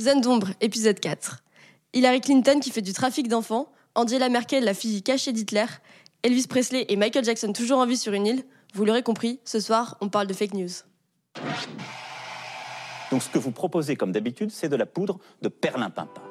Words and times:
Zone 0.00 0.20
d'ombre, 0.20 0.48
épisode 0.60 0.98
4. 1.00 1.42
Hillary 1.92 2.20
Clinton 2.20 2.60
qui 2.60 2.70
fait 2.70 2.80
du 2.82 2.92
trafic 2.92 3.28
d'enfants, 3.28 3.70
Angela 3.94 4.28
Merkel, 4.28 4.64
la 4.64 4.74
fille 4.74 5.02
cachée 5.02 5.32
d'Hitler, 5.32 5.66
Elvis 6.22 6.46
Presley 6.48 6.86
et 6.88 6.96
Michael 6.96 7.24
Jackson 7.24 7.52
toujours 7.52 7.78
en 7.78 7.86
vie 7.86 7.98
sur 7.98 8.12
une 8.14 8.26
île. 8.26 8.44
Vous 8.74 8.84
l'aurez 8.86 9.02
compris, 9.02 9.40
ce 9.44 9.60
soir, 9.60 9.96
on 10.00 10.08
parle 10.08 10.26
de 10.26 10.32
fake 10.32 10.54
news. 10.54 10.70
Donc 13.10 13.22
ce 13.22 13.28
que 13.28 13.38
vous 13.38 13.50
proposez 13.50 13.96
comme 13.96 14.12
d'habitude, 14.12 14.50
c'est 14.50 14.70
de 14.70 14.76
la 14.76 14.86
poudre 14.86 15.18
de 15.42 15.48
perlimpinpin. 15.48 16.22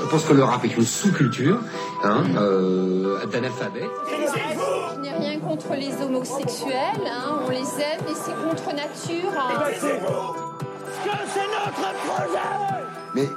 Je 0.00 0.06
pense 0.06 0.24
que 0.24 0.32
le 0.32 0.42
rap 0.42 0.64
est 0.64 0.76
une 0.76 0.86
sous-culture 0.86 1.60
hein, 2.02 2.24
euh, 2.36 3.24
d'analphabètes. 3.26 3.84
Je 4.10 5.00
n'ai 5.00 5.12
rien 5.12 5.38
contre 5.38 5.74
les 5.74 5.92
homosexuels, 6.02 7.06
hein, 7.06 7.42
on 7.46 7.50
les 7.50 7.58
aime 7.58 8.00
et 8.08 8.14
c'est 8.14 8.34
contre 8.34 8.74
nature. 8.74 9.30
hein. 9.38 9.60
Mais 13.14 13.28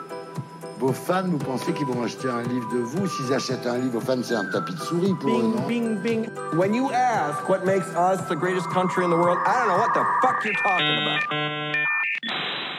vos 0.80 0.94
fans, 0.94 1.24
vous 1.28 1.38
pensez 1.38 1.74
qu'ils 1.74 1.86
vont 1.86 2.02
acheter 2.04 2.30
un 2.30 2.44
livre 2.44 2.70
de 2.74 2.80
vous 2.80 3.08
S'ils 3.08 3.34
achètent 3.34 3.68
un 3.68 3.78
livre, 3.78 4.00
vos 4.00 4.00
fans, 4.00 4.22
c'est 4.24 4.36
un 4.36 4.46
tapis 4.46 4.74
de 4.74 4.80
souris 4.80 5.14
pour 5.20 5.40
eux, 5.40 5.44
non 5.44 5.68
Bing, 5.68 5.98
bing. 6.02 6.28
When 6.54 6.74
you 6.74 6.90
ask 6.92 7.50
what 7.50 7.66
makes 7.66 7.88
us 7.96 8.20
the 8.30 8.36
greatest 8.36 8.70
country 8.70 9.04
in 9.04 9.10
the 9.10 9.18
world, 9.18 9.38
I 9.46 9.60
don't 9.60 9.68
know 9.68 9.78
what 9.78 9.94
the 9.94 10.06
fuck 10.22 10.44
you're 10.46 10.54
talking 10.64 10.98
about. 11.02 11.76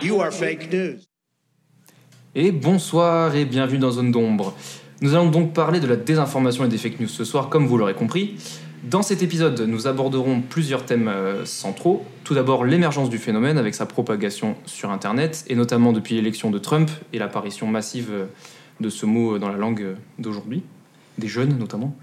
You 0.02 0.20
are 0.20 0.30
fake 0.30 0.72
news. 0.72 1.06
Et 2.34 2.52
bonsoir 2.52 3.34
et 3.34 3.44
bienvenue 3.44 3.78
dans 3.78 3.92
Zone 3.92 4.10
d'ombre. 4.10 4.54
Nous 5.02 5.14
allons 5.14 5.30
donc 5.30 5.52
parler 5.52 5.80
de 5.80 5.86
la 5.86 5.96
désinformation 5.96 6.64
et 6.64 6.68
des 6.68 6.78
fake 6.78 7.00
news 7.00 7.08
ce 7.08 7.24
soir, 7.24 7.48
comme 7.48 7.66
vous 7.66 7.76
l'aurez 7.76 7.94
compris. 7.94 8.36
Dans 8.84 9.02
cet 9.02 9.22
épisode, 9.22 9.60
nous 9.60 9.86
aborderons 9.86 10.40
plusieurs 10.40 10.84
thèmes 10.84 11.08
euh, 11.08 11.44
centraux. 11.44 12.04
Tout 12.24 12.34
d'abord, 12.34 12.64
l'émergence 12.64 13.10
du 13.10 13.18
phénomène 13.18 13.58
avec 13.58 13.74
sa 13.74 13.86
propagation 13.86 14.56
sur 14.64 14.90
Internet, 14.90 15.44
et 15.48 15.54
notamment 15.54 15.92
depuis 15.92 16.14
l'élection 16.14 16.50
de 16.50 16.58
Trump 16.58 16.90
et 17.12 17.18
l'apparition 17.18 17.66
massive 17.66 18.10
euh, 18.12 18.26
de 18.80 18.88
ce 18.88 19.06
mot 19.06 19.34
euh, 19.34 19.38
dans 19.38 19.48
la 19.48 19.56
langue 19.56 19.96
d'aujourd'hui, 20.18 20.62
des 21.18 21.28
jeunes 21.28 21.58
notamment. 21.58 21.96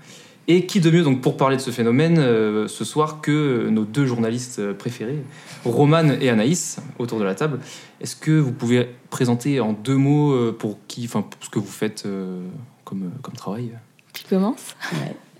Et 0.50 0.66
qui 0.66 0.82
de 0.82 0.92
mieux 0.92 1.04
donc 1.04 1.22
pour 1.22 1.38
parler 1.38 1.56
de 1.56 1.62
ce 1.62 1.72
phénomène 1.72 2.18
euh, 2.20 2.68
ce 2.68 2.84
soir 2.84 3.22
que 3.22 3.70
nos 3.70 3.86
deux 3.86 4.06
journalistes 4.06 4.74
préférés, 4.74 5.24
Romane 5.64 6.18
et 6.20 6.30
Anaïs, 6.30 6.82
autour 7.00 7.18
de 7.18 7.24
la 7.24 7.34
table. 7.34 7.60
Est-ce 8.02 8.18
que 8.18 8.32
vous 8.32 8.52
pouvez 8.52 8.90
présenter 9.10 9.62
en 9.62 9.72
deux 9.72 9.96
mots 9.96 10.34
euh, 10.34 10.52
pour 10.52 10.80
qui, 10.88 11.06
enfin 11.06 11.22
pour 11.22 11.42
ce 11.42 11.50
que 11.50 11.60
vous 11.60 11.72
faites 11.72 12.04
euh, 12.06 12.42
comme, 12.84 13.10
comme 13.22 13.36
travail? 13.36 13.72
Tu 14.12 14.26
commences 14.26 14.76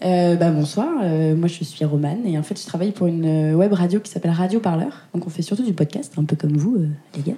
Euh, 0.04 0.36
bah, 0.36 0.52
bonsoir, 0.52 0.90
euh, 1.04 1.36
moi 1.36 1.48
je 1.48 1.64
suis 1.64 1.86
Romane 1.86 2.26
et 2.26 2.38
en 2.38 2.44
fait 2.44 2.60
je 2.60 2.66
travaille 2.66 2.92
pour 2.92 3.08
une 3.08 3.26
euh, 3.26 3.56
web 3.56 3.72
radio 3.72 4.00
qui 4.00 4.12
s'appelle 4.12 4.32
Radio 4.32 4.60
Parleur. 4.60 5.08
Donc 5.14 5.26
on 5.26 5.30
fait 5.30 5.42
surtout 5.42 5.64
du 5.64 5.74
podcast, 5.74 6.14
un 6.18 6.26
peu 6.26 6.36
comme 6.36 6.58
vous 6.58 6.76
euh, 6.76 6.88
les 7.16 7.22
gars. 7.32 7.38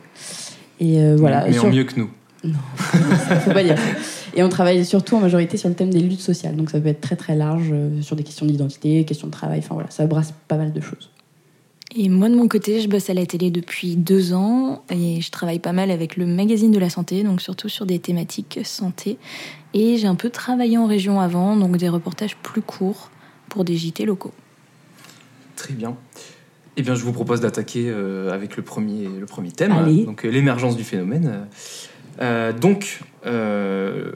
Et 0.79 1.15
voilà. 1.15 1.45
Mais 1.45 1.53
Sur- 1.53 1.65
en 1.65 1.71
mieux 1.71 1.83
que 1.83 1.99
nous. 1.99 2.09
Non, 2.43 2.59
faut 2.75 3.51
pas 3.51 3.63
dire. 3.63 3.77
Et 4.35 4.43
on 4.43 4.49
travaille 4.49 4.83
surtout 4.85 5.15
en 5.15 5.19
majorité 5.19 5.57
sur 5.57 5.69
le 5.69 5.75
thème 5.75 5.89
des 5.89 6.01
luttes 6.01 6.21
sociales. 6.21 6.55
Donc 6.55 6.69
ça 6.69 6.79
peut 6.79 6.89
être 6.89 7.01
très 7.01 7.15
très 7.15 7.35
large 7.35 7.73
sur 8.01 8.15
des 8.15 8.23
questions 8.23 8.45
d'identité, 8.45 9.05
questions 9.05 9.27
de 9.27 9.31
travail. 9.31 9.59
Enfin 9.59 9.73
voilà, 9.73 9.89
ça 9.89 10.05
brasse 10.05 10.33
pas 10.47 10.57
mal 10.57 10.73
de 10.73 10.81
choses. 10.81 11.09
Et 11.97 12.09
moi, 12.09 12.27
de 12.27 12.35
mon 12.35 12.49
côté, 12.49 12.81
je 12.81 12.89
bosse 12.89 13.09
à 13.09 13.13
la 13.13 13.25
télé 13.25 13.51
depuis 13.51 13.95
deux 13.95 14.33
ans 14.33 14.83
et 14.89 15.21
je 15.21 15.31
travaille 15.31 15.59
pas 15.59 15.71
mal 15.71 15.91
avec 15.91 16.17
le 16.17 16.25
magazine 16.25 16.71
de 16.71 16.79
la 16.79 16.89
santé, 16.89 17.23
donc 17.23 17.39
surtout 17.41 17.69
sur 17.69 17.85
des 17.85 17.99
thématiques 17.99 18.59
santé. 18.65 19.17
Et 19.73 19.95
j'ai 19.95 20.07
un 20.07 20.15
peu 20.15 20.29
travaillé 20.29 20.77
en 20.77 20.87
région 20.87 21.21
avant, 21.21 21.55
donc 21.55 21.77
des 21.77 21.87
reportages 21.87 22.35
plus 22.35 22.61
courts 22.61 23.11
pour 23.47 23.63
des 23.63 23.77
JT 23.77 24.05
locaux. 24.05 24.33
Très 25.55 25.73
bien. 25.73 25.95
Eh 26.75 26.81
bien, 26.81 26.95
je 26.95 27.03
vous 27.03 27.13
propose 27.13 27.39
d'attaquer 27.39 27.85
euh, 27.87 28.33
avec 28.33 28.57
le 28.57 28.63
premier, 28.63 29.07
le 29.07 29.25
premier 29.25 29.51
thème, 29.51 29.71
Allez. 29.71 30.03
donc 30.03 30.25
euh, 30.25 30.29
l'émergence 30.29 30.75
du 30.75 30.83
phénomène. 30.83 31.47
Euh, 32.21 32.51
donc, 32.51 33.01
euh, 33.25 34.11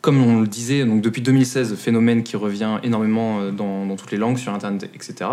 comme 0.00 0.22
on 0.22 0.40
le 0.40 0.46
disait, 0.46 0.84
donc 0.84 1.02
depuis 1.02 1.20
2016, 1.20 1.74
phénomène 1.74 2.22
qui 2.22 2.36
revient 2.36 2.78
énormément 2.82 3.40
euh, 3.40 3.50
dans, 3.50 3.94
toutes 3.96 4.12
les 4.12 4.18
langues, 4.18 4.38
sur 4.38 4.52
Internet, 4.52 4.90
etc. 4.94 5.30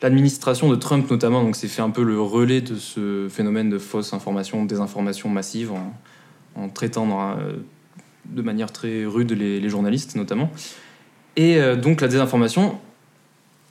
L'administration 0.00 0.68
de 0.70 0.76
Trump, 0.76 1.10
notamment, 1.10 1.52
s'est 1.52 1.68
fait 1.68 1.82
un 1.82 1.90
peu 1.90 2.02
le 2.02 2.20
relais 2.20 2.60
de 2.60 2.76
ce 2.76 3.28
phénomène 3.28 3.68
de 3.68 3.78
fausse 3.78 4.12
information, 4.12 4.64
désinformation 4.64 5.28
massive, 5.28 5.72
en, 5.72 6.68
traitant 6.70 7.36
euh, 7.38 7.56
de 8.26 8.42
manière 8.42 8.72
très 8.72 9.04
rude 9.04 9.32
les, 9.32 9.68
journalistes, 9.68 10.16
notamment. 10.16 10.50
Et 11.36 11.56
euh, 11.56 11.76
donc, 11.76 12.00
la 12.00 12.08
désinformation, 12.08 12.78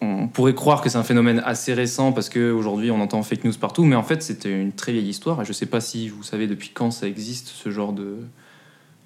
on 0.01 0.27
pourrait 0.27 0.53
croire 0.53 0.81
que 0.81 0.89
c'est 0.89 0.97
un 0.97 1.03
phénomène 1.03 1.41
assez 1.45 1.73
récent 1.73 2.11
parce 2.11 2.29
qu'aujourd'hui 2.29 2.91
on 2.91 3.01
entend 3.01 3.23
fake 3.23 3.45
news 3.45 3.53
partout, 3.59 3.83
mais 3.83 3.95
en 3.95 4.03
fait 4.03 4.21
c'était 4.21 4.51
une 4.51 4.71
très 4.71 4.91
vieille 4.91 5.09
histoire. 5.09 5.41
Et 5.41 5.43
je 5.43 5.49
ne 5.49 5.53
sais 5.53 5.65
pas 5.65 5.81
si 5.81 6.07
vous 6.07 6.21
savez 6.21 6.45
depuis 6.45 6.69
quand 6.69 6.91
ça 6.91 7.07
existe 7.07 7.47
ce 7.47 7.71
genre 7.71 7.93
de 7.93 8.19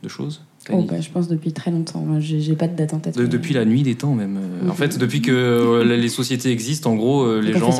choses. 0.09 0.43
Oh, 0.71 0.83
bah, 0.83 1.01
je 1.01 1.09
pense 1.09 1.27
depuis 1.27 1.53
très 1.53 1.71
longtemps. 1.71 2.05
J'ai 2.19 2.55
pas 2.55 2.67
de 2.67 2.75
date 2.75 2.93
en 2.93 2.99
tête. 2.99 3.15
De- 3.17 3.23
mais- 3.23 3.27
depuis 3.29 3.53
la 3.53 3.65
nuit 3.65 3.81
des 3.81 3.95
temps 3.95 4.13
même. 4.13 4.37
Euh, 4.37 4.69
En 4.69 4.73
fait, 4.73 4.97
depuis 4.99 5.21
que 5.21 5.31
euh, 5.31 5.83
les 5.83 6.09
sociétés 6.09 6.51
existent, 6.51 6.91
en 6.91 6.95
gros, 6.95 7.23
euh, 7.23 7.41
les 7.41 7.53
gens, 7.53 7.71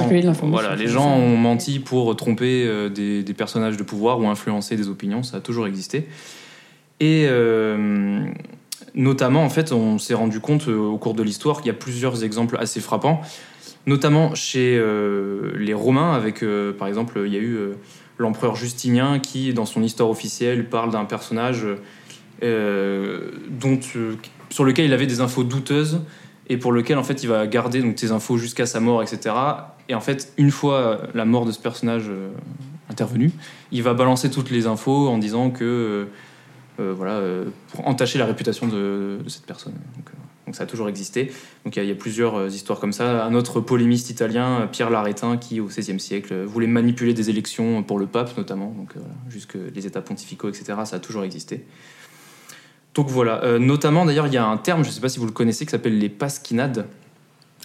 voilà, 0.50 0.76
les 0.76 0.88
gens 0.88 1.16
ont 1.16 1.38
menti 1.38 1.78
pour 1.80 2.16
tromper 2.16 2.66
euh, 2.66 2.90
des, 2.90 3.22
des 3.22 3.34
personnages 3.34 3.78
de 3.78 3.84
pouvoir 3.84 4.20
ou 4.20 4.28
influencer 4.28 4.76
des 4.78 4.88
opinions. 4.88 5.22
Ça 5.22 5.38
a 5.38 5.40
toujours 5.42 5.68
existé. 5.68 6.08
Et 7.00 7.28
notamment, 8.96 9.44
en 9.44 9.50
fait, 9.50 9.72
on 9.72 9.98
s'est 9.98 10.14
rendu 10.14 10.40
compte 10.40 10.68
au 10.68 10.98
cours 10.98 11.14
de 11.14 11.24
l'histoire 11.24 11.58
qu'il 11.62 11.68
y 11.68 11.76
a 11.76 11.78
plusieurs 11.78 12.24
exemples 12.24 12.58
assez 12.60 12.80
frappants, 12.80 13.22
notamment 13.88 14.36
chez 14.36 14.80
les 15.58 15.74
Romains, 15.74 16.14
avec, 16.14 16.44
par 16.78 16.88
exemple, 16.88 17.22
il 17.26 17.34
y 17.34 17.38
a 17.38 17.40
eu 17.40 17.58
l'empereur 18.18 18.56
Justinien 18.56 19.18
qui, 19.20 19.54
dans 19.54 19.66
son 19.66 19.82
histoire 19.82 20.10
officielle, 20.10 20.70
parle 20.70 20.92
d'un 20.92 21.06
personnage 21.06 21.66
dont, 22.42 23.80
euh, 23.96 24.16
sur 24.50 24.64
lequel 24.64 24.86
il 24.86 24.94
avait 24.94 25.08
des 25.08 25.22
infos 25.22 25.44
douteuses 25.44 26.02
et 26.50 26.58
pour 26.58 26.72
lequel, 26.72 26.98
en 26.98 27.04
fait, 27.04 27.24
il 27.24 27.30
va 27.30 27.48
garder 27.48 27.82
donc, 27.82 27.98
ces 27.98 28.12
infos 28.12 28.38
jusqu'à 28.38 28.66
sa 28.66 28.80
mort, 28.80 29.02
etc. 29.02 29.34
Et 29.90 29.96
en 29.96 30.02
fait, 30.02 30.34
une 30.38 30.52
fois 30.52 31.02
la 31.14 31.26
mort 31.26 31.46
de 31.46 31.52
ce 31.52 31.60
personnage 31.60 32.10
euh, 32.10 32.30
intervenue, 32.90 33.32
il 33.72 33.84
va 33.84 33.94
balancer 33.94 34.30
toutes 34.30 34.52
les 34.52 34.68
infos 34.68 35.08
en 35.08 35.18
disant 35.18 35.50
que 35.50 35.64
euh, 35.64 36.06
euh, 36.80 36.94
voilà, 36.96 37.14
euh, 37.14 37.46
pour 37.72 37.88
entacher 37.88 38.18
la 38.18 38.26
réputation 38.26 38.68
de, 38.68 39.20
cette 39.28 39.46
personne. 39.46 39.74
Donc, 39.96 40.10
euh, 40.10 40.54
ça 40.54 40.64
a 40.64 40.66
toujours 40.66 40.90
existé. 40.90 41.32
Donc 41.64 41.78
il 41.78 41.86
y 41.86 41.92
a- 41.92 41.96
plusieurs 41.96 42.36
euh, 42.36 42.48
histoires 42.50 42.80
comme 42.80 42.92
ça. 42.92 43.24
Un 43.26 43.34
autre 43.34 43.62
polémiste 43.62 44.10
italien, 44.10 44.62
euh, 44.62 44.68
Pierre 44.68 44.90
Larétin, 44.90 45.38
qui 45.38 45.62
au 45.62 45.68
XVIe 45.68 46.00
siècle 46.00 46.34
euh, 46.34 46.46
voulait 46.46 46.68
manipuler 46.68 47.14
des 47.14 47.30
élections 47.30 47.84
pour 47.84 48.00
le 48.00 48.08
pape 48.08 48.36
notamment, 48.38 48.74
donc 48.78 48.94
euh, 48.98 49.00
jusque 49.30 49.58
les 49.74 49.88
états 49.88 50.02
pontificaux, 50.02 50.50
etc. 50.50 50.74
Ça 50.86 50.98
a 50.98 51.00
toujours 51.00 51.24
existé. 51.24 51.66
Donc 52.94 53.08
voilà, 53.10 53.42
Euh, 53.44 53.60
notamment 53.60 54.06
d'ailleurs 54.06 54.28
il 54.28 54.34
y 54.34 54.38
a 54.38 54.46
un 54.46 54.58
terme, 54.58 54.84
je 54.84 54.90
ne 54.90 54.94
sais 54.94 55.02
pas 55.02 55.10
si 55.10 55.20
vous 55.20 55.26
le 55.26 55.32
connaissez, 55.32 55.66
qui 55.66 55.72
s'appelle 55.72 55.98
les 55.98 56.10
pasquinades. 56.10 56.88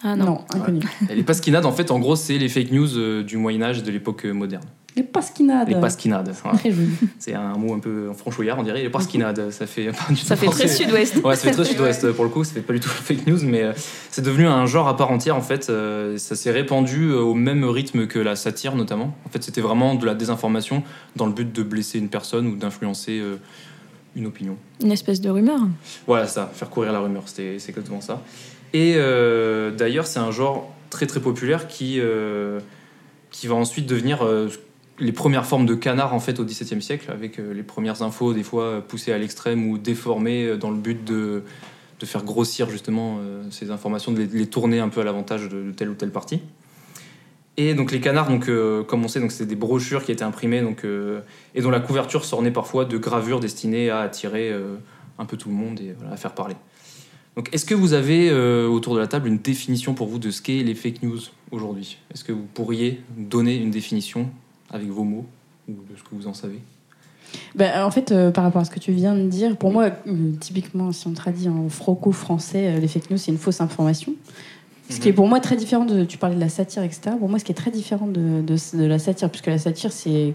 Ah 0.02 0.14
Non, 0.14 0.24
non, 0.26 0.40
inconnu. 0.54 0.80
Et 1.10 1.14
les 1.14 1.22
pasquinades, 1.22 1.64
en 1.64 1.72
fait, 1.72 1.90
en 1.90 1.98
gros, 1.98 2.16
c'est 2.16 2.36
les 2.38 2.48
fake 2.50 2.70
news 2.70 2.96
euh, 2.98 3.22
du 3.22 3.38
Moyen 3.38 3.62
Âge, 3.62 3.82
de 3.82 3.90
l'époque 3.90 4.26
euh, 4.26 4.32
moderne. 4.32 4.62
Les 4.94 5.02
pasquinades. 5.02 5.68
Les 5.68 5.74
pasquinades. 5.74 6.32
joli. 6.64 6.88
C'est 7.18 7.34
un 7.34 7.52
mot 7.58 7.74
un 7.74 7.80
peu 7.80 8.08
en 8.10 8.14
franchouillard, 8.14 8.58
on 8.58 8.62
dirait. 8.62 8.82
Les 8.82 8.88
pasquinades, 8.88 9.50
ça 9.50 9.66
fait 9.66 9.88
pas 9.92 10.06
du 10.08 10.18
tout 10.20 10.24
ça 10.26 10.36
fait 10.36 10.46
très 10.46 10.68
sud-ouest. 10.68 11.16
Ouais, 11.24 11.36
ça 11.36 11.48
fait 11.48 11.54
très 11.54 11.66
sud-ouest 11.66 12.12
pour 12.12 12.24
le 12.24 12.30
coup, 12.30 12.44
ça 12.44 12.54
fait 12.54 12.62
pas 12.62 12.72
du 12.72 12.80
tout 12.80 12.88
fake 12.88 13.26
news, 13.26 13.40
mais 13.42 13.62
euh, 13.62 13.72
c'est 14.10 14.22
devenu 14.22 14.46
un 14.46 14.64
genre 14.64 14.88
à 14.88 14.96
part 14.96 15.10
entière 15.10 15.36
en 15.36 15.42
fait. 15.42 15.68
euh, 15.68 16.16
ça 16.16 16.34
s'est 16.34 16.50
répandu 16.50 17.12
au 17.12 17.34
même 17.34 17.62
rythme 17.64 18.06
que 18.06 18.18
la 18.18 18.36
satire 18.36 18.74
notamment. 18.74 19.14
En 19.26 19.28
fait, 19.28 19.42
c'était 19.42 19.60
vraiment 19.60 19.96
de 19.96 20.06
la 20.06 20.14
désinformation 20.14 20.82
dans 21.14 21.26
le 21.26 21.32
but 21.32 21.52
de 21.52 21.62
blesser 21.62 21.98
une 21.98 22.08
personne 22.08 22.46
ou 22.46 22.56
d'influencer 22.56 23.18
euh, 23.18 23.36
une 24.16 24.26
opinion. 24.26 24.56
Une 24.82 24.90
espèce 24.90 25.20
de 25.20 25.30
rumeur. 25.30 25.60
Voilà, 26.06 26.26
ça, 26.26 26.50
faire 26.52 26.70
courir 26.70 26.92
la 26.92 27.00
rumeur, 27.00 27.24
c'est 27.26 27.54
exactement 27.54 28.00
ça. 28.00 28.22
Et 28.72 28.94
euh, 28.96 29.70
d'ailleurs, 29.70 30.06
c'est 30.06 30.18
un 30.18 30.32
genre 30.32 30.72
très 30.90 31.06
très 31.06 31.20
populaire 31.20 31.68
qui, 31.68 32.00
euh, 32.00 32.58
qui 33.30 33.46
va 33.46 33.54
ensuite 33.54 33.86
devenir 33.86 34.24
euh, 34.24 34.48
les 34.98 35.12
premières 35.12 35.46
formes 35.46 35.66
de 35.66 35.74
canard 35.74 36.14
en 36.14 36.20
fait 36.20 36.40
au 36.40 36.44
XVIIe 36.44 36.82
siècle, 36.82 37.10
avec 37.10 37.36
les 37.36 37.62
premières 37.62 38.02
infos 38.02 38.32
des 38.32 38.42
fois 38.42 38.82
poussées 38.86 39.12
à 39.12 39.18
l'extrême 39.18 39.68
ou 39.68 39.76
déformées 39.76 40.56
dans 40.56 40.70
le 40.70 40.78
but 40.78 41.04
de, 41.04 41.42
de 42.00 42.06
faire 42.06 42.24
grossir 42.24 42.70
justement 42.70 43.18
ces 43.50 43.70
informations, 43.70 44.12
de 44.12 44.20
les, 44.20 44.26
de 44.26 44.38
les 44.38 44.46
tourner 44.46 44.80
un 44.80 44.88
peu 44.88 45.02
à 45.02 45.04
l'avantage 45.04 45.50
de, 45.50 45.64
de 45.64 45.72
telle 45.72 45.90
ou 45.90 45.94
telle 45.94 46.12
partie. 46.12 46.40
Et 47.56 47.74
donc 47.74 47.90
les 47.92 48.00
canards, 48.00 48.28
donc, 48.28 48.48
euh, 48.48 48.82
comme 48.82 49.04
on 49.04 49.08
sait, 49.08 49.26
c'était 49.30 49.46
des 49.46 49.56
brochures 49.56 50.04
qui 50.04 50.12
étaient 50.12 50.24
imprimées 50.24 50.60
donc, 50.60 50.84
euh, 50.84 51.20
et 51.54 51.62
dont 51.62 51.70
la 51.70 51.80
couverture 51.80 52.24
s'ornait 52.24 52.50
parfois 52.50 52.84
de 52.84 52.98
gravures 52.98 53.40
destinées 53.40 53.88
à 53.88 54.00
attirer 54.00 54.50
euh, 54.50 54.76
un 55.18 55.24
peu 55.24 55.36
tout 55.36 55.48
le 55.48 55.54
monde 55.54 55.80
et 55.80 55.94
voilà, 55.96 56.14
à 56.14 56.16
faire 56.16 56.34
parler. 56.34 56.56
Donc, 57.36 57.50
est-ce 57.52 57.66
que 57.66 57.74
vous 57.74 57.92
avez 57.92 58.32
autour 58.32 58.94
de 58.94 58.98
la 58.98 59.06
table 59.06 59.28
une 59.28 59.36
définition 59.36 59.92
pour 59.92 60.06
vous 60.06 60.18
de 60.18 60.30
ce 60.30 60.40
qu'est 60.40 60.62
les 60.62 60.74
fake 60.74 61.02
news 61.02 61.18
aujourd'hui? 61.50 61.98
Est-ce 62.14 62.24
que 62.24 62.32
vous 62.32 62.46
pourriez 62.54 63.02
donner 63.14 63.56
une 63.56 63.70
définition 63.70 64.30
avec 64.70 64.88
vos 64.88 65.04
mots 65.04 65.26
ou 65.68 65.72
de 65.72 65.98
ce 65.98 66.02
que 66.02 66.14
vous 66.14 66.28
en 66.28 66.32
savez? 66.32 66.60
Ben, 67.54 67.84
en 67.84 67.90
fait, 67.90 68.12
euh, 68.12 68.30
par 68.30 68.44
rapport 68.44 68.62
à 68.62 68.64
ce 68.64 68.70
que 68.70 68.78
tu 68.78 68.92
viens 68.92 69.14
de 69.14 69.28
dire, 69.28 69.56
pour 69.56 69.72
moi, 69.72 69.90
euh, 70.06 70.32
typiquement, 70.40 70.92
si 70.92 71.06
on 71.06 71.12
traduit 71.12 71.48
en 71.48 71.68
franco-français, 71.68 72.68
euh, 72.68 72.80
les 72.80 72.88
fake 72.88 73.10
news, 73.10 73.16
c'est 73.16 73.30
une 73.30 73.38
fausse 73.38 73.60
information. 73.60 74.14
Ce 74.88 75.00
qui 75.00 75.08
est 75.08 75.12
pour 75.12 75.26
moi 75.28 75.40
très 75.40 75.56
différent 75.56 75.84
de. 75.84 76.04
Tu 76.04 76.18
parlais 76.18 76.36
de 76.36 76.40
la 76.40 76.48
satire, 76.48 76.82
etc. 76.82 77.16
Pour 77.18 77.28
moi, 77.28 77.38
ce 77.38 77.44
qui 77.44 77.52
est 77.52 77.56
très 77.56 77.70
différent 77.70 78.06
de, 78.06 78.40
de, 78.40 78.76
de 78.76 78.84
la 78.84 78.98
satire, 78.98 79.30
puisque 79.30 79.46
la 79.46 79.58
satire, 79.58 79.92
c'est 79.92 80.34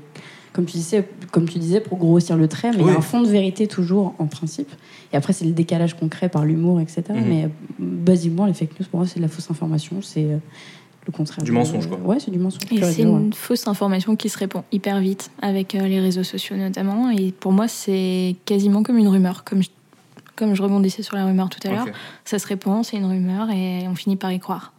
comme 0.54 0.66
tu 0.66 0.78
disais, 0.78 1.08
comme 1.32 1.48
tu 1.48 1.60
disais 1.60 1.80
pour 1.80 1.98
grossir 1.98 2.36
le 2.36 2.48
trait, 2.48 2.72
mais 2.72 2.80
il 2.80 2.88
y 2.88 2.90
a 2.90 2.98
un 2.98 3.02
fond 3.02 3.22
de 3.22 3.28
vérité 3.28 3.68
toujours 3.68 4.14
en 4.20 4.28
principe. 4.28 4.70
Et 5.14 5.18
après, 5.18 5.34
c'est 5.34 5.46
le 5.46 5.52
décalage 5.52 5.94
concret 5.94 6.30
par 6.30 6.46
l'humour, 6.46 6.82
etc. 6.82 7.04
Mhm. 7.10 7.26
Mais 7.28 7.50
basiquement, 7.80 8.46
les 8.46 8.54
fake 8.54 8.80
news, 8.80 8.86
pour 8.90 9.00
moi, 9.00 9.08
c'est 9.08 9.18
de 9.18 9.22
la 9.22 9.30
fausse 9.30 9.50
information. 9.50 10.02
C'est 10.02 10.26
euh, 10.26 10.38
le 11.06 11.12
contraire. 11.12 11.44
Du 11.44 11.52
mensonge, 11.52 11.88
quoi. 11.88 11.98
Ouais, 12.00 12.20
c'est 12.20 12.32
du 12.32 12.40
mensonge. 12.40 12.64
Et 12.72 12.82
c'est 12.84 13.06
ouais. 13.06 13.12
une 13.12 13.34
fausse 13.34 13.68
information 13.68 14.16
qui 14.16 14.28
se 14.28 14.38
répand 14.38 14.64
hyper 14.72 15.00
vite 15.00 15.32
avec 15.42 15.76
euh, 15.76 15.88
les 15.88 16.00
réseaux 16.02 16.24
sociaux 16.24 16.58
notamment. 16.58 17.10
Et 17.10 17.32
pour 17.32 17.54
moi, 17.54 17.68
c'est 17.68 18.36
quasiment 18.46 18.84
comme 18.84 18.98
une 18.98 19.08
rumeur. 19.08 19.46
Comme 19.46 19.64
je, 19.64 19.70
comme 20.42 20.56
je 20.56 20.64
rebondissais 20.64 21.04
sur 21.04 21.16
la 21.16 21.26
rumeur 21.26 21.50
tout 21.50 21.60
à 21.68 21.72
l'heure, 21.72 21.86
ça 22.26 22.40
se 22.40 22.48
répand, 22.48 22.84
c'est 22.84 22.98
une 22.98 23.06
rumeur 23.06 23.52
et 23.52 23.88
on 23.88 23.94
finit 23.94 24.16
par 24.16 24.32
y 24.32 24.40
croire. 24.40 24.74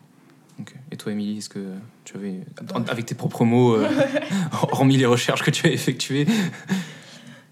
Et 0.90 0.96
toi, 0.96 1.12
Émilie, 1.12 1.38
est-ce 1.38 1.48
que 1.48 1.64
tu 2.04 2.16
avais, 2.16 2.40
avec 2.88 3.06
tes 3.06 3.14
propres 3.14 3.44
mots, 3.44 3.76
euh, 3.76 3.88
hormis 4.72 4.96
les 4.96 5.06
recherches 5.06 5.42
que 5.44 5.52
tu 5.52 5.68
as 5.68 5.70
effectuées, 5.70 6.26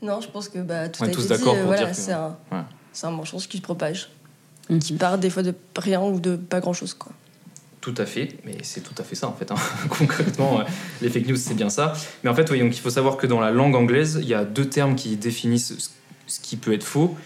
Non, 0.03 0.21
je 0.21 0.29
pense 0.29 0.49
que 0.49 0.59
bah, 0.59 0.89
tout 0.89 1.03
On 1.03 1.07
est 1.07 1.11
a 1.11 1.13
tous 1.13 1.25
été 1.25 1.35
dit. 1.35 1.39
d'accord 1.41 1.55
euh, 1.55 1.59
pour 1.59 1.67
voilà, 1.69 1.83
dire 1.85 1.91
que- 1.91 1.97
c'est 1.97 2.13
un, 2.13 2.37
Ouais. 2.51 2.59
un 3.05 3.11
mensonge 3.11 3.47
qui 3.49 3.59
se 3.59 3.63
propage, 3.63 4.11
Mhm. 4.69 4.79
qui 4.81 4.93
part 4.95 5.19
des 5.19 5.31
fois 5.31 5.43
de 5.45 5.55
rien 5.77 6.01
ou 6.03 6.19
de 6.19 6.35
pas 6.37 6.59
grand 6.61 6.73
chose. 6.73 6.95
Quoi. 6.95 7.13
Tout 7.81 7.95
à 7.97 8.07
fait, 8.07 8.37
mais 8.45 8.59
c'est 8.63 8.81
tout 8.83 8.95
à 8.99 9.05
fait 9.05 9.15
ça 9.15 9.29
en 9.29 9.33
fait. 9.35 9.51
hein. 9.53 9.57
Concrètement, 9.89 10.61
euh, 10.61 10.65
les 11.01 11.09
fake 11.11 11.27
news, 11.29 11.37
c'est 11.37 11.55
bien 11.55 11.71
ça. 11.71 11.93
Mais 12.25 12.31
en 12.31 12.35
fait, 12.35 12.51
oui, 12.51 12.59
donc, 12.61 12.77
il 12.77 12.81
faut 12.81 12.91
savoir 12.91 13.17
que 13.17 13.27
dans 13.29 13.41
la 13.41 13.51
langue 13.53 13.77
anglaise, 13.77 14.19
il 14.21 14.29
y 14.29 14.35
a 14.35 14.45
deux 14.45 14.69
termes 14.69 14.95
qui 14.97 15.17
définissent 15.17 15.77
ce- 15.79 15.91
ce 16.27 16.41
qui 16.41 16.57
peut 16.57 16.73
être 16.73 16.85
faux. 16.85 17.17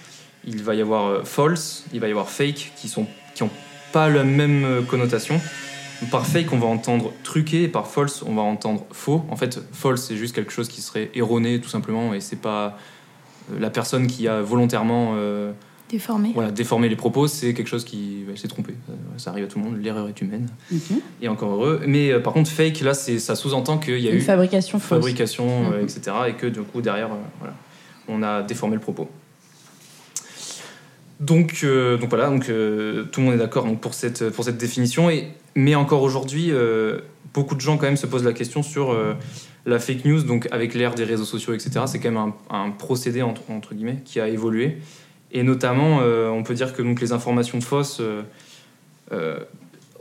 Il 0.46 0.62
va 0.62 0.74
y 0.74 0.80
avoir 0.80 1.06
euh, 1.06 1.22
false, 1.24 1.84
il 1.92 2.00
va 2.00 2.08
y 2.08 2.10
avoir 2.10 2.28
fake, 2.28 2.72
qui 2.76 2.88
sont 2.88 3.06
qui 3.34 3.42
ont 3.42 3.50
pas 3.92 4.08
la 4.08 4.24
même 4.24 4.64
euh, 4.64 4.82
connotation. 4.82 5.40
Par 6.10 6.26
fake, 6.26 6.52
on 6.52 6.58
va 6.58 6.66
entendre 6.66 7.12
truqué, 7.22 7.62
et 7.62 7.68
par 7.68 7.86
false, 7.86 8.22
on 8.26 8.34
va 8.34 8.42
entendre 8.42 8.84
faux. 8.92 9.24
En 9.30 9.36
fait, 9.36 9.60
false, 9.72 10.02
c'est 10.02 10.16
juste 10.16 10.34
quelque 10.34 10.52
chose 10.52 10.68
qui 10.68 10.80
serait 10.82 11.10
erroné, 11.14 11.60
tout 11.60 11.68
simplement, 11.68 12.12
et 12.14 12.20
c'est 12.20 12.36
pas 12.40 12.76
euh, 13.52 13.58
la 13.60 13.70
personne 13.70 14.06
qui 14.06 14.28
a 14.28 14.40
volontairement 14.42 15.12
euh, 15.16 15.52
Déformé. 15.88 16.32
voilà, 16.34 16.50
déformer 16.50 16.88
les 16.88 16.96
propos, 16.96 17.26
c'est 17.28 17.54
quelque 17.54 17.68
chose 17.68 17.84
qui 17.84 18.24
bah, 18.26 18.32
s'est 18.36 18.48
trompé. 18.48 18.74
Ça 19.16 19.30
arrive 19.30 19.44
à 19.44 19.46
tout 19.46 19.58
le 19.58 19.64
monde, 19.64 19.78
l'erreur 19.80 20.08
est 20.08 20.20
humaine. 20.20 20.48
Et 21.22 21.28
encore 21.28 21.52
heureux. 21.52 21.80
Mais 21.86 22.10
euh, 22.10 22.20
par 22.20 22.32
contre, 22.32 22.50
fake, 22.50 22.80
là, 22.80 22.92
c'est, 22.94 23.18
ça 23.18 23.34
sous-entend 23.36 23.78
qu'il 23.78 23.98
y 24.00 24.08
a 24.08 24.10
Une 24.10 24.16
eu 24.16 24.20
fabrication 24.20 24.78
fausse. 24.80 24.98
fabrication, 24.98 25.46
euh, 25.72 25.78
Mhm. 25.78 25.84
etc. 25.84 26.16
Et 26.28 26.32
que 26.34 26.46
du 26.48 26.60
coup, 26.62 26.80
derrière, 26.82 27.12
euh, 27.12 27.16
voilà, 27.38 27.54
on 28.08 28.22
a 28.22 28.42
déformé 28.42 28.74
le 28.74 28.80
propos. 28.80 29.08
Donc, 31.20 31.60
euh, 31.62 31.96
donc 31.96 32.10
voilà, 32.10 32.28
donc, 32.28 32.48
euh, 32.48 33.04
tout 33.04 33.20
le 33.20 33.26
monde 33.26 33.34
est 33.34 33.38
d'accord 33.38 33.66
pour, 33.76 33.94
cette, 33.94 34.30
pour 34.30 34.44
cette 34.44 34.58
définition. 34.58 35.10
Et, 35.10 35.28
mais 35.54 35.74
encore 35.74 36.02
aujourd'hui, 36.02 36.48
euh, 36.50 37.00
beaucoup 37.32 37.54
de 37.54 37.60
gens 37.60 37.76
quand 37.76 37.86
même 37.86 37.96
se 37.96 38.06
posent 38.06 38.24
la 38.24 38.32
question 38.32 38.62
sur 38.62 38.96
la 39.66 39.78
fake 39.78 40.04
news, 40.04 40.22
donc 40.22 40.48
avec 40.50 40.74
l'ère 40.74 40.94
des 40.94 41.04
réseaux 41.04 41.24
sociaux, 41.24 41.54
etc. 41.54 41.84
C'est 41.86 42.00
quand 42.00 42.10
même 42.10 42.32
un, 42.50 42.70
procédé, 42.70 43.22
entre, 43.22 43.74
guillemets, 43.74 44.00
qui 44.04 44.20
a 44.20 44.28
évolué. 44.28 44.78
Et 45.32 45.42
notamment, 45.42 45.98
on 45.98 46.42
peut 46.42 46.54
dire 46.54 46.72
que 46.74 46.82
donc, 46.82 47.00
les 47.00 47.12
informations 47.12 47.60
fausses 47.60 48.00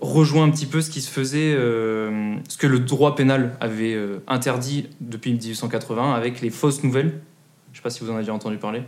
rejoint 0.02 0.44
un 0.44 0.50
petit 0.50 0.66
peu 0.66 0.82
ce 0.82 0.90
qui 0.92 1.02
se 1.02 1.10
faisait, 1.10 1.54
ce 1.54 2.58
que 2.58 2.68
le 2.68 2.80
droit 2.80 3.16
pénal 3.16 3.56
avait 3.60 3.98
interdit 4.28 4.90
depuis 5.02 5.34
1880 5.34 6.14
avec 6.14 6.42
les 6.42 6.52
fausses 6.52 6.84
nouvelles. 6.84 7.20
Je 7.72 7.78
sais 7.78 7.84
pas 7.84 7.90
si 7.90 8.04
vous 8.04 8.12
en 8.12 8.16
avez 8.16 8.30
entendu 8.30 8.58
parler. 8.58 8.84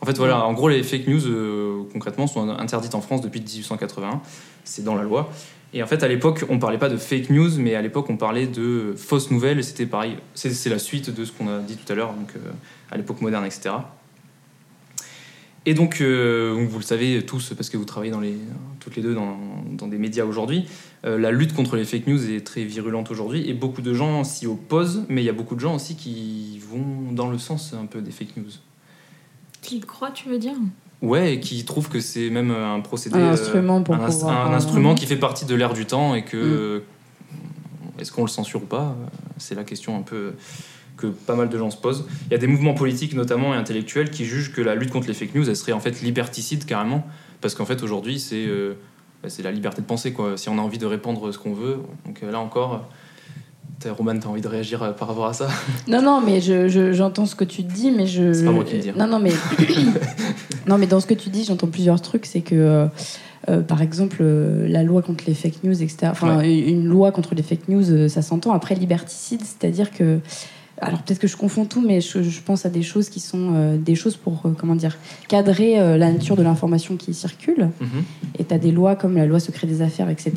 En 0.00 0.06
fait, 0.06 0.16
voilà, 0.16 0.44
en 0.44 0.52
gros, 0.54 0.68
les 0.68 0.82
fake 0.82 1.06
news, 1.08 1.26
euh, 1.26 1.82
concrètement, 1.92 2.26
sont 2.26 2.48
interdites 2.48 2.94
en 2.94 3.00
France 3.00 3.20
depuis 3.20 3.40
1881. 3.40 4.20
C'est 4.64 4.82
dans 4.82 4.94
la 4.94 5.02
loi. 5.02 5.30
Et 5.72 5.82
en 5.82 5.86
fait, 5.86 6.02
à 6.02 6.08
l'époque, 6.08 6.44
on 6.48 6.58
parlait 6.58 6.78
pas 6.78 6.88
de 6.88 6.96
fake 6.96 7.30
news, 7.30 7.50
mais 7.58 7.74
à 7.74 7.82
l'époque, 7.82 8.08
on 8.08 8.16
parlait 8.16 8.46
de 8.46 8.94
fausses 8.96 9.30
nouvelles. 9.30 9.62
C'était 9.62 9.86
pareil. 9.86 10.16
C'est 10.34 10.70
la 10.70 10.78
suite 10.78 11.14
de 11.14 11.24
ce 11.24 11.32
qu'on 11.32 11.48
a 11.48 11.58
dit 11.58 11.76
tout 11.76 11.92
à 11.92 11.94
l'heure, 11.94 12.12
donc 12.12 12.30
euh, 12.34 12.50
à 12.90 12.96
l'époque 12.96 13.20
moderne, 13.20 13.44
etc. 13.44 13.70
Et 15.66 15.74
donc, 15.74 16.00
euh, 16.00 16.54
donc, 16.54 16.68
vous 16.68 16.78
le 16.78 16.84
savez 16.84 17.24
tous, 17.24 17.52
parce 17.54 17.68
que 17.68 17.76
vous 17.76 17.84
travaillez 17.84 18.10
dans 18.10 18.20
les, 18.20 18.36
toutes 18.80 18.96
les 18.96 19.02
deux 19.02 19.14
dans, 19.14 19.38
dans 19.72 19.88
des 19.88 19.98
médias 19.98 20.24
aujourd'hui, 20.24 20.64
euh, 21.04 21.18
la 21.18 21.30
lutte 21.30 21.54
contre 21.54 21.76
les 21.76 21.84
fake 21.84 22.06
news 22.06 22.30
est 22.30 22.46
très 22.46 22.64
virulente 22.64 23.10
aujourd'hui 23.10 23.48
et 23.48 23.52
beaucoup 23.52 23.82
de 23.82 23.92
gens 23.92 24.24
s'y 24.24 24.46
opposent, 24.46 25.04
mais 25.08 25.22
il 25.22 25.26
y 25.26 25.28
a 25.28 25.34
beaucoup 25.34 25.54
de 25.54 25.60
gens 25.60 25.74
aussi 25.74 25.96
qui 25.96 26.58
vont 26.70 27.12
dans 27.12 27.30
le 27.30 27.38
sens 27.38 27.74
un 27.74 27.86
peu 27.86 28.00
des 28.00 28.10
fake 28.10 28.38
news. 28.38 28.50
Qui 29.62 29.78
le 29.78 29.86
croit, 29.86 30.10
tu 30.10 30.28
veux 30.28 30.38
dire 30.38 30.54
Ouais, 31.02 31.34
et 31.34 31.40
qui 31.40 31.64
trouvent 31.64 31.88
que 31.88 32.00
c'est 32.00 32.28
même 32.30 32.50
un 32.50 32.80
procédé. 32.80 33.16
Un 33.16 33.20
euh, 33.20 33.32
instrument 33.32 33.82
pour 33.82 33.94
un, 33.94 33.98
pouvoir, 34.06 34.48
un 34.48 34.52
euh, 34.52 34.56
instrument 34.56 34.94
qui 34.94 35.06
fait 35.06 35.16
partie 35.16 35.44
de 35.46 35.54
l'ère 35.54 35.72
du 35.72 35.86
temps 35.86 36.14
et 36.14 36.24
que. 36.24 36.36
euh, 36.36 36.80
Est-ce 37.98 38.12
qu'on 38.12 38.22
le 38.22 38.28
censure 38.28 38.62
ou 38.62 38.66
pas 38.66 38.96
C'est 39.38 39.54
la 39.54 39.64
question 39.64 39.96
un 39.96 40.02
peu 40.02 40.34
que 41.00 41.06
pas 41.06 41.34
mal 41.34 41.48
de 41.48 41.58
gens 41.58 41.70
se 41.70 41.76
posent. 41.78 42.06
Il 42.26 42.32
y 42.32 42.34
a 42.34 42.38
des 42.38 42.46
mouvements 42.46 42.74
politiques 42.74 43.14
notamment 43.14 43.54
et 43.54 43.56
intellectuels 43.56 44.10
qui 44.10 44.26
jugent 44.26 44.52
que 44.52 44.60
la 44.60 44.74
lutte 44.74 44.90
contre 44.90 45.08
les 45.08 45.14
fake 45.14 45.34
news, 45.34 45.48
elle 45.48 45.56
serait 45.56 45.72
en 45.72 45.80
fait 45.80 46.02
liberticide 46.02 46.66
carrément, 46.66 47.06
parce 47.40 47.54
qu'en 47.54 47.64
fait 47.64 47.82
aujourd'hui 47.82 48.20
c'est 48.20 48.46
euh, 48.46 48.74
bah, 49.22 49.30
c'est 49.30 49.42
la 49.42 49.50
liberté 49.50 49.80
de 49.80 49.86
penser 49.86 50.12
quoi. 50.12 50.36
Si 50.36 50.48
on 50.50 50.58
a 50.58 50.60
envie 50.60 50.78
de 50.78 50.86
répandre 50.86 51.32
ce 51.32 51.38
qu'on 51.38 51.54
veut, 51.54 51.78
donc 52.04 52.22
euh, 52.22 52.30
là 52.30 52.38
encore, 52.38 52.86
Roman, 53.88 54.18
t'as 54.18 54.28
envie 54.28 54.40
de 54.42 54.48
réagir 54.48 54.82
euh, 54.82 54.92
par 54.92 55.08
rapport 55.08 55.26
à 55.26 55.32
ça 55.32 55.48
Non, 55.88 56.02
non, 56.02 56.20
mais 56.20 56.40
je- 56.40 56.68
je- 56.68 56.92
j'entends 56.92 57.24
ce 57.26 57.34
que 57.34 57.44
tu 57.44 57.62
dis, 57.62 57.90
mais 57.90 58.06
je. 58.06 58.32
C'est 58.32 58.44
pas 58.44 58.50
moi 58.52 58.64
qui 58.64 58.76
le 58.76 58.82
dis. 58.82 58.92
Non, 58.96 59.06
non, 59.06 59.18
mais. 59.18 59.30
non, 60.66 60.78
mais 60.78 60.86
dans 60.86 61.00
ce 61.00 61.06
que 61.06 61.14
tu 61.14 61.30
dis, 61.30 61.44
j'entends 61.44 61.66
plusieurs 61.68 62.00
trucs. 62.00 62.26
C'est 62.26 62.40
que, 62.42 62.54
euh, 62.54 62.86
euh, 63.48 63.60
par 63.62 63.80
exemple, 63.82 64.18
euh, 64.20 64.68
la 64.68 64.82
loi 64.82 65.02
contre 65.02 65.24
les 65.26 65.34
fake 65.34 65.64
news, 65.64 65.72
etc. 65.82 66.08
Enfin, 66.10 66.40
une 66.42 66.86
loi 66.86 67.10
contre 67.12 67.34
les 67.34 67.42
fake 67.42 67.68
news, 67.68 67.90
euh, 67.90 68.08
ça 68.08 68.22
s'entend. 68.22 68.52
Après, 68.52 68.74
liberticide, 68.74 69.40
c'est-à-dire 69.42 69.90
que. 69.92 70.18
Alors 70.82 71.02
peut-être 71.02 71.18
que 71.18 71.28
je 71.28 71.36
confonds 71.36 71.66
tout, 71.66 71.82
mais 71.86 72.00
je, 72.00 72.22
je 72.22 72.40
pense 72.40 72.64
à 72.64 72.70
des 72.70 72.80
choses 72.80 73.10
qui 73.10 73.20
sont 73.20 73.74
des 73.76 73.94
choses 73.94 74.16
pour 74.16 74.40
comment 74.58 74.74
dire 74.74 74.96
cadrer 75.28 75.74
la 75.98 76.10
nature 76.10 76.36
de 76.36 76.42
l'information 76.42 76.96
qui 76.96 77.12
circule. 77.12 77.68
Mhm. 77.82 78.02
Et 78.38 78.44
tu 78.46 78.54
as 78.54 78.58
des 78.58 78.72
lois 78.72 78.96
comme 78.96 79.14
la 79.14 79.26
loi 79.26 79.40
secret 79.40 79.66
des 79.66 79.82
affaires, 79.82 80.08
etc., 80.08 80.32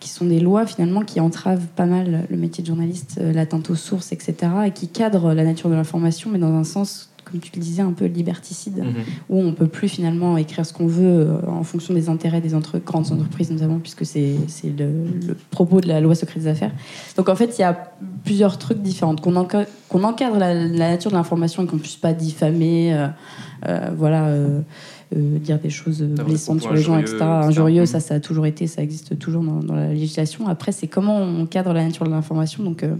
qui 0.00 0.08
sont 0.08 0.24
des 0.24 0.40
lois 0.40 0.66
finalement 0.66 1.02
qui 1.02 1.20
entravent 1.20 1.66
pas 1.76 1.86
mal 1.86 2.26
le 2.30 2.36
métier 2.36 2.62
de 2.62 2.66
journaliste, 2.68 3.18
euh, 3.20 3.32
l'atteinte 3.32 3.68
aux 3.70 3.74
sources, 3.76 4.12
etc., 4.12 4.34
et 4.66 4.70
qui 4.70 4.88
cadrent 4.88 5.34
la 5.34 5.44
nature 5.44 5.68
de 5.70 5.74
l'information, 5.74 6.30
mais 6.32 6.38
dans 6.38 6.54
un 6.54 6.64
sens, 6.64 7.10
comme 7.30 7.38
tu 7.38 7.52
le 7.54 7.60
disais, 7.60 7.82
un 7.82 7.92
peu 7.92 8.06
liberticide, 8.06 8.78
Mhm. 8.78 8.94
où 9.28 9.40
on 9.42 9.52
peut 9.52 9.66
plus 9.68 9.88
finalement 9.88 10.36
écrire 10.38 10.64
ce 10.66 10.72
qu'on 10.72 10.86
veut 10.86 11.04
euh, 11.28 11.36
en 11.48 11.62
fonction 11.64 11.92
des 11.94 12.08
intérêts 12.08 12.40
des 12.40 12.54
entre- 12.54 12.78
grandes 12.78 13.12
entreprises, 13.12 13.50
notamment, 13.52 13.78
puisque 13.78 14.04
c'est 14.06 14.36
le, 14.64 14.86
le 15.28 15.36
propos 15.50 15.80
de 15.82 15.86
la 15.88 16.00
loi 16.00 16.14
secret 16.14 16.40
des 16.40 16.46
affaires. 16.48 16.72
Donc 17.16 17.28
en 17.28 17.36
fait, 17.36 17.58
il 17.58 17.60
y 17.60 17.64
a 17.64 17.92
plusieurs 18.24 18.56
trucs 18.58 18.80
différents. 18.80 19.14
Qu'on 19.16 19.34
enca- 19.34 19.66
qu'on 19.90 20.02
encadre 20.02 20.38
la, 20.38 20.54
la 20.54 20.88
nature 20.90 21.10
de 21.10 21.16
l'information 21.16 21.62
et 21.62 21.66
qu'on 21.66 21.78
puisse 21.78 21.96
pas 21.96 22.14
diffamer, 22.14 22.94
euh, 22.94 23.06
euh, 23.68 23.90
voilà. 23.96 24.24
euh, 24.28 24.60
dire 25.12 25.58
des 25.58 25.70
choses 25.70 26.02
blessantes 26.02 26.62
sur 26.62 26.72
les 26.72 26.82
gens, 26.82 26.98
etc. 26.98 27.14
etc. 27.16 27.24
Injurieux, 27.24 27.86
ça, 27.86 28.00
ça 28.00 28.14
a 28.14 28.20
toujours 28.20 28.46
été, 28.46 28.66
ça 28.66 28.82
existe 28.82 29.18
toujours 29.18 29.42
dans, 29.42 29.60
dans 29.60 29.74
la 29.74 29.88
législation. 29.88 30.46
Après, 30.46 30.72
c'est 30.72 30.86
comment 30.86 31.18
on 31.18 31.46
cadre 31.46 31.72
la 31.72 31.84
nature 31.84 32.06
de 32.06 32.10
l'information. 32.10 32.62
Donc, 32.62 32.82
euh, 32.82 32.94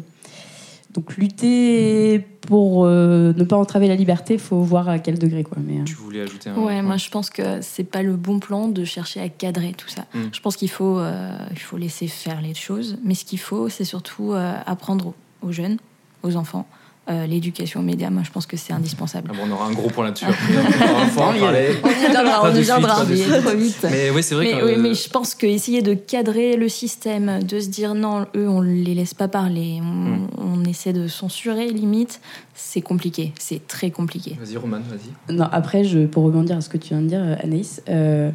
donc 0.92 1.16
lutter 1.16 2.18
pour 2.40 2.84
euh, 2.84 3.32
ne 3.34 3.44
pas 3.44 3.56
entraver 3.56 3.86
la 3.86 3.94
liberté, 3.94 4.34
il 4.34 4.40
faut 4.40 4.60
voir 4.60 4.88
à 4.88 4.98
quel 4.98 5.18
degré. 5.18 5.44
Quoi. 5.44 5.58
Mais, 5.64 5.80
euh, 5.80 5.84
Tu 5.84 5.94
voulais 5.94 6.22
ajouter 6.22 6.50
un. 6.50 6.56
Ouais, 6.56 6.82
moi 6.82 6.96
je 6.96 7.08
pense 7.10 7.30
que 7.30 7.60
c'est 7.60 7.84
pas 7.84 8.02
le 8.02 8.16
bon 8.16 8.40
plan 8.40 8.66
de 8.68 8.84
chercher 8.84 9.20
à 9.20 9.28
cadrer 9.28 9.72
tout 9.76 9.88
ça. 9.88 10.06
Mm. 10.14 10.18
Je 10.32 10.40
pense 10.40 10.56
qu'il 10.56 10.70
faut, 10.70 10.98
euh, 10.98 11.32
il 11.52 11.58
faut 11.58 11.76
laisser 11.76 12.08
faire 12.08 12.40
les 12.40 12.54
choses, 12.54 12.98
mais 13.04 13.14
ce 13.14 13.24
qu'il 13.24 13.38
faut, 13.38 13.68
c'est 13.68 13.84
surtout 13.84 14.32
euh, 14.32 14.54
apprendre 14.66 15.14
aux 15.42 15.52
jeunes, 15.52 15.76
aux 16.22 16.34
enfants, 16.36 16.66
euh, 17.10 17.26
l'éducation 17.26 17.80
aux 17.80 17.82
médias. 17.82 18.10
Moi 18.10 18.22
je 18.24 18.30
pense 18.30 18.46
que 18.46 18.56
c'est 18.56 18.72
indispensable. 18.72 19.30
Ah 19.32 19.36
bon, 19.36 19.48
on 19.48 19.52
aura 19.52 19.66
un 19.66 19.72
gros 19.72 19.88
point 19.90 20.04
là-dessus. 20.04 20.24
On 20.28 20.98
va 21.00 21.06
pouvoir 21.06 21.28
en 21.28 21.38
parler. 21.38 21.68
On 21.82 21.88
y 21.90 21.94
viendra, 22.10 22.40
Pas 22.42 22.50
on 22.50 22.56
y 22.56 22.62
viendra. 22.62 22.94
trop 23.42 23.56
vite. 23.56 23.86
Mais 23.90 24.10
oui, 24.10 24.22
c'est 24.22 24.34
vrai 24.34 24.52
Mais, 24.54 24.62
oui, 24.62 24.72
mais 24.78 24.94
je 24.94 25.08
pense 25.08 25.34
qu'essayer 25.34 25.82
de 25.82 25.94
cadrer 25.94 26.56
le 26.56 26.68
système, 26.68 27.42
de 27.42 27.60
se 27.60 27.68
dire 27.68 27.94
non, 27.94 28.26
eux, 28.36 28.48
on 28.48 28.60
les 28.60 28.94
laisse 28.94 29.14
pas 29.14 29.28
parler, 29.28 29.80
on, 29.82 29.84
Mm. 30.10 30.28
on 30.38 30.64
essaie 30.64 30.92
de 30.92 31.08
censurer, 31.08 31.68
limite, 31.70 32.20
c'est 32.54 32.80
compliqué, 32.80 33.32
c'est 33.38 33.66
très 33.66 33.90
compliqué. 33.90 34.36
Vas-y, 34.40 34.56
Roman, 34.56 34.78
vas-y. 34.78 35.34
Non, 35.34 35.46
après, 35.52 35.84
je, 35.84 36.06
pour 36.06 36.24
rebondir 36.24 36.56
à 36.56 36.60
ce 36.60 36.68
que 36.68 36.78
tu 36.78 36.90
viens 36.90 37.02
de 37.02 37.06
dire, 37.08 37.20
euh, 37.22 37.34
Anaïs, 37.42 37.82
euh, 37.88 38.30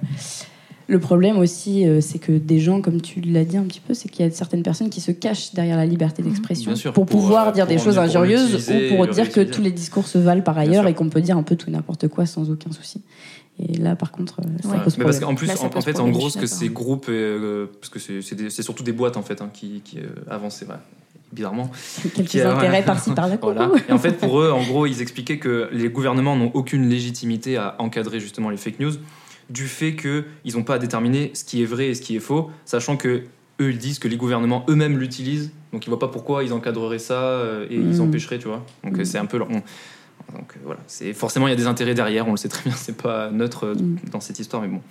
le 0.88 1.00
problème 1.00 1.38
aussi, 1.38 1.88
euh, 1.88 2.02
c'est 2.02 2.20
que 2.20 2.32
des 2.32 2.60
gens, 2.60 2.82
comme 2.82 3.02
tu 3.02 3.22
l'as 3.22 3.44
dit 3.46 3.58
un 3.58 3.64
petit 3.64 3.80
peu, 3.80 3.94
c'est 3.94 4.10
qu'il 4.10 4.26
y 4.26 4.28
a 4.28 4.32
certaines 4.32 4.64
personnes 4.64 4.90
qui 4.90 5.02
se 5.02 5.12
cachent 5.12 5.54
derrière 5.54 5.78
la 5.78 5.86
liberté 5.86 6.22
d'expression 6.22 6.72
Bien 6.72 6.76
sûr, 6.76 6.94
pour, 6.94 7.06
pour, 7.06 7.22
pouvoir 7.22 7.48
euh, 7.48 7.52
dire 7.52 7.68
des 7.68 7.78
choses 7.78 7.98
injurieuses 7.98 8.70
ou 8.70 8.96
pour 8.96 9.08
dire 9.08 9.32
que 9.32 9.42
tous 9.42 9.62
les 9.62 9.72
discours 9.72 10.08
se 10.08 10.18
valent 10.18 10.44
par 10.44 10.58
ailleurs 10.58 10.88
et 10.88 10.94
qu'on 10.94 11.10
peut 11.10 11.22
dire 11.22 11.38
un 11.38 11.44
peu 11.44 11.56
tout 11.56 11.72
n'importe 11.72 12.08
quoi 12.08 12.26
sans 12.26 12.50
aucun 12.52 12.72
souci. 12.72 13.02
Et 13.60 13.78
là, 13.78 13.96
par 13.96 14.12
contre, 14.12 14.42
euh, 14.42 14.44
ça 14.62 14.70
Ouais. 14.70 14.84
pose 14.84 14.98
Mais 14.98 15.06
parce 15.06 15.18
problème. 15.18 15.22
qu'en 15.22 15.36
plus, 15.36 15.48
Là, 15.48 15.54
en, 15.62 15.66
en 15.78 15.82
fait, 15.82 15.92
en 15.92 15.94
problème, 15.94 16.12
gros, 16.12 16.30
ce 16.30 16.38
que 16.38 16.46
ces 16.46 16.70
groupes, 16.70 17.06
euh, 17.10 17.68
parce 17.80 17.90
que 17.90 18.00
c'est 18.00 18.62
surtout 18.62 18.84
des 18.84 18.92
boîtes 18.92 19.18
en 19.18 19.22
fait 19.22 19.42
hein, 19.42 19.50
qui, 19.54 19.82
qui 19.84 20.00
euh, 20.00 20.08
avancent, 20.30 20.58
c'est 20.58 20.66
vrai, 20.66 20.78
bizarrement. 21.32 21.72
Quelques 22.16 22.28
qui 22.28 22.42
intérêts 22.42 22.68
voilà. 22.68 22.82
par-ci 22.84 23.12
par-là. 23.12 23.38
Voilà. 23.42 23.72
Et 23.88 23.94
en 23.94 23.98
fait, 23.98 24.18
pour 24.18 24.42
eux, 24.42 24.52
en 24.52 24.62
gros, 24.64 24.86
ils 24.88 25.02
expliquaient 25.02 25.40
que 25.40 25.70
les 25.72 25.90
gouvernements 25.90 26.36
n'ont 26.36 26.52
aucune 26.54 26.90
légitimité 26.90 27.56
à 27.56 27.76
encadrer 27.80 28.20
justement 28.20 28.50
les 28.50 28.58
fake 28.58 28.80
news, 28.80 28.94
du 29.50 29.68
fait 29.68 29.96
qu'ils 29.96 30.56
n'ont 30.56 30.64
pas 30.64 30.76
à 30.76 30.80
déterminer 30.80 31.32
ce 31.34 31.44
qui 31.44 31.62
est 31.62 31.66
vrai 31.66 31.88
et 31.88 31.96
ce 31.96 32.02
qui 32.02 32.16
est 32.16 32.20
faux, 32.20 32.50
sachant 32.66 32.98
que 32.98 33.24
eux 33.62 33.70
ils 33.72 33.78
disent 33.78 34.00
que 34.00 34.08
les 34.08 34.18
gouvernements 34.18 34.66
eux-mêmes 34.70 34.98
l'utilisent, 34.98 35.52
donc 35.72 35.86
ils 35.86 35.90
voient 35.90 36.00
pas 36.00 36.08
pourquoi 36.10 36.44
ils 36.44 36.52
encadreraient 36.54 37.00
ça 37.00 37.22
euh, 37.22 37.66
et 37.70 37.76
ils 37.76 37.98
Mm. 37.98 38.02
empêcheraient, 38.02 38.40
tu 38.40 38.48
vois. 38.48 38.66
Donc 38.84 39.00
euh, 39.00 39.04
c'est 39.06 39.18
un 39.18 39.26
peu 39.26 39.38
leur. 39.38 39.50
on- 39.50 39.62
donc 40.34 40.54
euh, 40.56 40.60
voilà, 40.66 40.80
c'est 40.88 41.14
forcément 41.14 41.48
il 41.48 41.52
y 41.52 41.54
a 41.54 41.58
des 41.58 41.68
intérêts 41.68 41.94
derrière, 41.94 42.28
on 42.28 42.32
le 42.32 42.38
sait 42.38 42.50
très 42.50 42.64
bien, 42.70 42.74
c'est 42.76 42.98
pas 42.98 43.30
neutre 43.32 43.68
euh, 43.68 43.76
Mm. 43.76 43.98
dans 44.12 44.20
cette 44.20 44.40
histoire, 44.40 44.62
mais 44.62 44.68
bon. 44.70 44.82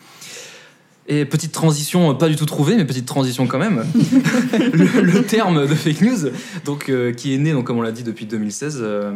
Et 1.07 1.27
petite 1.27 1.53
transition, 1.53 2.15
pas 2.15 2.31
du 2.31 2.37
tout 2.37 2.47
trouvée, 2.47 2.77
mais 2.77 2.87
petite 2.87 3.05
transition 3.05 3.47
quand 3.47 3.59
même. 3.59 3.85
le, 4.73 5.03
le 5.03 5.23
terme 5.23 5.67
de 5.67 5.75
fake 5.75 6.01
news, 6.01 6.31
donc 6.65 6.89
euh, 6.89 7.13
qui 7.13 7.35
est 7.35 7.39
né, 7.39 7.53
donc 7.53 7.67
comme 7.67 7.77
on 7.77 7.83
l'a 7.83 7.93
dit 7.93 8.05
depuis 8.05 8.25
2016, 8.25 8.79
euh, 8.81 9.13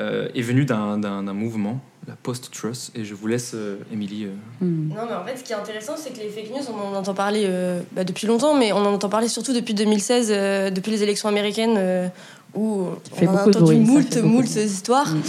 euh, 0.00 0.28
est 0.34 0.42
venu 0.42 0.64
d'un 0.64 1.32
mouvement, 1.32 1.80
la 2.06 2.14
post-truth. 2.14 2.90
Et 2.94 3.04
je 3.04 3.14
vous 3.14 3.26
laisse, 3.26 3.52
euh, 3.54 3.76
Émilie. 3.92 4.24
euh, 4.24 4.64
Hmm. 4.64 4.88
Non, 4.88 5.02
mais 5.08 5.14
en 5.14 5.24
fait, 5.24 5.36
ce 5.38 5.44
qui 5.44 5.52
est 5.52 5.56
intéressant, 5.56 5.94
c'est 5.96 6.10
que 6.12 6.18
les 6.18 6.28
fake 6.28 6.50
news, 6.50 6.64
on 6.72 6.94
en 6.94 6.98
entend 6.98 7.14
parler 7.14 7.44
euh, 7.46 7.80
bah, 7.92 8.04
depuis 8.04 8.26
longtemps, 8.26 8.54
mais 8.56 8.72
on 8.72 8.78
en 8.78 8.94
entend 8.94 9.08
parler 9.08 9.28
surtout 9.28 9.52
depuis 9.52 9.74
2016, 9.74 10.28
euh, 10.30 10.70
depuis 10.70 10.90
les 10.90 11.02
élections 11.02 11.28
américaines, 11.28 11.76
euh, 11.78 12.08
où 12.54 12.86
on 13.20 13.26
a 13.28 13.42
entendu 13.42 13.58
bruit, 13.58 13.78
moult, 13.78 14.16
moult 14.22 14.46
histoires. 14.56 15.10
Mm, 15.12 15.18
mm. 15.18 15.22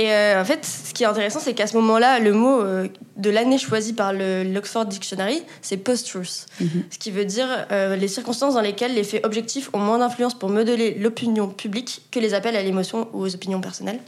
Et 0.00 0.10
euh, 0.10 0.40
en 0.40 0.44
fait, 0.46 0.64
ce 0.64 0.94
qui 0.94 1.02
est 1.02 1.06
intéressant, 1.06 1.40
c'est 1.40 1.52
qu'à 1.52 1.66
ce 1.66 1.76
moment-là, 1.76 2.20
le 2.20 2.32
mot 2.32 2.62
euh, 2.62 2.88
de 3.18 3.28
l'année 3.28 3.58
choisi 3.58 3.92
par 3.92 4.14
le- 4.14 4.44
l'Oxford 4.44 4.86
Dictionary, 4.86 5.42
c'est 5.60 5.76
post-truth. 5.76 6.46
Mhm. 6.58 6.84
Ce 6.90 6.96
qui 6.98 7.10
veut 7.10 7.26
dire 7.26 7.46
euh, 7.70 7.96
les 7.96 8.08
circonstances 8.08 8.54
dans 8.54 8.62
lesquelles 8.62 8.94
les 8.94 9.04
faits 9.04 9.26
objectifs 9.26 9.68
ont 9.74 9.78
moins 9.78 9.98
d'influence 9.98 10.32
pour 10.38 10.48
modeler 10.48 10.94
l'opinion 10.94 11.48
publique 11.48 12.00
que 12.10 12.18
les 12.18 12.32
appels 12.32 12.56
à 12.56 12.62
l'émotion 12.62 13.08
ou 13.12 13.20
aux 13.26 13.34
opinions 13.34 13.60
personnelles. 13.60 14.00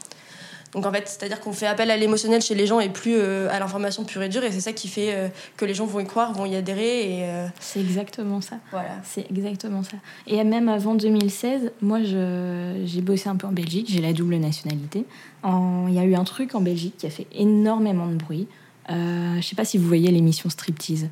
Donc 0.73 0.87
en 0.87 0.93
fait, 0.93 1.07
c'est-à-dire 1.07 1.38
qu'on 1.41 1.52
fait 1.52 1.67
appel 1.67 1.91
à 1.91 1.97
l'émotionnel 1.99 2.41
chez 2.41 2.55
les 2.55 2.67
gens 2.67 2.81
et 2.81 2.88
plus 2.88 3.14
euh, 3.17 3.49
à 3.50 3.59
l'information 3.59 4.05
pure 4.05 4.23
et 4.23 4.31
dure, 4.31 4.43
et 4.43 4.50
c'est 4.52 4.61
ça 4.62 4.73
qui 4.73 4.88
fait 4.88 5.12
euh, 5.14 5.29
que 5.59 5.67
les 5.67 5.75
gens 5.75 5.85
vont 5.85 6.00
y 6.00 6.07
croire, 6.07 6.33
vont 6.33 6.47
y 6.47 6.57
adhérer, 6.57 7.00
et 7.19 7.25
euh, 7.25 7.47
C'est 7.61 7.81
exactement 7.81 8.41
ça. 8.41 8.57
voilà. 8.71 8.88
C'est 9.05 9.26
exactement 9.31 9.83
ça. 9.83 9.99
Et 10.26 10.43
même 10.45 10.71
avant 10.71 10.95
2016, 10.95 11.73
moi, 11.83 12.02
je- 12.02 12.81
j'ai 12.87 13.02
bossé 13.02 13.29
un 13.29 13.37
peu 13.37 13.47
en 13.47 13.52
Belgique, 13.52 13.88
j'ai 13.91 14.00
la 14.00 14.14
double 14.14 14.37
nationalité. 14.37 15.05
En- 15.43 15.87
Il 15.88 15.95
y 15.95 15.99
a 15.99 16.05
eu 16.05 16.14
un 16.14 16.25
truc 16.25 16.55
en 16.55 16.62
Belgique 16.62 16.95
qui 16.97 17.07
a 17.07 17.11
fait 17.11 17.26
énormément 17.35 18.07
de 18.07 18.14
bruit. 18.14 18.47
Euh, 18.91 19.37
je 19.41 19.47
sais 19.47 19.55
pas 19.57 19.64
si 19.67 19.76
vous 19.76 19.87
voyez 19.87 20.11
l'émission 20.11 20.49
Striptease. 20.49 21.09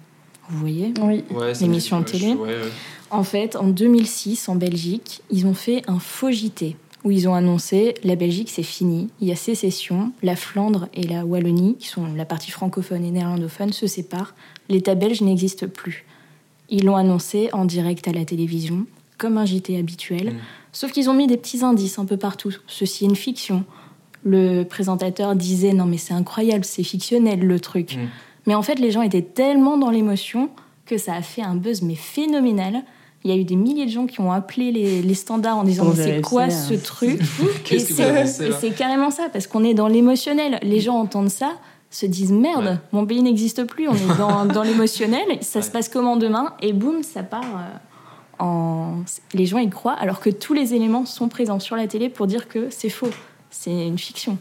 Vous 0.49 0.59
voyez 0.59 0.95
Oui. 1.03 1.23
Ouais, 1.31 1.53
L'émission 1.61 2.01
de 2.01 2.05
télé. 2.07 2.31
je- 2.31 2.35
ouais, 2.37 2.49
ouais. 2.49 2.71
En 3.11 3.25
fait, 3.25 3.57
en 3.57 3.65
2006, 3.65 4.49
en 4.49 4.55
Belgique, 4.55 5.21
ils 5.31 5.47
ont 5.47 5.55
fait 5.55 5.83
un 5.87 5.99
faux 5.99 6.31
JT 6.31 6.77
où 7.05 7.11
ils 7.11 7.29
ont 7.29 7.35
annoncé 7.35 7.95
la 8.05 8.15
Belgique 8.17 8.51
c'est 8.51 8.63
fini, 8.63 9.09
il 9.21 9.29
y 9.29 9.33
a 9.33 9.37
sécession, 9.37 10.13
la 10.23 10.37
Flandre 10.37 10.89
et 10.95 11.03
la 11.03 11.25
Wallonie, 11.25 11.77
qui 11.79 11.89
sont 11.89 12.07
la 12.15 12.25
partie 12.25 12.51
francophone 12.51 13.05
et 13.05 13.11
néerlandophone, 13.11 13.73
se 13.73 13.87
séparent, 13.87 14.35
l'État 14.69 14.95
belge 14.95 15.21
n'existe 15.23 15.67
plus. 15.67 16.05
Ils 16.69 16.85
l'ont 16.85 16.97
annoncé 16.97 17.49
en 17.53 17.65
direct 17.65 18.07
à 18.07 18.13
la 18.13 18.25
télévision, 18.25 18.87
comme 19.19 19.39
un 19.39 19.45
JT 19.45 19.77
habituel, 19.79 20.35
Mm. 20.35 20.39
sauf 20.73 20.93
qu'ils 20.93 21.11
ont 21.11 21.15
mis 21.15 21.27
des 21.27 21.37
petits 21.37 21.65
indices 21.65 21.99
un 21.99 22.05
peu 22.05 22.17
partout. 22.17 22.55
Ceci 22.67 23.05
est 23.05 23.09
une 23.09 23.17
fiction. 23.17 23.65
Le 24.23 24.65
présentateur 24.65 25.35
disait 25.35 25.73
non 25.73 25.87
mais 25.87 25.97
c'est 25.99 26.15
incroyable, 26.15 26.65
c'est 26.65 26.83
fictionnel 26.85 27.41
le 27.41 27.61
truc. 27.61 27.97
Mm. 27.97 28.09
Mais 28.47 28.55
en 28.55 28.63
fait, 28.63 28.79
les 28.79 28.91
gens 28.91 29.03
étaient 29.03 29.23
tellement 29.23 29.77
dans 29.79 29.91
l'émotion 29.91 30.51
que 30.87 30.97
ça 30.99 31.15
a 31.15 31.23
fait 31.23 31.43
un 31.43 31.55
buzz 31.55 31.83
mais 31.83 31.95
phénoménal. 31.95 32.83
Il 33.25 33.31
y 33.31 33.35
a 33.35 33.37
eu 33.37 33.45
des 33.45 33.57
milliers 33.57 33.85
de 33.85 33.91
gens 33.91 34.07
qui 34.07 34.21
ont 34.21 34.33
appelé 34.33 34.73
les, 34.73 35.03
les 35.03 35.15
standards 35.15 35.59
en 35.59 35.65
disant 35.65 35.93
c'est 35.95 36.21
quoi 36.23 36.45
hein. 36.45 36.51
ce 36.51 36.73
truc 36.75 37.21
Et 37.71 37.79
c'est- 37.79 38.67
et 38.67 38.71
carrément 38.71 39.11
ça, 39.11 39.29
parce 39.33 39.47
qu'on 39.47 39.63
est 39.63 39.75
dans 39.75 39.89
l'émotionnel. 39.89 40.59
Les 40.63 40.81
gens 40.81 40.97
entendent 40.97 41.29
ça, 41.29 41.53
se 41.91 42.07
disent 42.07 42.33
merde, 42.33 42.65
Ouais. 42.65 42.77
mon 42.93 43.05
pays 43.05 43.21
n'existe 43.23 43.65
plus, 43.65 43.89
on 43.89 43.95
est 43.95 44.17
dans, 44.19 44.47
dans 44.47 44.63
l'émotionnel, 44.63 45.27
ça 45.43 45.61
se 45.61 45.71
passe 45.71 45.89
comment 45.91 46.17
demain 46.17 46.55
Et 46.63 46.73
boum, 46.73 47.03
ça 47.03 47.23
part 47.23 47.43
euh, 47.45 48.45
en. 48.45 49.03
Les 49.35 49.45
gens 49.47 49.59
y 49.59 49.69
croient, 49.69 49.93
alors 49.99 50.21
que 50.21 50.31
tous 50.31 50.55
les 50.55 50.73
éléments 50.75 51.05
sont 51.05 51.29
présents 51.29 51.61
sur 51.61 51.77
la 51.77 51.87
télé 51.87 52.09
pour 52.09 52.27
dire 52.27 52.49
que 52.49 52.69
c'est 52.71 52.89
faux, 52.91 53.11
c'est 53.51 53.87
une 53.87 53.99
fiction. 53.99 54.39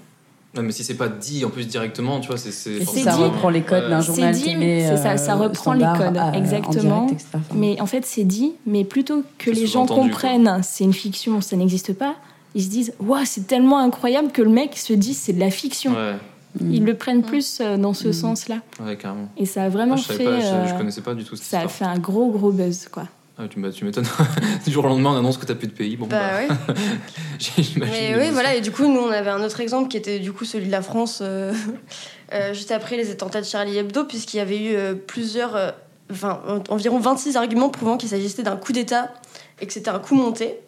Non, 0.56 0.64
mais 0.64 0.72
si 0.72 0.84
c'est 0.84 0.96
pas 0.96 1.10
dit 1.10 1.46
en 1.46 1.50
plus 1.50 1.68
directement, 1.68 2.20
tu 2.20 2.28
vois, 2.28 2.38
c'est. 2.38 2.52
c'est 2.52 2.72
Et 2.72 2.86
C'est 2.86 2.98
si 2.98 3.04
ça 3.04 3.16
dit. 3.16 3.22
reprend 3.22 3.50
les 3.50 3.62
codes 3.62 3.88
d'un 3.88 4.02
C'est 4.02 4.08
journal 4.08 4.34
dit, 4.34 4.44
télé, 4.46 4.84
c'est 4.88 4.98
ça, 4.98 5.12
euh, 5.12 5.18
ça 5.18 5.36
reprend 5.36 5.74
les 5.74 5.86
codes, 5.96 6.18
euh, 6.18 6.22
en 6.22 6.34
exactement. 6.34 7.06
direct, 7.06 7.26
Mais 7.56 7.80
en 7.80 7.86
fait, 7.86 8.04
c'est 8.06 8.24
dit, 8.24 8.54
mais 8.66 8.84
plutôt 8.84 9.24
que 9.38 9.54
C'est 9.54 9.60
les 9.60 9.68
gens 9.68 9.86
comprennent 9.86 10.60
c'est 10.64 10.84
une 10.86 10.94
fiction, 10.94 11.40
ça 11.42 11.56
n'existe 11.56 11.94
pas, 11.94 12.16
ils 12.56 12.64
se 12.64 12.70
disent 12.70 12.94
Waouh, 13.00 13.26
c'est 13.26 13.46
tellement 13.46 13.78
incroyable 13.78 14.32
que 14.32 14.42
le 14.42 14.50
mec 14.50 14.76
se 14.76 14.94
dit 14.94 15.14
c'est 15.14 15.34
de 15.34 15.40
la 15.40 15.52
fiction. 15.52 15.92
Ouais, 15.92 16.14
mm. 16.60 16.74
Ils 16.74 16.84
le 16.84 16.96
prennent 16.96 17.22
plus 17.22 17.60
euh, 17.62 17.78
dans 17.78 17.94
ce 17.94 18.08
Mm. 18.08 18.14
sens-là. 18.14 18.56
ouais, 18.84 18.98
carrément. 18.98 19.30
Et 19.38 19.46
ça 19.46 19.66
a 19.66 19.70
vraiment 19.70 19.94
Ah, 20.00 20.02
je, 20.02 20.14
fait. 20.14 20.24
pas, 20.24 20.40
je, 20.40 20.46
je 20.46 20.74
euh, 20.74 20.78
connaissais 20.80 21.02
pas 21.02 21.14
du 21.14 21.24
tout 21.26 21.36
cette 21.36 21.46
ça 21.46 21.60
a 21.60 21.68
fait 21.68 21.86
un 21.86 22.00
gros, 22.00 22.32
gros 22.32 22.52
buzz, 22.52 22.88
quoi. 22.92 23.04
Ah, 23.42 23.48
tu 23.48 23.58
m'étonnes. 23.60 24.06
du 24.66 24.72
jour 24.72 24.84
au 24.84 24.90
lendemain, 24.90 25.12
on 25.14 25.18
annonce 25.18 25.38
que 25.38 25.46
t'as 25.46 25.56
plus 25.56 25.68
de 25.68 25.72
pays. 25.74 25.96
Bon, 25.96 26.08
Bah 26.08 26.32
ouais. 26.36 26.48
j'imagine. 27.40 27.80
Mais 27.90 28.14
oui, 28.18 28.32
voilà, 28.34 28.54
et 28.56 28.60
du 28.60 28.70
coup, 28.72 28.86
nous, 28.86 29.00
on 29.00 29.12
avait 29.12 29.30
un 29.30 29.42
autre 29.42 29.62
exemple 29.62 29.88
qui 29.88 29.96
était 29.96 30.20
du 30.20 30.34
coup 30.34 30.44
celui 30.44 30.66
de 30.68 30.72
la 30.72 30.82
France, 30.82 31.20
euh, 31.22 31.54
euh, 32.34 32.54
juste 32.54 32.72
après 32.72 32.98
les 32.98 33.12
attentats 33.12 33.40
de 33.40 33.46
Charlie 33.46 33.78
Hebdo, 33.78 34.04
puisqu'il 34.04 34.38
y 34.38 34.40
avait 34.42 34.58
eu 34.62 34.76
euh, 34.76 34.94
plusieurs, 34.94 35.74
enfin, 36.12 36.42
en- 36.48 36.74
environ 36.74 37.00
26 37.00 37.38
arguments 37.38 37.70
prouvant 37.70 37.96
qu'il 37.96 38.10
s'agissait 38.10 38.44
d'un 38.44 38.58
coup 38.58 38.74
d'État 38.74 39.14
et 39.62 39.68
que 39.68 39.72
c'était 39.72 39.90
un 39.90 40.00
coup 40.00 40.16
monté. 40.16 40.60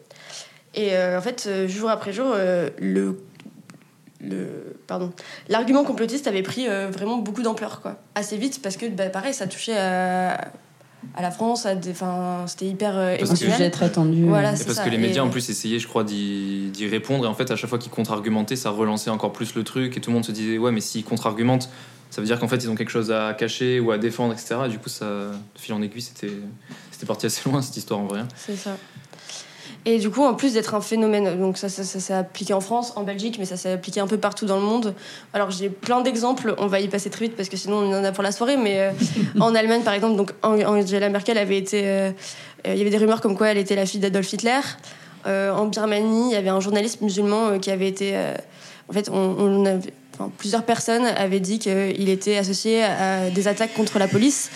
Et 0.74 0.96
en 0.98 1.22
fait, 1.22 1.50
jour 1.68 1.90
après 1.90 2.14
jour, 2.14 2.34
le. 2.80 3.20
Le, 4.24 4.76
pardon, 4.86 5.12
l'argument 5.50 5.84
complotiste 5.84 6.28
avait 6.28 6.44
pris 6.44 6.68
euh, 6.70 6.90
vraiment 6.92 7.18
beaucoup 7.18 7.42
d'ampleur, 7.42 7.82
quoi. 7.82 7.98
Assez 8.14 8.38
vite, 8.38 8.62
parce 8.62 8.78
que, 8.78 8.86
bah, 8.86 9.10
pareil, 9.10 9.34
ça 9.34 9.48
touchait 9.48 9.76
à, 9.76 10.52
à 11.16 11.22
la 11.22 11.32
France, 11.32 11.66
à 11.66 11.76
des, 11.76 11.92
enfin, 11.92 12.46
c'était 12.48 12.68
hyper 12.68 12.96
euh, 12.98 13.14
un 13.14 13.16
émotionnel. 13.18 13.56
sujet 13.58 13.70
très 13.72 13.92
tendu. 13.92 14.26
Voilà, 14.26 14.50
euh, 14.52 14.54
c'est 14.56 14.66
parce 14.66 14.78
ça. 14.78 14.84
que 14.86 14.90
les 14.90 14.98
médias 14.98 15.18
Et- 15.24 15.26
en 15.26 15.30
plus 15.30 15.50
essayaient, 15.50 15.80
je 15.80 15.88
crois, 15.88 16.04
d'y 16.04 16.70
d'y 16.72 16.88
répondre. 16.88 17.26
Et 17.26 17.28
en 17.28 17.34
fait, 17.34 17.50
à 17.52 17.56
chaque 17.56 17.70
fois 17.70 17.80
qu'ils 17.80 17.92
contre-argumentaient, 17.92 18.56
ça 18.56 18.70
relançait 18.70 19.10
encore 19.10 19.34
plus 19.34 19.56
le 19.56 19.64
truc. 19.64 19.98
Et 19.98 20.02
tout 20.02 20.10
le 20.10 20.16
monde 20.16 20.26
se 20.26 20.32
disait, 20.32 20.58
ouais, 20.58 20.72
mais 20.72 20.82
s'ils 20.82 21.04
contre-argumentent, 21.04 21.70
ça 22.10 22.22
veut 22.22 22.28
dire 22.28 22.40
qu'en 22.40 22.48
fait, 22.48 22.58
ils 22.58 22.70
ont 22.70 22.76
quelque 22.76 22.92
chose 22.92 23.12
à 23.12 23.34
cacher 23.34 23.80
ou 23.80 23.92
à 23.92 23.98
défendre, 23.98 24.34
etc. 24.34 24.56
Et 24.66 24.70
du 24.70 24.78
coup, 24.80 24.90
ça, 24.90 25.06
de 25.06 25.60
fil 25.60 25.74
en 25.74 25.82
aiguille, 25.82 26.02
c'était 26.02 26.32
c'était 26.92 27.06
parti 27.06 27.26
assez 27.26 27.50
loin 27.50 27.62
cette 27.62 27.78
histoire 27.78 28.00
en 28.00 28.06
vrai. 28.06 28.22
C'est 28.36 28.56
ça. 28.56 28.78
Et 29.84 29.98
du 29.98 30.12
coup, 30.12 30.24
en 30.24 30.36
plus 30.36 30.54
d'être 30.54 30.76
un 30.76 30.82
phénomène, 30.82 31.40
donc 31.40 31.58
ça, 31.58 31.68
ça, 31.68 31.84
ça 31.84 32.00
s'est 32.00 32.14
appliqué 32.14 32.54
en 32.54 32.62
France, 32.62 32.94
en 32.96 33.04
Belgique, 33.04 33.38
mais 33.40 33.46
ça 33.46 33.58
s'est 33.58 33.72
appliqué 33.72 34.00
un 34.00 34.06
peu 34.06 34.18
partout 34.18 34.46
dans 34.46 34.58
le 34.58 34.62
monde. 34.62 34.94
Alors 35.34 35.50
j'ai 35.50 35.70
plein 35.70 36.02
d'exemples, 36.02 36.54
on 36.60 36.68
va 36.68 36.80
y 36.80 36.88
passer 36.88 37.10
très 37.10 37.26
vite 37.26 37.36
parce 37.36 37.50
que 37.50 37.58
sinon 37.58 37.78
on 37.78 38.00
en 38.00 38.04
a 38.04 38.12
pour 38.12 38.24
la 38.24 38.32
soirée, 38.32 38.58
mais 38.58 38.80
euh, 38.80 38.92
en 39.40 39.56
Allemagne 39.56 39.82
par 39.82 39.96
exemple, 39.96 40.18
donc 40.18 40.34
Ang- 40.44 40.64
Angela 40.64 41.10
Merkel 41.10 41.36
avait 41.40 41.58
été, 41.58 41.82
euh, 41.84 42.12
euh, 42.68 42.74
il 42.74 42.78
y 42.78 42.82
avait 42.82 42.92
des 42.92 42.98
rumeurs 43.00 43.22
comme 43.22 43.36
quoi 43.36 43.48
elle 43.48 43.58
était 43.58 43.76
la 43.76 43.88
fille 43.88 44.00
d'Adolf 44.00 44.32
Hitler. 44.32 44.60
En 45.26 45.66
Birmanie, 45.66 46.30
il 46.30 46.34
y 46.34 46.36
avait 46.36 46.50
un 46.50 46.60
journaliste 46.60 47.02
musulman 47.02 47.60
qui 47.60 47.70
avait 47.70 47.88
été, 47.88 48.16
en 48.90 48.94
fait, 48.94 49.10
plusieurs 50.38 50.64
personnes 50.64 51.06
avaient 51.06 51.40
dit 51.40 51.60
qu'il 51.60 52.10
était 52.10 52.38
associé 52.38 52.84
à 52.84 53.30
des 53.30 53.48
attaques 53.48 53.74
contre 53.76 54.00
la 54.00 54.08
police, 54.08 54.50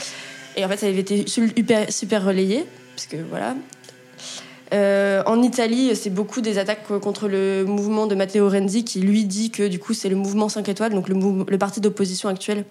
et 0.55 0.65
en 0.65 0.69
fait 0.69 0.77
ça 0.77 0.87
avait 0.87 0.99
été 0.99 1.27
super, 1.27 1.91
super 1.91 2.25
relayé, 2.25 2.65
parce 2.95 3.05
que 3.05 3.17
voilà. 3.29 3.55
Euh, 4.75 5.23
en 5.25 5.41
Italie, 5.41 5.95
c'est 5.95 6.09
beaucoup 6.09 6.41
des 6.41 6.57
attaques 6.57 6.85
contre 6.99 7.27
le 7.27 7.63
mouvement 7.63 8.07
de 8.07 8.15
Matteo 8.15 8.49
Renzi 8.49 8.83
qui 8.83 8.99
lui 8.99 9.23
dit 9.23 9.49
que 9.49 9.67
du 9.67 9.79
coup 9.79 9.93
c'est 9.93 10.09
le 10.09 10.17
mouvement 10.17 10.49
5 10.49 10.67
étoiles, 10.67 10.93
donc 10.93 11.07
le, 11.07 11.57
parti 11.57 11.79
d'opposition 11.79 12.27
actuel, 12.27 12.65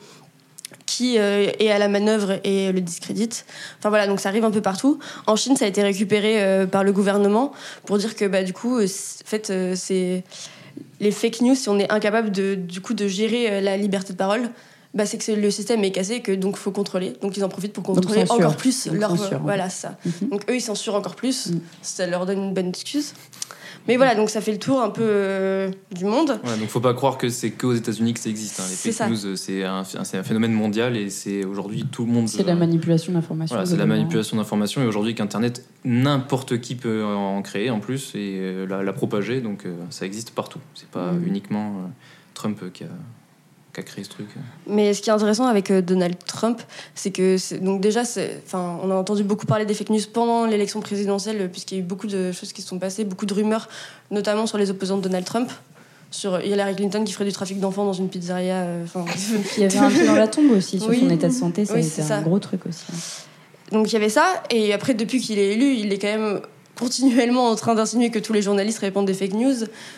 qui 0.84 1.18
euh, 1.18 1.50
est 1.58 1.70
à 1.70 1.78
la 1.78 1.88
manœuvre 1.88 2.40
et 2.44 2.72
le 2.72 2.80
discrédite. 2.82 3.46
Enfin 3.78 3.88
voilà, 3.88 4.06
donc 4.06 4.20
ça 4.20 4.28
arrive 4.28 4.44
un 4.44 4.50
peu 4.50 4.60
partout. 4.60 4.98
En 5.26 5.36
Chine, 5.36 5.56
ça 5.56 5.64
a 5.64 5.68
été 5.68 5.82
récupéré 5.82 6.42
euh, 6.42 6.66
par 6.66 6.84
le 6.84 6.92
gouvernement 6.92 7.52
pour 7.86 7.96
dire 7.96 8.14
que 8.14 8.26
bah, 8.26 8.42
du 8.42 8.52
coup, 8.52 8.82
en 8.82 8.86
fait, 9.24 9.52
c'est 9.74 10.24
les 11.00 11.10
fake 11.10 11.40
news, 11.40 11.54
si 11.54 11.68
on 11.70 11.78
est 11.78 11.90
incapable 11.90 12.32
de, 12.32 12.54
du 12.54 12.80
coup, 12.80 12.92
de 12.92 13.08
gérer 13.08 13.62
la 13.62 13.76
liberté 13.76 14.12
de 14.12 14.18
parole, 14.18 14.50
bah, 14.94 15.06
c'est 15.06 15.18
que 15.18 15.32
le 15.32 15.50
système 15.50 15.82
est 15.84 15.90
cassé 15.90 16.14
et 16.14 16.22
que 16.22 16.32
donc 16.32 16.56
faut 16.56 16.70
contrôler. 16.70 17.14
Donc 17.20 17.36
ils 17.36 17.44
en 17.44 17.48
profitent 17.48 17.72
pour 17.72 17.82
contrôler 17.84 18.24
encore 18.30 18.56
plus 18.56 18.86
Donc 18.86 18.96
leur. 19.00 19.10
censure, 19.16 19.40
voilà, 19.40 19.68
ça. 19.68 19.96
Mhm. 20.06 20.28
Donc 20.30 20.50
eux, 20.50 20.54
ils 20.56 20.60
censurent 20.60 20.94
encore 20.94 21.16
plus. 21.16 21.48
Mm. 21.50 21.60
Ça 21.82 22.06
leur 22.06 22.26
donne 22.26 22.38
une 22.44 22.54
bonne 22.54 22.68
excuse. 22.68 23.12
Mais 23.86 23.98
voilà, 23.98 24.14
donc 24.14 24.30
ça 24.30 24.40
fait 24.40 24.52
le 24.52 24.58
tour 24.58 24.80
un 24.80 24.88
peu 24.88 25.02
euh, 25.04 25.70
du 25.94 26.06
monde. 26.06 26.40
Ouais, 26.42 26.56
donc 26.58 26.68
faut 26.68 26.80
pas 26.80 26.94
croire 26.94 27.18
que 27.18 27.28
c'est 27.28 27.50
qu'aux 27.50 27.74
États-Unis 27.74 28.14
que 28.14 28.20
ça 28.20 28.30
existe. 28.30 28.58
hein. 28.60 28.62
Les 28.70 28.74
C'est 28.76 28.92
fake 28.92 28.96
ça. 28.96 29.08
news, 29.10 29.26
euh, 29.26 29.36
c'est 29.36 29.62
un, 29.62 29.84
c'est 29.84 30.16
un 30.16 30.22
phénomène 30.22 30.52
mondial 30.54 30.96
et 30.96 31.10
c'est 31.10 31.44
aujourd'hui 31.44 31.84
tout 31.92 32.06
le 32.06 32.12
monde. 32.12 32.26
C'est 32.26 32.44
de 32.44 32.48
la 32.48 32.54
manipulation 32.54 33.12
d'information. 33.12 33.54
Voilà, 33.56 33.66
c'est 33.68 33.74
de 33.74 33.78
la 33.80 33.84
manipulation 33.86 34.38
d'informations 34.38 34.82
et 34.82 34.86
aujourd'hui 34.86 35.14
qu'Internet, 35.14 35.66
n'importe 35.84 36.60
qui 36.62 36.76
peut 36.76 37.04
en 37.04 37.42
créer 37.42 37.68
en 37.68 37.80
plus 37.80 38.12
et 38.14 38.38
euh, 38.40 38.66
la, 38.66 38.82
la 38.82 38.92
propager, 38.94 39.42
donc 39.42 39.66
euh, 39.66 39.74
ça 39.90 40.06
existe 40.06 40.30
partout. 40.30 40.60
C'est 40.74 40.88
pas 40.88 41.12
Mm. 41.12 41.26
uniquement 41.26 41.66
euh, 41.66 41.88
Trump 42.32 42.60
qui 42.72 42.84
a, 42.84 42.88
qui 43.74 43.80
a 43.80 43.82
créé 43.82 44.04
ce 44.04 44.08
truc. 44.10 44.26
Mais 44.66 44.94
ce 44.94 45.02
qui 45.02 45.10
est 45.10 45.12
intéressant 45.12 45.46
avec 45.46 45.70
euh, 45.70 45.82
Donald 45.82 46.16
Trump, 46.26 46.62
c'est 46.94 47.10
que 47.10 47.36
c'est- 47.36 47.58
donc 47.58 47.80
déjà, 47.80 48.04
c'est- 48.04 48.40
enfin, 48.46 48.78
on 48.82 48.90
a 48.90 48.94
entendu 48.94 49.22
beaucoup 49.24 49.46
parler 49.46 49.66
des 49.66 49.74
fake 49.74 49.90
news 49.90 50.00
pendant 50.12 50.46
l'élection 50.46 50.80
présidentielle, 50.80 51.50
puisqu'il 51.50 51.74
y 51.74 51.80
a 51.80 51.80
eu 51.80 51.86
beaucoup 51.86 52.06
de 52.06 52.32
choses 52.32 52.52
qui 52.52 52.62
se 52.62 52.68
sont 52.68 52.78
passées, 52.78 53.04
beaucoup 53.04 53.26
de 53.26 53.34
rumeurs, 53.34 53.68
notamment 54.10 54.46
sur 54.46 54.56
les 54.58 54.70
opposants 54.70 54.96
de 54.98 55.02
Donald 55.02 55.24
Trump, 55.26 55.50
sur 56.10 56.40
Hillary 56.40 56.76
Clinton 56.76 57.02
qui 57.04 57.12
ferait 57.12 57.24
du 57.24 57.32
trafic 57.32 57.58
d'enfants 57.58 57.84
dans 57.84 57.92
une 57.92 58.08
pizzeria. 58.08 58.62
euh, 58.62 58.84
enfin, 58.84 59.04
Il 59.56 59.62
y 59.62 59.66
avait 59.66 59.78
un 59.78 59.90
pied 59.90 60.06
dans 60.06 60.14
la 60.14 60.28
tombe 60.28 60.52
aussi 60.52 60.78
sur 60.78 60.88
Oui. 60.90 61.00
son 61.00 61.10
état 61.10 61.28
de 61.28 61.32
santé, 61.32 61.64
ça 61.64 61.74
Oui, 61.74 61.82
c'est 61.82 62.02
ça. 62.02 62.18
un 62.18 62.22
gros 62.22 62.38
truc 62.38 62.64
aussi. 62.66 62.84
donc 63.72 63.90
il 63.90 63.94
y 63.94 63.96
avait 63.96 64.08
ça, 64.08 64.42
et 64.50 64.72
après, 64.72 64.94
depuis 64.94 65.20
qu'il 65.20 65.38
est 65.40 65.54
élu, 65.54 65.74
il 65.74 65.92
est 65.92 65.98
quand 65.98 66.06
même 66.16 66.40
continuellement 66.78 67.48
en 67.48 67.54
train 67.54 67.74
d'insinuer 67.74 68.10
que 68.10 68.18
tous 68.18 68.32
les 68.32 68.42
journalistes 68.42 68.78
répandent 68.80 69.06
des 69.06 69.14
fake 69.14 69.34
news. 69.34 69.54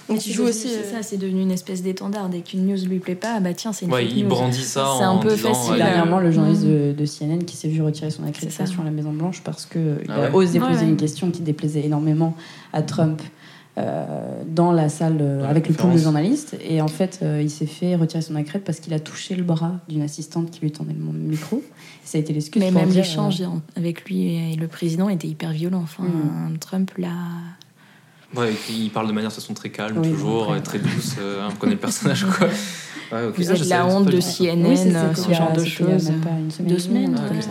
Donc 0.09 0.21
C'est 0.21 0.28
il 0.28 0.33
joue 0.33 0.42
devenu- 0.45 0.50
aussi. 0.50 0.68
C'est 0.68 0.95
euh, 0.95 0.97
ça, 0.97 1.02
c'est 1.02 1.16
devenu 1.16 1.40
une 1.42 1.50
espèce 1.50 1.83
d'étendard. 1.83 2.28
Dès 2.28 2.40
qu'une 2.40 2.66
news 2.66 2.76
lui 2.88 2.99
plaît 2.99 3.14
pas, 3.14 3.35
ah 3.37 3.40
bah 3.40 3.54
tiens, 3.54 3.73
c'est 3.73 3.87
une 3.87 3.92
Ouais, 3.92 4.02
fake 4.04 4.12
il 4.16 4.23
news. 4.25 4.28
brandit 4.28 4.62
ça 4.62 4.87
C'est 4.99 5.04
en 5.04 5.16
un 5.16 5.18
peu 5.18 5.35
disant, 5.35 5.54
facile. 5.54 5.73
ouais, 5.73 5.78
Dernièrement, 5.78 6.18
le 6.18 6.30
journaliste 6.30 6.64
Mhm. 6.64 6.88
de, 6.88 6.92
de 6.92 7.06
CNN 7.06 7.45
qui 7.45 7.56
s'est 7.56 7.68
vu 7.68 7.83
retirer 7.83 8.11
son 8.11 8.25
accréditation 8.25 8.76
ça. 8.76 8.83
à 8.83 8.85
la 8.85 8.90
Maison 8.90 9.12
Blanche 9.12 9.42
parce 9.45 9.64
qu'il 9.66 9.80
Ah 10.09 10.14
a 10.14 10.21
ouais 10.23 10.35
osé 10.35 10.59
Ouais, 10.61 10.68
poser 10.68 10.80
ouais. 10.85 10.88
une 10.90 10.97
question 10.97 11.30
qui 11.30 11.40
déplaisait 11.42 11.85
énormément 11.85 12.35
à 12.73 12.83
Trump 12.83 13.23
euh, 13.78 14.42
dans 14.47 14.73
la 14.73 14.88
salle 14.88 15.18
euh, 15.21 15.42
Dans 15.42 15.49
avec 15.49 15.68
le 15.68 15.75
pool 15.75 15.92
de 15.92 15.99
journalistes. 15.99 16.56
Et 16.66 16.80
en 16.80 16.88
fait, 16.88 17.21
euh, 17.23 17.40
il 17.42 17.50
s'est 17.50 17.66
fait 17.66 17.95
retirer 17.97 18.23
son 18.23 18.35
accréditation 18.35 18.62
parce 18.64 18.80
qu'il 18.80 18.95
a 18.95 19.00
touché 19.00 19.35
le 19.35 19.42
bras 19.42 19.73
d'une 19.88 20.02
assistante 20.02 20.50
qui 20.50 20.61
lui 20.61 20.71
tendait 20.73 20.95
le 20.95 20.99
micro. 21.18 21.59
Et 21.59 22.06
ça 22.06 22.16
a 22.18 22.21
été 22.21 22.33
l'excuse 22.33 22.62
Mais 22.62 22.71
pour 22.73 22.80
même 22.80 22.90
l'échange 22.90 23.40
euh, 23.42 23.47
avec 23.76 24.09
lui 24.09 24.35
et 24.35 24.56
le 24.56 24.66
président 24.68 25.09
était 25.09 25.28
hyper 25.28 25.50
violent. 25.52 25.80
Enfin, 25.83 26.04
Mhm. 26.04 26.59
Trump 26.59 26.90
l'a. 26.99 27.09
Ouais, 28.35 28.52
il 28.71 28.90
parle 28.90 29.06
de 29.09 29.12
manière 29.12 29.30
de 29.30 29.35
façon 29.35 29.54
très 29.54 29.71
calme, 29.71 29.99
Oui, 29.99 30.11
toujours, 30.11 30.54
très 30.62 30.78
douce. 30.78 31.14
euh, 31.21 31.49
on 31.50 31.54
connaît 31.56 31.75
le 31.75 31.78
personnage, 31.78 32.25
quoi. 32.38 32.49
Ouais. 33.12 33.28
Vous 33.37 33.50
Ah, 33.50 33.54
êtes 33.54 33.68
la 33.68 33.87
honte 33.87 34.06
de. 34.06 34.21
CNN, 34.21 34.66
Oui, 34.68 34.76
ce 34.76 35.33
genre 35.33 35.52
de 35.52 35.64
choses. 35.64 36.11
Deux 36.61 36.78
semaines, 36.78 37.14
comme 37.28 37.40
ça. 37.42 37.50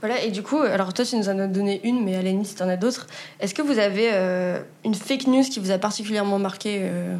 Voilà, 0.00 0.22
et 0.22 0.30
du 0.30 0.42
coup, 0.42 0.58
alors 0.58 0.94
toi, 0.94 1.04
tu 1.04 1.16
nous 1.16 1.28
en 1.28 1.38
as 1.38 1.46
donné 1.46 1.80
une, 1.84 2.02
mais 2.02 2.16
à 2.16 2.44
si 2.44 2.54
tu 2.54 2.62
en 2.62 2.68
as 2.68 2.76
d'autres, 2.76 3.06
est-ce 3.38 3.54
que 3.54 3.60
vous 3.60 3.78
avez 3.78 4.10
euh, 4.12 4.60
une 4.84 4.94
fake 4.94 5.26
news 5.26 5.42
qui 5.42 5.60
vous 5.60 5.70
a 5.70 5.78
particulièrement 5.78 6.38
marqué 6.38 6.78
euh, 6.80 7.16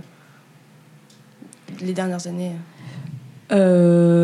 les 1.80 1.92
dernières 1.92 2.26
années? 2.26 2.52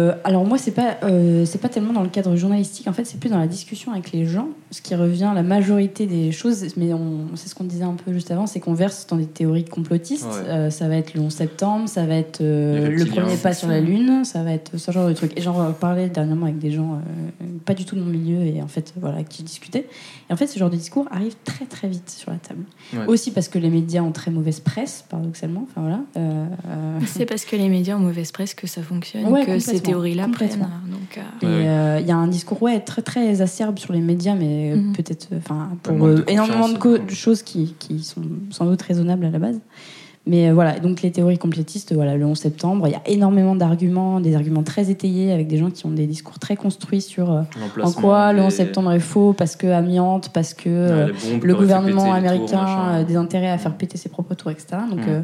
Euh, 0.07 0.15
alors 0.25 0.45
moi 0.45 0.59
c'est 0.59 0.73
pas 0.73 0.97
euh, 1.03 1.45
c'est 1.45 1.61
pas 1.61 1.69
tellement 1.69 1.93
dans 1.93 2.03
le 2.03 2.09
cadre 2.09 2.37
journalistique. 2.37 2.89
En 2.89 2.93
fait 2.93 3.05
c'est 3.05 3.19
plus 3.19 3.31
dans 3.31 3.39
la 3.39 3.47
discussion 3.47 3.93
avec 3.93 4.13
les 4.13 4.27
gens. 4.27 4.49
Ce 4.71 4.81
qui 4.81 4.95
revient 4.95 5.33
la 5.35 5.43
majorité 5.43 6.07
des 6.07 6.33
choses 6.33 6.65
mais 6.77 6.93
on 6.93 7.29
c'est 7.35 7.49
ce 7.49 7.55
qu'on 7.55 7.65
disait 7.65 7.85
un 7.85 7.95
peu 7.95 8.13
juste 8.13 8.31
avant 8.31 8.47
c'est 8.47 8.61
qu'on 8.61 8.75
verse 8.75 9.07
dans 9.07 9.17
des 9.17 9.27
théories 9.27 9.65
complotistes. 9.65 10.25
Ouais. 10.27 10.49
Euh, 10.49 10.71
ça 10.71 10.89
va 10.89 10.97
être 10.97 11.15
le 11.15 11.21
11 11.21 11.33
septembre 11.33 11.89
ça 11.89 12.05
va 12.07 12.15
être 12.15 12.41
euh, 12.41 12.91
le 12.91 13.05
premier 13.05 13.37
pas 13.37 13.53
sur 13.53 13.69
la 13.69 13.81
lune 13.81 14.25
ça 14.25 14.43
va 14.43 14.53
être 14.53 14.77
ce 14.77 14.91
genre 14.91 15.09
de 15.09 15.15
trucs 15.15 15.37
et 15.39 15.43
j'en 15.43 15.73
parlais 15.73 16.09
dernièrement 16.09 16.47
avec 16.47 16.59
des 16.59 16.71
gens 16.71 16.95
euh, 16.95 17.47
pas 17.65 17.75
du 17.75 17.85
tout 17.85 17.97
de 17.97 18.01
mon 18.01 18.11
milieu 18.11 18.43
et 18.43 18.63
en 18.63 18.69
fait 18.69 18.95
voilà 18.97 19.23
qui 19.23 19.43
discutaient. 19.43 19.87
Et 20.29 20.33
en 20.33 20.37
fait 20.37 20.47
ce 20.47 20.59
genre 20.59 20.71
de 20.71 20.77
discours 20.77 21.07
arrive 21.11 21.35
très 21.45 21.67
très 21.67 21.89
vite 21.89 22.11
sur 22.11 22.31
la 22.31 22.39
table. 22.39 22.65
Ouais. 22.93 23.07
aussi 23.07 23.31
parce 23.31 23.49
que 23.49 23.59
les 23.59 23.71
médias 23.71 24.03
ont 24.03 24.13
très 24.13 24.31
mauvaise 24.31 24.61
presse 24.61 25.05
paradoxalement. 25.09 25.67
Enfin 25.69 25.81
voilà. 25.81 26.01
Euh, 26.17 26.47
euh, 26.69 26.99
C'est 27.07 27.27
parce 27.27 27.45
que 27.45 27.57
les 27.57 27.69
médias 27.69 27.97
ont 27.97 28.01
mauvaise 28.01 28.33
presse 28.33 28.55
que 28.55 28.67
ça 28.67 28.83
fonctionne, 28.83 29.27
Ouais, 29.27 29.45
que 29.45 29.59
ces 29.59 29.77
complètement, 29.77 29.96
théories-là 29.97 30.29
prennent. 30.29 30.49
complètement. 30.49 30.69
Donc, 30.91 31.19
euh, 31.19 31.47
Et 31.47 31.69
euh, 31.69 32.01
il 32.01 32.07
y 32.07 32.11
a 32.11 32.17
un 32.17 32.27
discours 32.29 32.63
ouais, 32.63 32.81
très 32.81 33.03
très 33.03 33.41
acerbe 33.41 33.79
sur 33.79 33.93
les 33.93 34.01
médias, 34.01 34.35
mais 34.35 34.75
Mhm. 34.77 34.93
peut-être 34.93 35.29
euh, 35.33 35.39
pour 35.83 35.95
de 35.95 36.21
euh, 36.21 36.25
énormément 36.29 36.69
de, 36.69 36.75
confiance, 36.79 36.99
co- 37.01 37.05
de 37.07 37.11
choses 37.15 37.43
qui, 37.43 37.75
qui 37.79 38.03
sont 38.03 38.23
sans 38.51 38.67
doute 38.67 38.83
raisonnables 38.83 39.25
à 39.27 39.31
la 39.31 39.39
base. 39.39 39.61
Mais 40.29 40.51
voilà, 40.51 40.81
donc 40.81 41.03
les 41.03 41.13
théories 41.13 41.39
complétistes, 41.39 41.95
voilà, 41.95 42.17
le 42.17 42.25
11 42.27 42.37
septembre, 42.37 42.89
il 42.89 42.91
y 42.91 42.97
a 42.97 43.03
énormément 43.07 43.55
d'arguments, 43.55 44.19
des 44.19 44.35
arguments 44.35 44.65
très 44.65 44.91
étayés 44.91 45.31
avec 45.33 45.47
des 45.47 45.57
gens 45.57 45.71
qui 45.71 45.87
ont 45.87 45.93
des 45.93 46.09
discours 46.09 46.41
très 46.41 46.57
construits 46.57 47.01
sur 47.01 47.31
en 47.31 47.93
quoi 47.93 48.33
le 48.33 48.41
des- 48.41 48.45
11 48.47 48.53
septembre 48.53 48.91
est 48.91 48.99
faux, 48.99 49.35
parce 49.35 49.55
que 49.55 49.69
amiante, 49.69 50.31
parce 50.33 50.53
que 50.53 50.69
euh, 50.69 51.13
le 51.41 51.55
gouvernement 51.55 52.13
américain 52.13 52.65
a 52.67 53.05
des 53.05 53.15
intérêts 53.15 53.51
à 53.51 53.59
faire 53.59 53.77
péter 53.77 53.99
ses 53.99 54.09
propres 54.09 54.35
tours, 54.35 54.51
etc. 54.51 54.79
Donc, 54.91 55.07
euh, 55.07 55.23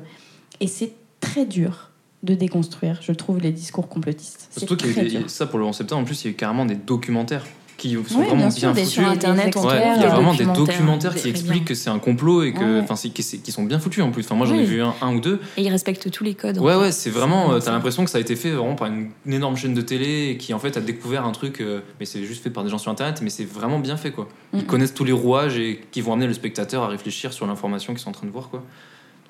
et 0.61 0.69
c'est 0.69 0.93
très 1.19 1.47
dur 1.47 1.91
de 2.23 2.35
déconstruire, 2.35 2.99
je 3.03 3.13
trouve, 3.13 3.41
les 3.41 3.51
discours 3.53 3.89
complotistes. 3.89 4.47
C'est 4.51 4.61
Surtout 4.61 4.77
qu'il 4.77 4.97
y 4.97 5.01
a 5.01 5.05
eu 5.05 5.09
des- 5.25 5.29
ça 5.29 5.47
pour 5.47 5.59
le 5.59 5.65
11 5.65 5.77
septembre, 5.77 6.03
en 6.03 6.05
plus, 6.05 6.23
il 6.23 6.27
y 6.27 6.29
a 6.29 6.33
eu 6.33 6.37
carrément 6.37 6.65
des 6.67 6.77
documentaires 6.77 7.45
qui 7.79 7.95
sont 7.95 8.19
Ouais, 8.21 8.27
vraiment 8.27 8.37
bien 8.37 8.51
sûr, 8.53 8.69
foutus. 8.69 8.89
sur 8.91 9.05
Internet, 9.09 9.57
on 9.57 9.61
Ouais, 9.63 9.67
Ouais, 9.73 9.81
trouve 9.81 9.93
il 9.97 10.03
y 10.03 10.05
a 10.05 10.09
vraiment 10.11 10.35
des 10.35 10.45
documentaires, 10.45 11.17
qui 11.17 11.29
expliquent 11.29 11.53
bien. 11.53 11.65
que 11.65 11.75
c'est 11.75 11.91
un 11.91 11.99
complot 11.99 12.45
et 12.45 12.53
que, 12.53 12.81
enfin, 12.81 12.95
qui, 12.95 13.23
sont 13.51 13.65
bien 13.65 13.81
foutus 13.81 14.05
en 14.05 14.13
plus. 14.13 14.23
Enfin, 14.25 14.37
moi, 14.37 14.47
j'en 14.47 14.55
ai 14.55 14.59
Oui. 14.59 14.67
vu 14.67 14.83
un, 14.83 14.95
un 15.03 15.17
ou 15.17 15.21
deux. 15.21 15.41
Et 15.57 15.63
ils 15.63 15.69
respectent 15.69 16.09
tous 16.13 16.23
les 16.23 16.35
codes. 16.35 16.59
en 16.59 16.63
Ouais, 16.63 16.75
fait. 16.75 16.79
ouais, 16.79 16.93
c'est 16.93 17.11
vraiment. 17.11 17.53
euh, 17.53 17.59
T'as 17.59 17.73
l'impression 17.73 18.05
que 18.05 18.11
ça 18.11 18.19
a 18.19 18.21
été 18.21 18.37
fait 18.37 18.51
vraiment 18.51 18.77
par 18.77 18.87
une, 18.87 19.09
une 19.27 19.33
énorme 19.33 19.57
chaîne 19.57 19.75
de 19.75 19.81
télé 19.83 20.37
qui 20.39 20.55
en 20.55 20.61
fait 20.61 20.77
a 20.77 20.81
découvert 20.81 21.25
un 21.27 21.33
truc, 21.33 21.61
euh, 21.61 21.81
mais 21.99 22.07
c'est 22.07 22.23
juste 22.23 22.45
fait 22.45 22.51
par 22.51 22.63
des 22.63 22.71
gens 22.71 22.79
sur 22.79 22.93
internet, 22.93 23.19
mais 23.21 23.31
c'est 23.31 23.45
vraiment 23.45 23.81
bien 23.81 23.97
fait 23.97 24.13
quoi. 24.13 24.29
Ils 24.53 24.61
Mhm. 24.61 24.67
connaissent 24.67 24.95
tous 24.95 25.05
les 25.05 25.11
rouages 25.11 25.57
et 25.59 25.81
qui 25.91 26.03
vont 26.03 26.13
amener 26.13 26.29
le 26.29 26.35
spectateur 26.35 26.85
à 26.85 26.89
réfléchir 26.89 27.33
sur 27.33 27.49
l'information 27.49 27.95
qu'ils 27.95 28.03
sont 28.03 28.11
en 28.11 28.13
train 28.13 28.29
de 28.29 28.33
voir 28.33 28.49
quoi. 28.49 28.63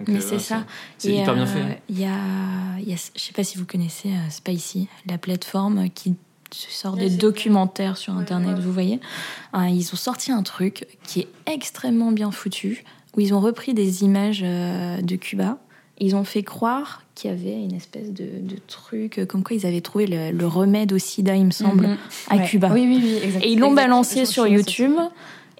Donc, 0.06 0.16
Mais 0.16 0.22
euh, 0.24 0.26
c'est 0.28 0.38
ça. 0.38 0.64
C'est 0.98 1.14
hyper 1.14 1.34
bien 1.34 1.44
euh, 1.44 1.46
fait. 1.46 1.82
Il 1.88 1.98
y 1.98 2.04
a, 2.04 2.10
il 2.80 2.88
y 2.88 2.92
a- 2.92 3.10
je 3.16 3.20
sais 3.20 3.32
pas 3.32 3.44
si 3.44 3.58
vous 3.58 3.64
connaissez 3.66 4.08
euh, 4.10 4.30
Spicy, 4.30 4.88
la 5.06 5.18
plateforme 5.18 5.88
qui 5.90 6.14
sort 6.50 6.96
des 6.96 7.08
documentaires 7.08 7.96
sur 7.96 8.12
Internet, 8.14 8.56
ouais. 8.56 8.62
vous 8.62 8.72
voyez. 8.72 9.00
Ils 9.54 9.88
ont 9.92 9.96
sorti 9.96 10.32
un 10.32 10.42
truc 10.42 10.86
qui 11.02 11.20
est 11.20 11.28
extrêmement 11.46 12.12
bien 12.12 12.30
foutu, 12.30 12.84
où 13.16 13.20
ils 13.20 13.32
ont 13.32 13.40
repris 13.40 13.72
des 13.74 14.02
images 14.04 14.42
euh, 14.44 15.00
de 15.00 15.16
Cuba. 15.16 15.56
Ils 15.98 16.14
ont 16.16 16.24
fait 16.24 16.42
croire 16.42 17.02
qu'il 17.14 17.30
y 17.30 17.32
avait 17.32 17.54
une 17.62 17.74
espèce 17.74 18.10
de, 18.10 18.24
de 18.40 18.56
truc, 18.66 19.20
comme 19.28 19.42
quoi 19.44 19.56
ils 19.56 19.64
avaient 19.66 19.80
trouvé 19.80 20.06
le, 20.06 20.30
le 20.32 20.46
remède 20.46 20.92
au 20.92 20.98
sida, 20.98 21.36
il 21.36 21.46
me 21.46 21.50
semble, 21.52 21.86
Mhm. 21.86 21.96
à 22.28 22.36
Ouais. 22.36 22.44
Cuba. 22.46 22.70
Oui, 22.72 22.86
oui, 22.86 23.00
oui, 23.02 23.18
exact. 23.22 23.44
Et 23.44 23.52
ils 23.52 23.58
l'ont 23.58 23.72
balancé 23.74 24.26
sur 24.26 24.46
YouTube 24.46 24.96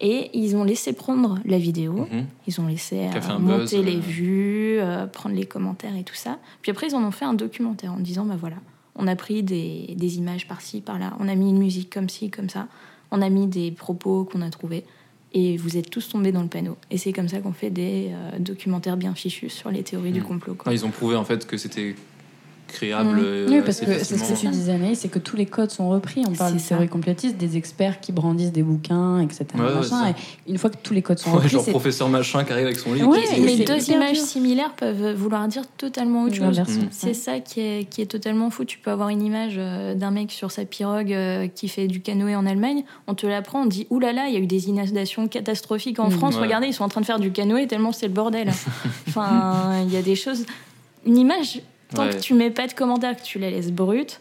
et 0.03 0.31
ils 0.37 0.55
ont 0.57 0.65
laissé 0.65 0.93
prendre 0.93 1.39
la 1.47 1.57
vidéo. 1.59 1.93
Mhm. 2.13 2.27
Ils 2.47 2.61
ont 2.61 2.67
laissé 2.67 3.07
euh, 3.07 3.39
monter 3.39 3.61
buzz, 3.63 3.75
euh. 3.75 3.83
les 3.83 3.97
vues, 4.01 4.77
euh, 4.81 5.07
prendre 5.07 5.35
les 5.35 5.47
commentaires 5.47 5.97
et 5.97 6.03
tout 6.03 6.15
ça. 6.17 6.39
Puis 6.61 6.71
après, 6.73 6.89
ils 6.89 6.95
en 6.95 7.03
ont 7.05 7.13
fait 7.13 7.25
un 7.25 7.35
documentaire 7.35 7.93
en 7.93 8.01
disant 8.01 8.25
bah 8.27 8.37
voilà, 8.39 8.57
on 8.97 9.07
a 9.07 9.17
pris 9.17 9.43
des, 9.43 9.95
des 9.97 10.19
images 10.19 10.47
par-ci, 10.49 10.81
par-là, 10.83 11.15
on 11.21 11.29
a 11.29 11.35
mis 11.35 11.49
une 11.51 11.59
musique 11.59 11.89
comme 11.91 12.09
ci, 12.11 12.29
comme 12.31 12.51
ça, 12.51 12.67
on 13.11 13.23
a 13.23 13.29
mis 13.31 13.47
des 13.47 13.71
propos 13.71 14.25
qu'on 14.25 14.43
a 14.43 14.51
trouvés. 14.51 14.85
Et 15.35 15.57
vous 15.57 15.79
êtes 15.79 15.89
tous 15.89 16.11
tombés 16.11 16.31
dans 16.31 16.43
le 16.43 16.49
panneau. 16.49 16.77
Et 16.91 16.99
c'est 16.99 17.15
comme 17.15 17.29
ça 17.29 17.39
qu'on 17.39 17.55
fait 17.55 17.71
des 17.71 18.11
euh, 18.13 18.39
documentaires 18.39 18.99
bien 18.99 19.15
fichus 19.15 19.49
sur 19.49 19.71
les 19.71 19.83
théories 19.83 20.13
du 20.13 20.21
Mhm. 20.21 20.27
complot. 20.27 20.55
quoi. 20.55 20.71
Ah, 20.71 20.75
ils 20.75 20.85
ont 20.85 20.91
prouvé 20.91 21.17
en 21.17 21.25
fait 21.25 21.47
que 21.47 21.57
c'était 21.57 21.95
créable. 22.73 23.11
Mhm. 23.19 23.25
euh, 23.25 23.47
Oui, 23.49 23.61
parce 23.65 23.81
que 23.81 23.87
c'est 24.03 24.17
ce 24.19 24.33
que 24.35 24.41
tu 24.41 24.49
disais, 24.49 24.73
Anaïs, 24.73 24.99
c'est 25.01 25.09
que 25.09 25.19
tous 25.19 25.37
les 25.37 25.47
codes 25.47 25.71
sont 25.71 25.89
repris. 25.89 26.23
On 26.27 26.33
parle 26.33 26.55
de 26.55 26.59
théorie 26.61 26.89
complétiste, 26.89 27.37
des 27.37 27.57
experts 27.57 28.01
qui 28.01 28.11
brandissent 28.13 28.53
des 28.53 28.63
bouquins, 28.63 29.21
etc. 29.21 29.45
Ouais, 29.55 29.75
machin. 29.75 30.09
et 30.11 30.51
une 30.51 30.59
fois 30.59 30.71
que 30.71 30.77
tous 30.83 30.95
les 30.95 31.03
codes 31.03 31.19
sont 31.19 31.31
Ouais, 31.31 31.37
repris, 31.37 31.49
genre 31.51 31.65
professeur 31.67 32.09
machin 32.09 32.45
qui 32.45 32.53
arrive 32.53 32.67
avec 32.67 32.79
son 32.79 32.93
livre. 32.95 33.15
Et 33.17 33.41
Mais 33.41 33.57
deux 33.59 33.91
images 33.91 34.19
similaires 34.21 34.73
peuvent 34.75 35.13
vouloir 35.15 35.47
dire 35.49 35.63
totalement 35.77 36.25
autre 36.25 36.35
chose. 36.35 36.61
C'est 36.91 37.15
ça 37.15 37.39
qui 37.41 37.61
est, 37.61 37.89
qui 37.89 38.03
est 38.03 38.07
totalement 38.07 38.51
fou. 38.51 38.65
Tu 38.65 38.79
peux 38.79 38.91
avoir 38.91 39.09
une 39.11 39.23
image 39.23 39.55
euh, 39.59 39.95
d'un 39.95 40.11
mec 40.11 40.33
sur 40.33 40.51
sa 40.51 40.65
pirogue 40.65 41.13
euh, 41.13 41.47
qui 41.49 41.69
fait 41.69 41.87
du 41.87 42.01
canoë 42.01 42.35
en 42.37 42.47
Allemagne. 42.47 42.85
On 43.07 43.15
te 43.15 43.27
l'apprend, 43.27 43.63
on 43.63 43.67
dit 43.67 43.87
Ouh 43.91 43.99
là 44.01 44.13
là, 44.13 44.29
il 44.29 44.35
y 44.35 44.37
a 44.37 44.41
eu 44.41 44.47
des 44.47 44.69
inondations 44.69 45.29
catastrophiques 45.29 45.99
en 46.01 46.07
Mhm. 46.07 46.19
France. 46.19 46.35
Ouais. 46.37 46.43
Regardez, 46.43 46.67
ils 46.69 46.73
sont 46.75 46.85
en 46.85 46.89
train 46.89 47.01
de 47.01 47.07
faire 47.07 47.19
du 47.21 47.31
canoë 47.33 47.67
tellement 47.67 47.93
c'est 47.93 48.07
le 48.07 48.13
bordel. 48.13 48.49
enfin, 49.09 49.83
il 49.87 49.93
y 49.93 49.97
a 49.97 50.03
des 50.03 50.17
choses. 50.17 50.45
Une 51.05 51.19
image, 51.19 51.61
tant 51.95 52.05
Ouais. 52.07 52.11
que 52.11 52.21
tu 52.21 52.35
mets 52.35 52.51
pas 52.51 52.67
de 52.67 52.73
commentaires, 52.73 53.17
que 53.17 53.23
tu 53.23 53.39
la 53.39 53.51
laisses 53.51 53.71
brute, 53.73 54.21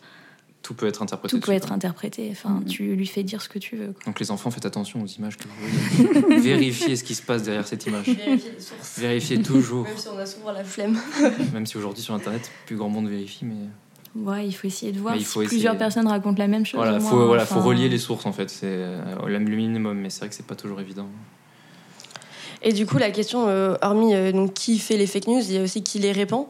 Tout 0.61 0.73
peut 0.75 0.85
être 0.87 1.01
interprété. 1.01 1.35
tout 1.35 1.45
peut 1.45 1.51
être 1.53 1.67
quoi. 1.67 1.75
interprété. 1.75 2.29
Enfin, 2.31 2.49
Mhm. 2.61 2.65
tu 2.65 2.83
lui 2.95 3.07
fais 3.07 3.23
dire 3.23 3.41
ce 3.41 3.49
que 3.49 3.57
tu 3.59 3.75
veux. 3.75 3.93
quoi. 3.93 4.03
Donc 4.05 4.19
les 4.19 4.29
enfants, 4.31 4.51
faites 4.51 4.65
attention 4.65 5.01
aux 5.01 5.07
images 5.07 5.37
que 5.37 5.43
vous 5.47 6.13
voyez. 6.27 6.39
Vérifiez 6.41 6.95
ce 6.95 7.03
qui 7.03 7.15
se 7.15 7.21
passe 7.23 7.43
derrière 7.43 7.67
cette 7.67 7.85
image. 7.87 8.05
Vérifier 8.05 8.51
les 8.51 8.59
sources. 8.61 8.99
Vérifiez 8.99 9.41
toujours. 9.41 9.83
Même 9.85 9.97
si 9.97 10.07
on 10.07 10.17
a 10.19 10.25
souvent 10.25 10.51
la 10.51 10.63
flemme. 10.63 10.99
Même 11.53 11.65
si 11.65 11.77
aujourd'hui 11.77 12.03
sur 12.03 12.13
internet, 12.13 12.49
plus 12.67 12.75
grand 12.75 12.89
monde 12.89 13.07
vérifie, 13.09 13.45
mais 13.45 13.55
Ouais, 14.13 14.45
il 14.45 14.51
faut 14.51 14.67
essayer 14.67 14.91
de 14.91 14.99
voir 14.99 15.15
il 15.15 15.19
si 15.19 15.25
faut 15.25 15.39
plusieurs 15.39 15.73
essayer. 15.73 15.79
personnes 15.79 16.07
racontent 16.07 16.37
la 16.37 16.47
même 16.49 16.65
chose. 16.65 16.79
voilà, 16.81 16.97
au 16.97 16.99
faut, 16.99 17.27
voilà, 17.27 17.45
faut 17.45 17.61
relier 17.61 17.87
les 17.87 17.97
sources 17.97 18.25
en 18.25 18.33
fait. 18.33 18.49
C'est 18.49 18.65
euh, 18.67 19.25
le 19.25 19.39
minimum, 19.39 19.97
mais 19.97 20.09
c'est 20.09 20.19
vrai 20.19 20.29
que 20.29 20.35
c'est 20.35 20.45
pas 20.45 20.55
toujours 20.55 20.81
évident. 20.81 21.07
Et 22.63 22.73
du 22.73 22.85
coup, 22.85 22.97
la 22.97 23.09
question, 23.09 23.47
euh, 23.47 23.75
hormis 23.81 24.13
euh, 24.13 24.31
donc, 24.31 24.53
qui 24.53 24.77
fait 24.79 24.97
les 24.97 25.07
fake 25.07 25.27
news, 25.27 25.39
il 25.41 25.53
y 25.53 25.57
a 25.57 25.63
aussi 25.63 25.81
qui 25.81 25.97
les 25.99 26.11
répand. 26.11 26.45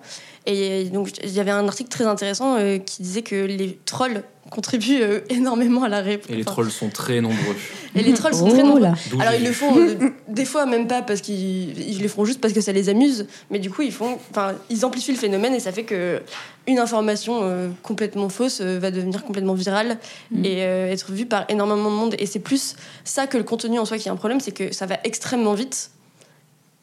Et 0.45 0.85
donc, 0.85 1.11
il 1.23 1.31
y 1.31 1.39
avait 1.39 1.51
un 1.51 1.67
article 1.67 1.89
très 1.89 2.05
intéressant 2.05 2.57
euh, 2.57 2.77
qui 2.79 3.03
disait 3.03 3.21
que 3.21 3.35
les 3.35 3.77
trolls 3.85 4.23
contribuent 4.49 5.01
euh, 5.01 5.19
énormément 5.29 5.83
à 5.83 5.89
la 5.89 6.01
réponse. 6.01 6.29
Et 6.31 6.35
les 6.35 6.43
trolls 6.43 6.71
sont 6.71 6.89
très 6.89 7.21
nombreux. 7.21 7.55
Et 7.95 8.01
les 8.01 8.13
trolls 8.13 8.33
sont 8.33 8.47
Oh 8.47 8.51
très 8.51 8.63
nombreux. 8.63 8.81
là. 8.81 8.93
Alors 9.19 9.33
ils 9.35 9.45
le 9.45 9.51
font 9.51 9.77
euh, 9.77 10.09
des 10.27 10.45
fois 10.45 10.65
même 10.65 10.87
pas 10.87 11.03
parce 11.03 11.21
qu'ils 11.21 11.77
ils 11.79 12.01
le 12.01 12.07
font 12.07 12.25
juste 12.25 12.41
parce 12.41 12.53
que 12.53 12.61
ça 12.61 12.71
les 12.71 12.89
amuse, 12.89 13.27
mais 13.51 13.59
du 13.59 13.69
coup 13.69 13.83
ils 13.83 13.91
font, 13.91 14.17
enfin 14.31 14.55
ils 14.69 14.83
amplifient 14.83 15.11
le 15.11 15.17
phénomène 15.17 15.53
et 15.53 15.59
ça 15.59 15.71
fait 15.71 15.83
que 15.83 16.21
une 16.67 16.79
information 16.79 17.41
euh, 17.43 17.69
complètement 17.83 18.29
fausse 18.29 18.61
euh, 18.61 18.79
va 18.79 18.91
devenir 18.91 19.23
complètement 19.23 19.53
virale 19.53 19.99
Mm. 20.31 20.45
et 20.45 20.63
euh, 20.63 20.91
être 20.91 21.11
vue 21.11 21.25
par 21.25 21.45
énormément 21.49 21.89
de 21.91 21.95
monde. 21.95 22.15
Et 22.19 22.25
c'est 22.25 22.39
plus 22.39 22.75
ça 23.03 23.27
que 23.27 23.37
le 23.37 23.43
contenu 23.43 23.79
en 23.79 23.85
soi 23.85 23.97
qui 23.97 24.07
est 24.07 24.11
un 24.11 24.15
problème, 24.15 24.39
c'est 24.39 24.51
que 24.51 24.73
ça 24.73 24.85
va 24.85 24.97
extrêmement 25.03 25.53
vite. 25.53 25.91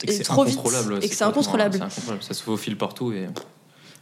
Et 0.02 0.06
que 0.06 0.12
et 0.12 0.16
c'est 0.16 0.22
trop 0.24 0.44
vite, 0.44 0.54
incontrôlable. 0.58 0.98
et 1.02 1.08
que 1.08 1.14
c'est 1.14 1.24
complètement- 1.24 1.28
incontrôlable. 1.40 1.74
c'est 1.78 1.82
incontrôlable. 1.84 2.22
Ça 2.22 2.34
se 2.34 2.42
faufile 2.42 2.76
partout 2.78 3.12
et 3.12 3.26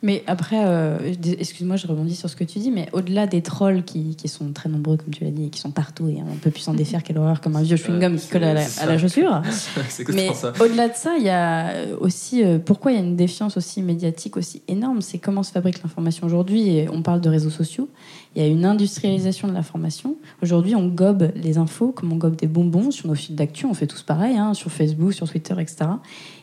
Mais 0.03 0.23
après, 0.27 0.65
euh, 0.65 0.99
excuse-moi, 1.39 1.77
je 1.77 1.87
rebondis 1.87 2.17
sur 2.17 2.29
ce 2.29 2.37
que 2.37 2.45
tu 2.45 2.59
dis, 2.59 2.71
mais 2.71 2.89
au-delà 2.93 3.27
des 3.27 3.43
trolls 3.43 3.83
qui, 3.83 4.17
qui 4.17 4.29
sont 4.29 4.53
très 4.53 4.69
nombreux, 4.69 4.97
comme 4.97 5.13
tu 5.13 5.25
l'as 5.25 5.31
dit, 5.31 5.47
et 5.47 5.51
qui 5.51 5.61
sont 5.61 5.71
partout, 5.71 6.09
et 6.09 6.19
on 6.23 6.37
peut 6.37 6.51
plus 6.51 6.61
s'en 6.61 6.75
défaire, 6.75 7.03
quelle 7.03 7.19
horreur, 7.19 7.41
comme 7.41 7.57
un 7.57 7.63
vieux 7.63 7.77
chewing-gum 7.77 8.17
qui 8.17 8.29
colle 8.29 8.45
à 8.45 8.55
la, 8.55 8.65
à 8.81 8.87
la 8.87 8.99
chaussure. 8.99 9.43
Mais 10.09 10.31
au-delà 10.61 10.89
de 10.89 10.95
ça, 10.95 11.17
il 11.17 11.25
y 11.25 11.31
a 11.31 11.73
aussi 12.01 12.45
euh, 12.45 12.59
pourquoi 12.59 12.93
il 12.93 12.95
y 12.97 12.99
a 12.99 13.03
une 13.03 13.17
défiance 13.17 13.57
aussi 13.57 13.83
médiatique 13.83 14.37
aussi 14.37 14.63
énorme, 14.69 15.01
c'est 15.01 15.19
comment 15.19 15.43
se 15.43 15.53
fabrique 15.53 15.83
l'information 15.83 16.27
aujourd'hui. 16.27 16.87
On 16.93 17.03
parle 17.03 17.21
de 17.21 17.29
réseaux 17.29 17.51
sociaux. 17.51 17.89
Il 18.35 18.43
y 18.43 18.45
a 18.45 18.49
une 18.49 18.67
industrialisation 18.67 19.49
de 19.49 19.55
l'information. 19.55 20.17
Aujourd'hui, 20.43 20.75
on 20.75 20.89
gobe 20.89 21.31
les 21.35 21.57
infos 21.59 21.93
comme 21.93 22.13
on 22.13 22.17
gobe 22.17 22.37
des 22.37 22.47
bonbons 22.47 22.91
sur 22.91 23.09
nos 23.09 23.15
fils 23.15 23.35
d'actu. 23.35 23.67
On 23.67 23.75
fait 23.75 23.87
tous 23.87 24.03
pareil, 24.03 24.37
hein, 24.37 24.53
sur 24.55 24.71
Facebook, 24.71 25.15
sur 25.15 25.29
Twitter, 25.29 25.55
etc. 25.59 25.77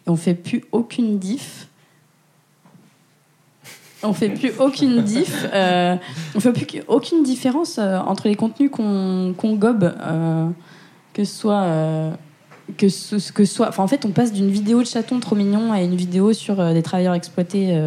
Et 0.07 0.09
on 0.09 0.15
fait 0.15 0.33
plus 0.33 0.63
aucune 0.71 1.19
diff. 1.19 1.67
On 4.03 4.13
fait 4.13 4.29
plus 4.29 4.51
aucune 4.59 5.01
diff. 5.01 5.45
euh, 5.53 5.95
on 6.35 6.39
fait 6.39 6.51
plus 6.51 6.65
aucune 6.87 7.23
différence 7.23 7.77
euh, 7.79 7.97
entre 7.99 8.27
les 8.27 8.35
contenus 8.35 8.69
qu'on 8.71 9.55
gobe, 9.55 9.93
euh, 10.01 10.47
que 11.13 11.23
ce 11.23 11.35
soit. 11.35 11.61
euh, 11.61 12.11
que 12.77 12.87
ce 12.87 13.19
soit. 13.19 13.77
En 13.77 13.87
fait, 13.87 14.05
on 14.05 14.11
passe 14.11 14.31
d'une 14.31 14.49
vidéo 14.49 14.81
de 14.81 14.87
chaton 14.87 15.19
trop 15.19 15.35
mignon 15.35 15.73
à 15.73 15.81
une 15.81 15.95
vidéo 15.95 16.31
sur 16.31 16.73
des 16.73 16.81
travailleurs 16.81 17.13
exploités 17.13 17.77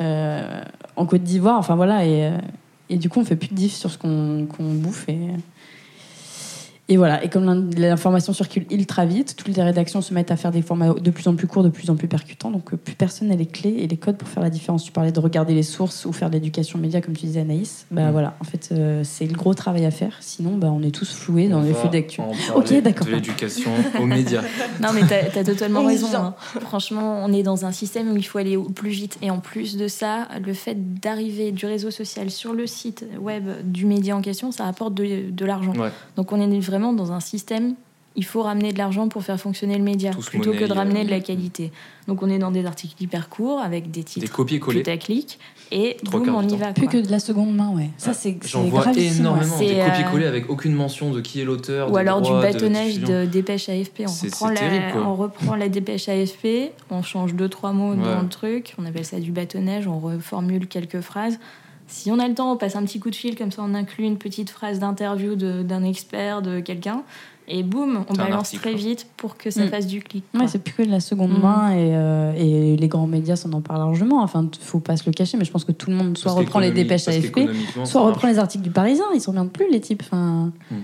en 0.00 1.06
Côte 1.06 1.22
d'Ivoire. 1.22 1.58
Enfin 1.58 1.76
voilà, 1.76 2.04
et, 2.04 2.30
du 2.90 3.08
coup, 3.08 3.20
on 3.20 3.24
fait 3.24 3.36
plus 3.36 3.48
de 3.48 3.54
diff 3.54 3.72
sur 3.72 3.90
ce 3.90 3.96
qu'on 3.96 4.46
bouffe. 4.58 5.06
Et 6.88 6.96
voilà. 6.96 7.22
Et 7.24 7.28
comme 7.28 7.44
l'in- 7.44 7.64
l'information 7.78 8.32
circule 8.32 8.66
ultra 8.70 9.06
vite, 9.06 9.34
toutes 9.36 9.54
les 9.56 9.62
rédactions 9.62 10.02
se 10.02 10.12
mettent 10.12 10.30
à 10.30 10.36
faire 10.36 10.50
des 10.50 10.62
formats 10.62 10.92
de 10.92 11.10
plus 11.10 11.26
en 11.28 11.34
plus 11.36 11.46
courts, 11.46 11.62
de 11.62 11.68
plus 11.68 11.88
en 11.90 11.96
plus 11.96 12.08
percutants. 12.08 12.50
Donc, 12.50 12.74
euh, 12.74 12.76
plus 12.76 12.94
personne 12.94 13.28
n'a 13.28 13.36
les 13.36 13.46
clés 13.46 13.76
et 13.78 13.86
les 13.86 13.96
codes 13.96 14.16
pour 14.16 14.28
faire 14.28 14.42
la 14.42 14.50
différence. 14.50 14.82
Tu 14.84 14.92
parlais 14.92 15.12
de 15.12 15.20
regarder 15.20 15.54
les 15.54 15.62
sources 15.62 16.04
ou 16.04 16.12
faire 16.12 16.28
de 16.28 16.34
l'éducation 16.34 16.78
média, 16.78 17.00
comme 17.00 17.14
tu 17.16 17.26
disais, 17.26 17.40
Anaïs. 17.40 17.86
Bah 17.90 18.08
Mm. 18.08 18.12
voilà, 18.12 18.36
en 18.40 18.44
fait, 18.44 18.68
euh, 18.72 19.02
c'est 19.04 19.26
le 19.26 19.32
gros 19.34 19.54
travail 19.54 19.84
à 19.86 19.90
faire. 19.90 20.16
Sinon, 20.20 20.56
bah, 20.56 20.70
on 20.74 20.82
est 20.82 20.90
tous 20.90 21.10
floués 21.12 21.48
dans 21.48 21.60
On 21.60 21.62
les 21.62 21.72
flux 21.72 21.88
d'actu. 21.88 22.20
Ok, 22.54 22.72
d'accord. 22.82 23.06
De 23.06 23.12
l'éducation 23.12 23.70
aux 24.00 24.06
médias. 24.06 24.42
Non, 24.80 24.88
mais 24.92 25.02
t'as 25.06 25.40
as 25.40 25.44
totalement 25.44 25.84
raison. 25.84 26.08
hein. 26.14 26.34
Franchement, 26.60 27.22
on 27.24 27.32
est 27.32 27.42
dans 27.42 27.64
un 27.64 27.72
système 27.72 28.10
où 28.12 28.16
il 28.16 28.22
faut 28.24 28.38
aller 28.38 28.56
au 28.56 28.64
plus 28.64 28.90
vite. 28.90 29.18
Et 29.22 29.30
en 29.30 29.38
plus 29.38 29.76
de 29.76 29.88
ça, 29.88 30.26
le 30.44 30.52
fait 30.52 30.76
d'arriver 31.00 31.52
du 31.52 31.66
réseau 31.66 31.90
social 31.90 32.30
sur 32.30 32.52
le 32.52 32.66
site 32.66 33.04
web 33.20 33.44
du 33.64 33.86
média 33.86 34.16
en 34.16 34.20
question, 34.22 34.50
ça 34.52 34.66
apporte 34.66 34.94
de, 34.94 35.30
de 35.30 35.44
l'argent. 35.44 35.72
Ouais. 35.74 35.90
Donc 36.16 36.32
on 36.32 36.40
est 36.40 36.46
vraiment 36.72 36.92
dans 36.94 37.12
un 37.12 37.20
système, 37.20 37.74
il 38.14 38.24
faut 38.24 38.42
ramener 38.42 38.72
de 38.72 38.78
l'argent 38.78 39.08
pour 39.08 39.22
faire 39.22 39.38
fonctionner 39.40 39.76
le 39.78 39.84
média, 39.84 40.10
Tous 40.10 40.28
plutôt 40.28 40.52
que 40.52 40.64
de 40.64 40.72
ramener 40.72 41.00
euh, 41.00 41.04
de 41.04 41.10
la 41.10 41.20
qualité. 41.20 41.72
Donc 42.08 42.22
on 42.22 42.28
est 42.28 42.38
dans 42.38 42.50
des 42.50 42.66
articles 42.66 43.02
hyper 43.02 43.28
courts, 43.30 43.60
avec 43.60 43.90
des 43.90 44.00
Des 44.00 44.04
titres 44.04 44.32
copier-coller. 44.32 44.80
putaclic, 44.80 45.38
et 45.70 45.96
boum, 46.04 46.28
on 46.34 46.46
y 46.46 46.56
va. 46.56 46.72
Plus 46.74 46.88
que 46.88 46.98
de 46.98 47.10
la 47.10 47.18
seconde 47.18 47.54
main, 47.54 47.70
ouais. 47.70 47.88
Ça, 47.96 48.12
c'est 48.12 48.36
J'en 48.46 48.64
c'est 48.64 48.68
vois 48.70 48.82
gravissime, 48.82 49.20
énormément 49.20 49.58
des 49.58 49.80
euh, 49.80 49.86
copier-coller 49.86 50.26
avec 50.26 50.50
aucune 50.50 50.74
mention 50.74 51.10
de 51.10 51.22
qui 51.22 51.40
est 51.40 51.44
l'auteur. 51.44 51.88
Ou 51.88 51.92
des 51.94 51.98
alors 52.00 52.20
du 52.20 52.30
bâtonnage 52.32 53.00
de 53.00 53.24
dépêche 53.24 53.70
AFP. 53.70 54.02
On 54.06 54.10
reprend, 54.26 54.48
la, 54.50 54.60
on 55.06 55.14
reprend 55.14 55.54
la 55.56 55.68
dépêche 55.70 56.08
AFP, 56.10 56.72
on 56.90 57.02
change 57.02 57.34
deux, 57.34 57.48
trois 57.48 57.72
mots 57.72 57.92
Ouais. 57.94 58.14
dans 58.14 58.20
le 58.22 58.28
truc, 58.28 58.74
on 58.78 58.84
appelle 58.84 59.06
ça 59.06 59.20
du 59.20 59.32
bâtonnage, 59.32 59.86
on 59.86 59.98
reformule 59.98 60.66
quelques 60.66 61.00
phrases. 61.00 61.38
Si 61.92 62.10
on 62.10 62.18
a 62.18 62.26
le 62.26 62.34
temps, 62.34 62.52
on 62.52 62.56
passe 62.56 62.74
un 62.74 62.84
petit 62.84 62.98
coup 63.00 63.10
de 63.10 63.14
fil, 63.14 63.36
comme 63.36 63.50
ça 63.52 63.62
on 63.62 63.74
inclut 63.74 64.04
une 64.04 64.16
petite 64.16 64.48
phrase 64.48 64.78
d'interview 64.78 65.36
de- 65.36 65.62
d'un 65.62 65.84
expert, 65.84 66.40
de 66.40 66.60
quelqu'un, 66.60 67.02
et 67.48 67.62
boum, 67.62 68.04
on 68.08 68.14
balance 68.14 68.34
article, 68.54 68.62
très 68.62 68.74
vite 68.74 69.06
pour 69.18 69.36
que 69.36 69.50
ça 69.50 69.64
Mm. 69.64 69.68
fasse 69.68 69.86
du 69.86 70.00
clic. 70.00 70.24
Ouais, 70.32 70.48
c'est 70.48 70.58
plus 70.62 70.72
que 70.72 70.82
de 70.84 70.90
la 70.90 71.00
seconde 71.00 71.32
Mhm. 71.32 71.40
main 71.42 71.70
et, 71.72 71.94
euh, 71.94 72.32
et 72.34 72.76
les 72.76 72.88
grands 72.88 73.06
médias 73.06 73.36
s'en 73.36 73.52
en 73.52 73.60
parlent 73.60 73.80
largement. 73.80 74.22
Enfin, 74.22 74.48
faut 74.60 74.80
pas 74.80 74.96
se 74.96 75.04
le 75.04 75.12
cacher, 75.12 75.36
mais 75.36 75.44
je 75.44 75.50
pense 75.50 75.64
que 75.66 75.72
tout 75.72 75.90
le 75.90 75.96
monde 75.96 76.16
soit 76.16 76.30
Parce 76.32 76.40
reprend 76.44 76.60
les 76.60 76.70
dépêches 76.70 77.06
AFP, 77.08 77.48
soit 77.84 78.00
reprend 78.00 78.28
les 78.28 78.38
articles 78.38 78.64
du 78.64 78.70
Parisien. 78.70 79.04
Ils 79.14 79.20
s'en 79.20 79.32
reviennent 79.32 79.50
plus 79.50 79.70
les 79.70 79.80
types. 79.80 80.02
Enfin, 80.06 80.50
Hmm. 80.70 80.76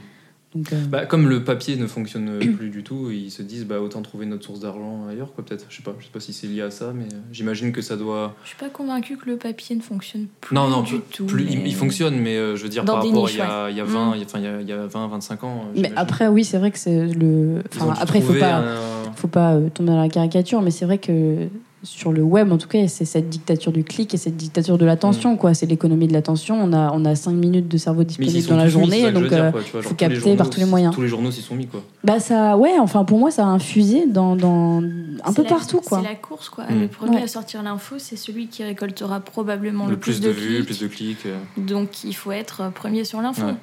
Donc, 0.54 0.72
euh, 0.72 0.76
Bah, 0.88 1.04
comme 1.06 1.28
le 1.28 1.44
papier 1.44 1.76
ne 1.76 1.87
fonctionne 1.87 2.38
plus 2.56 2.70
du 2.70 2.82
tout, 2.82 3.11
ils 3.11 3.30
se 3.30 3.42
disent 3.42 3.64
bah 3.66 3.80
autant 3.80 4.00
trouver 4.02 4.24
notre 4.26 4.44
source 4.46 4.61
d'argent 4.61 5.06
ailleurs 5.08 5.32
quoi 5.34 5.44
peut-être. 5.44 5.66
Je 5.68 5.76
sais 5.76 5.82
pas, 5.82 5.94
je 5.98 6.04
sais 6.06 6.11
pas 6.12 6.20
si 6.20 6.32
c'est 6.32 6.46
lié 6.46 6.62
à 6.62 6.70
ça, 6.70 6.92
mais 6.94 7.04
euh, 7.04 7.16
j'imagine 7.32 7.70
que 7.72 7.82
ça 7.82 7.96
doit. 7.96 8.34
Je 8.44 8.48
suis 8.48 8.56
pas 8.58 8.68
convaincue 8.70 9.16
que 9.16 9.28
le 9.28 9.37
papier 9.37 9.76
ne 9.76 9.82
fonctionne 9.82 10.26
plus 10.40 10.54
non 10.54 10.68
non, 10.68 10.82
du 10.82 10.94
plus- 11.00 11.02
tout. 11.16 11.26
plus- 11.26 11.46
il, 11.50 11.58
mais- 11.58 11.68
il 11.68 11.74
fonctionne, 11.74 12.16
mais 12.18 12.37
euh, 12.37 12.56
je 12.56 12.62
veux 12.62 12.68
dire 12.68 12.84
Dans 12.84 12.94
par 12.94 13.04
rapport 13.04 13.22
niches, 13.24 13.34
il 13.34 13.38
y 13.38 13.42
a, 13.42 13.70
il 13.70 13.76
y 13.76 13.80
a 13.80 13.84
ouais. 13.84 13.90
20, 13.90 14.11
Mm. 14.11 14.14
il 14.14 14.18
y 14.18 14.22
a- 14.22 14.24
enfin 14.26 14.38
il 14.38 14.44
y 14.44 14.48
a, 14.48 14.61
il 14.62 14.68
y 14.68 14.72
a 14.72 14.87
20, 14.87 15.08
25 15.08 15.44
ans. 15.44 15.64
mais 15.76 15.92
après, 15.96 16.28
oui, 16.28 16.44
c'est 16.44 16.58
vrai 16.58 16.70
que 16.70 16.78
c'est 16.78 17.06
le. 17.06 17.62
Enfin, 17.74 17.92
après, 18.00 18.20
il 18.20 18.24
faut 18.24 18.32
pas, 18.34 18.56
un- 18.56 19.12
faut 19.16 19.28
pas 19.28 19.52
euh, 19.54 19.68
tomber 19.68 19.90
dans 19.90 20.00
la 20.00 20.08
caricature, 20.08 20.62
mais 20.62 20.70
c'est 20.70 20.84
vrai 20.87 20.98
que 20.98 21.46
sur 21.85 22.11
le 22.12 22.23
web, 22.23 22.51
en 22.51 22.59
tout 22.59 22.67
cas, 22.67 22.88
c'est 22.88 23.05
cette 23.05 23.29
dictature 23.29 23.71
du 23.71 23.85
clic 23.85 24.12
et 24.12 24.17
cette 24.17 24.37
dictature 24.37 24.79
de 24.79 24.85
l'attention, 24.85 25.37
quoi. 25.37 25.55
C'est 25.55 25.67
l'économie 25.67 26.09
de 26.09 26.12
l'attention. 26.12 26.59
On 26.61 26.73
a, 26.73 26.91
on 26.93 27.05
a 27.05 27.14
5 27.14 27.31
minutes 27.33 27.69
de 27.69 27.77
cerveau 27.77 28.03
Mm. 28.03 28.05
Disponible 28.07 28.47
dans 28.49 28.57
la 28.57 28.64
mis, 28.64 28.71
journée, 28.71 29.12
donc 29.12 29.29
dire, 29.29 29.45
euh, 29.45 29.53
faut 29.53 29.81
tous 29.91 29.95
capter 29.95 30.35
par 30.37 30.51
tous 30.51 30.59
les 30.61 30.67
moyens. 30.67 30.93
Tous 30.95 31.03
les 31.03 31.09
journaux 31.09 31.31
s'y 31.31 31.41
sont 31.43 31.55
mis 31.55 31.67
quoi. 31.69 31.81
bah 32.03 32.19
ça, 32.21 32.57
ouais. 32.57 32.79
Enfin, 32.81 33.05
pour 33.05 33.19
moi, 33.19 33.31
ça 33.31 33.45
a 33.45 33.49
infusé 33.49 34.07
dans, 34.07 34.35
dans 34.35 34.83
un 35.25 35.33
peu 35.33 35.43
la- 35.45 35.49
partout, 35.49 35.81
quoi. 35.81 36.01
C'est 36.03 36.09
la 36.09 36.14
course, 36.17 36.49
quoi. 36.49 36.64
Mm. 36.64 36.81
Le 36.81 36.88
premier 36.88 37.17
Ouais. 37.19 37.23
à 37.23 37.29
sortir 37.29 37.62
l'info, 37.62 37.95
c'est 37.99 38.17
celui 38.17 38.49
qui 38.49 38.64
récoltera 38.64 39.21
probablement 39.21 39.85
le, 39.87 39.93
Le 39.93 39.97
plus 39.99 40.21
de 40.21 40.31
vues, 40.31 40.57
clics. 40.57 40.67
plus 40.67 40.81
de 40.81 40.87
clics. 40.88 41.27
euh. 41.27 41.38
Donc 41.59 42.03
il 42.05 42.14
faut 42.14 42.33
être 42.33 42.71
premier 42.73 43.05
sur 43.05 43.21
l'info. 43.23 43.47
Ouais. 43.47 43.55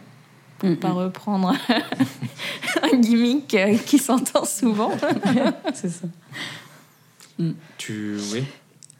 Pour 0.59 0.69
Mm, 0.69 0.75
pas 0.77 0.89
mm. 0.89 0.97
reprendre 0.97 1.53
un 2.93 2.97
gimmick 2.97 3.53
euh, 3.55 3.75
qui 3.85 3.97
s'entend 3.97 4.45
souvent. 4.45 4.91
c'est 5.73 5.89
ça. 5.89 6.07
Tu 7.77 8.17
oui. 8.33 8.43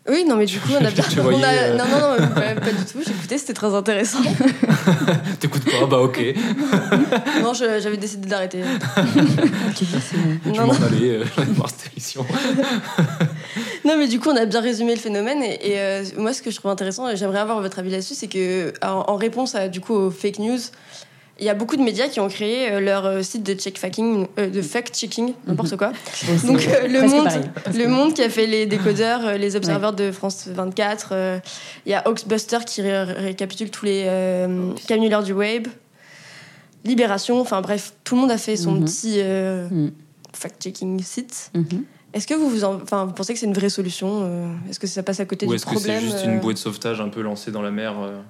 Oui, 0.08 0.24
non, 0.24 0.36
mais 0.36 0.46
du 0.46 0.60
coup, 0.60 0.70
on 0.80 0.86
a 0.86 0.92
bien. 0.92 1.04
On 1.18 1.22
voyais, 1.24 1.44
a- 1.44 1.50
euh, 1.64 1.78
Non, 1.78 1.86
non, 1.86 2.00
non, 2.26 2.28
pas, 2.36 2.54
pas 2.54 2.72
du 2.72 2.86
tout. 2.86 3.00
J'écoutais, 3.06 3.40
c'était 3.40 3.54
très 3.54 3.74
intéressant. 3.74 4.20
T'écoutes 5.40 5.66
pas 5.66 5.86
bah 5.88 5.98
ok. 6.00 6.22
non, 7.42 7.54
je- 7.56 7.80
j'avais 7.82 7.98
décidé 7.98 8.28
d'arrêter. 8.28 8.62
Ok, 8.62 9.82
c'est 9.82 10.18
bon. 10.18 10.52
M'en 10.62 10.68
non. 10.68 10.74
allais 10.74 11.10
euh, 11.10 11.26
j'en 11.36 11.42
ai 11.44 11.58
marre 11.58 11.68
de 11.68 11.72
cette 11.76 11.92
émission. 11.94 12.24
Non, 13.84 13.96
mais 13.98 14.08
du 14.08 14.20
coup, 14.20 14.30
on 14.30 14.36
a 14.36 14.46
bien 14.46 14.62
résumé 14.62 14.94
le 14.96 15.02
phénomène. 15.02 15.42
Et, 15.42 15.72
et, 15.72 15.80
euh, 15.80 16.04
moi, 16.18 16.34
ce 16.34 16.42
que 16.44 16.52
je 16.52 16.58
trouve 16.58 16.70
intéressant, 16.72 17.10
et 17.10 17.16
j'aimerais 17.18 17.40
avoir 17.40 17.62
votre 17.62 17.80
avis 17.80 17.90
là-dessus, 17.90 18.14
c'est 18.16 18.28
que 18.28 18.74
en, 18.84 19.06
en 19.08 19.16
réponse 19.16 19.56
à, 19.56 19.68
du 19.70 19.82
coup, 19.82 19.94
aux 19.96 20.12
fake 20.12 20.40
news, 20.40 20.60
il 21.40 21.46
y 21.46 21.50
a 21.50 21.54
beaucoup 21.54 21.76
de 21.76 21.82
médias 21.82 22.08
qui 22.08 22.20
ont 22.20 22.30
créé 22.30 22.72
euh, 22.72 22.80
leur 22.80 23.06
euh, 23.06 23.22
site 23.22 23.44
de 23.44 23.54
check-faking, 23.54 24.28
euh, 24.40 24.50
de 24.50 24.62
fact-checking, 24.62 25.34
n'importe 25.48 25.76
quoi. 25.76 25.92
Donc, 26.46 26.66
euh, 26.68 26.88
le 26.88 27.02
monde, 27.08 27.26
pareil, 27.26 27.42
le 27.78 27.88
monde 27.88 28.14
qui 28.14 28.22
a 28.24 28.30
fait 28.30 28.48
les 28.48 28.66
décodeurs, 28.66 29.26
euh, 29.26 29.38
les 29.38 29.56
observeurs 29.56 29.94
de 29.94 30.12
France 30.12 30.48
24. 30.48 31.10
euh, 31.12 31.40
Il 31.86 31.92
y 31.92 31.96
a 31.96 32.08
Oxbuster 32.08 32.60
qui 32.66 32.82
ré- 32.82 33.04
récapitule 33.04 33.70
tous 33.70 33.86
les 33.86 34.04
euh, 34.08 34.72
canulars 34.88 35.24
du 35.24 35.34
web. 35.34 35.68
Libération, 36.84 37.42
enfin 37.42 37.62
bref, 37.62 37.94
tout 38.04 38.16
le 38.16 38.22
monde 38.22 38.32
a 38.32 38.38
fait 38.38 38.56
son 38.56 38.74
Mhm. 38.74 38.86
petit 38.86 39.16
euh, 39.18 39.68
Mhm. 39.70 39.92
fact-checking 40.34 41.02
site. 41.04 41.52
Mhm. 41.56 41.84
Est-ce 42.14 42.28
que 42.28 42.34
vous, 42.34 42.48
vous, 42.50 42.64
en- 42.64 42.76
enfin, 42.82 43.06
vous 43.06 43.12
pensez 43.14 43.34
que 43.34 43.40
c'est 43.40 43.46
une 43.48 43.54
vraie 43.54 43.70
solution 43.70 44.50
Est-ce 44.70 44.80
que 44.80 44.88
ça 44.88 45.04
passe 45.04 45.20
à 45.20 45.26
côté 45.26 45.46
Ou 45.46 45.50
du 45.50 45.56
est-ce 45.56 45.66
que 45.66 45.72
c'est 45.72 45.76
problème 45.90 46.02
juste 46.04 46.24
une 46.24 46.40
bouée 46.40 46.54
de 46.54 46.60
sauvetage 46.60 47.02
un 47.02 47.10
peu 47.10 47.22
lancée 47.22 47.52
dans 47.52 47.62
la 47.62 47.72
mer 47.72 47.94
euh 48.00 48.22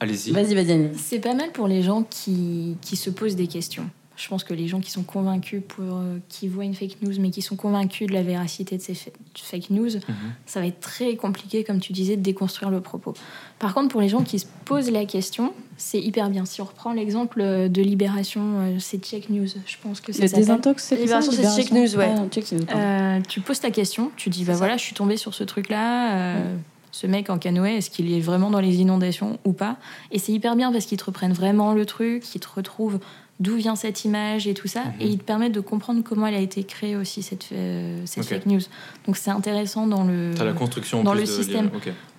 Allez-y. 0.00 0.32
Vas-y, 0.32 0.54
vas-y. 0.54 0.90
C'est 0.96 1.18
pas 1.20 1.34
mal 1.34 1.52
pour 1.52 1.68
les 1.68 1.82
gens 1.82 2.02
qui, 2.08 2.76
qui 2.80 2.96
se 2.96 3.10
posent 3.10 3.36
des 3.36 3.46
questions. 3.46 3.88
Je 4.16 4.28
pense 4.28 4.44
que 4.44 4.52
les 4.52 4.68
gens 4.68 4.80
qui 4.80 4.90
sont 4.90 5.02
convaincus, 5.02 5.62
pour, 5.66 5.96
euh, 5.96 6.18
qui 6.28 6.46
voient 6.46 6.64
une 6.66 6.74
fake 6.74 7.00
news, 7.00 7.14
mais 7.18 7.30
qui 7.30 7.40
sont 7.40 7.56
convaincus 7.56 8.06
de 8.06 8.12
la 8.12 8.22
véracité 8.22 8.76
de 8.76 8.82
ces 8.82 8.92
fa- 8.94 9.10
fake 9.34 9.70
news, 9.70 9.88
Mhm. 9.96 10.14
ça 10.44 10.60
va 10.60 10.66
être 10.66 10.80
très 10.80 11.16
compliqué, 11.16 11.64
comme 11.64 11.80
tu 11.80 11.94
disais, 11.94 12.16
de 12.16 12.20
déconstruire 12.22 12.70
le 12.70 12.82
propos. 12.82 13.14
Par 13.58 13.72
contre, 13.72 13.88
pour 13.88 14.02
les 14.02 14.10
gens 14.10 14.22
qui 14.22 14.38
se 14.38 14.44
posent 14.66 14.90
la 14.90 15.06
question, 15.06 15.54
c'est 15.78 16.00
hyper 16.00 16.28
bien. 16.28 16.44
Si 16.44 16.60
on 16.60 16.64
reprend 16.66 16.92
l'exemple 16.92 17.40
euh, 17.40 17.68
de 17.68 17.80
Libération, 17.80 18.42
euh, 18.60 18.76
c'est 18.78 19.02
Check 19.02 19.30
News, 19.30 19.46
je 19.64 19.76
pense 19.82 20.02
que 20.02 20.12
ça 20.12 20.20
Le 20.22 20.28
s'appelle. 20.28 20.44
désintox, 20.44 20.82
c'est 20.84 20.96
Libération, 20.96 21.32
ça, 21.32 21.42
c'est 21.48 21.62
Check 21.62 21.72
News, 21.72 21.96
ouais. 21.96 22.14
Ah, 22.18 22.24
Check 22.30 22.52
News. 22.52 22.60
Euh, 22.74 23.20
tu 23.26 23.40
poses 23.40 23.60
ta 23.60 23.70
question, 23.70 24.10
tu 24.16 24.28
dis 24.28 24.44
bah 24.44 24.52
ça. 24.52 24.58
voilà, 24.58 24.76
je 24.76 24.82
suis 24.82 24.94
tombée 24.94 25.16
sur 25.16 25.32
ce 25.32 25.44
truc-là. 25.44 26.36
euh, 26.36 26.56
Ce 26.92 27.06
mec 27.06 27.30
en 27.30 27.38
canoë, 27.38 27.76
est-ce 27.76 27.90
qu'il 27.90 28.12
est 28.12 28.20
vraiment 28.20 28.50
dans 28.50 28.60
les 28.60 28.80
inondations 28.80 29.38
ou 29.44 29.52
pas. 29.52 29.76
Et 30.10 30.18
c'est 30.18 30.32
hyper 30.32 30.56
bien 30.56 30.72
parce 30.72 30.86
qu'ils 30.86 30.98
te 30.98 31.04
reprennent 31.04 31.32
vraiment 31.32 31.72
le 31.72 31.86
truc, 31.86 32.24
ils 32.34 32.40
te 32.40 32.48
retrouvent 32.54 32.98
d'où 33.40 33.56
vient 33.56 33.74
cette 33.74 34.04
image 34.04 34.46
et 34.46 34.54
tout 34.54 34.68
ça, 34.68 34.84
Mhm. 34.84 34.92
et 35.00 35.06
ils 35.08 35.18
te 35.18 35.24
permettent 35.24 35.52
de 35.52 35.60
comprendre 35.60 36.02
comment 36.04 36.26
elle 36.26 36.34
a 36.34 36.40
été 36.40 36.62
créée 36.62 36.94
aussi 36.94 37.22
cette, 37.22 37.46
euh, 37.52 38.00
cette 38.04 38.24
fake 38.26 38.46
news. 38.46 38.60
Donc 39.06 39.16
c'est 39.16 39.30
intéressant 39.30 39.86
dans 39.86 40.04
le 40.04 40.32
T'as 40.36 40.44
la 40.44 40.52
construction 40.52 41.02
dans 41.02 41.14
le 41.14 41.22
de- 41.22 41.26
système. 41.26 41.70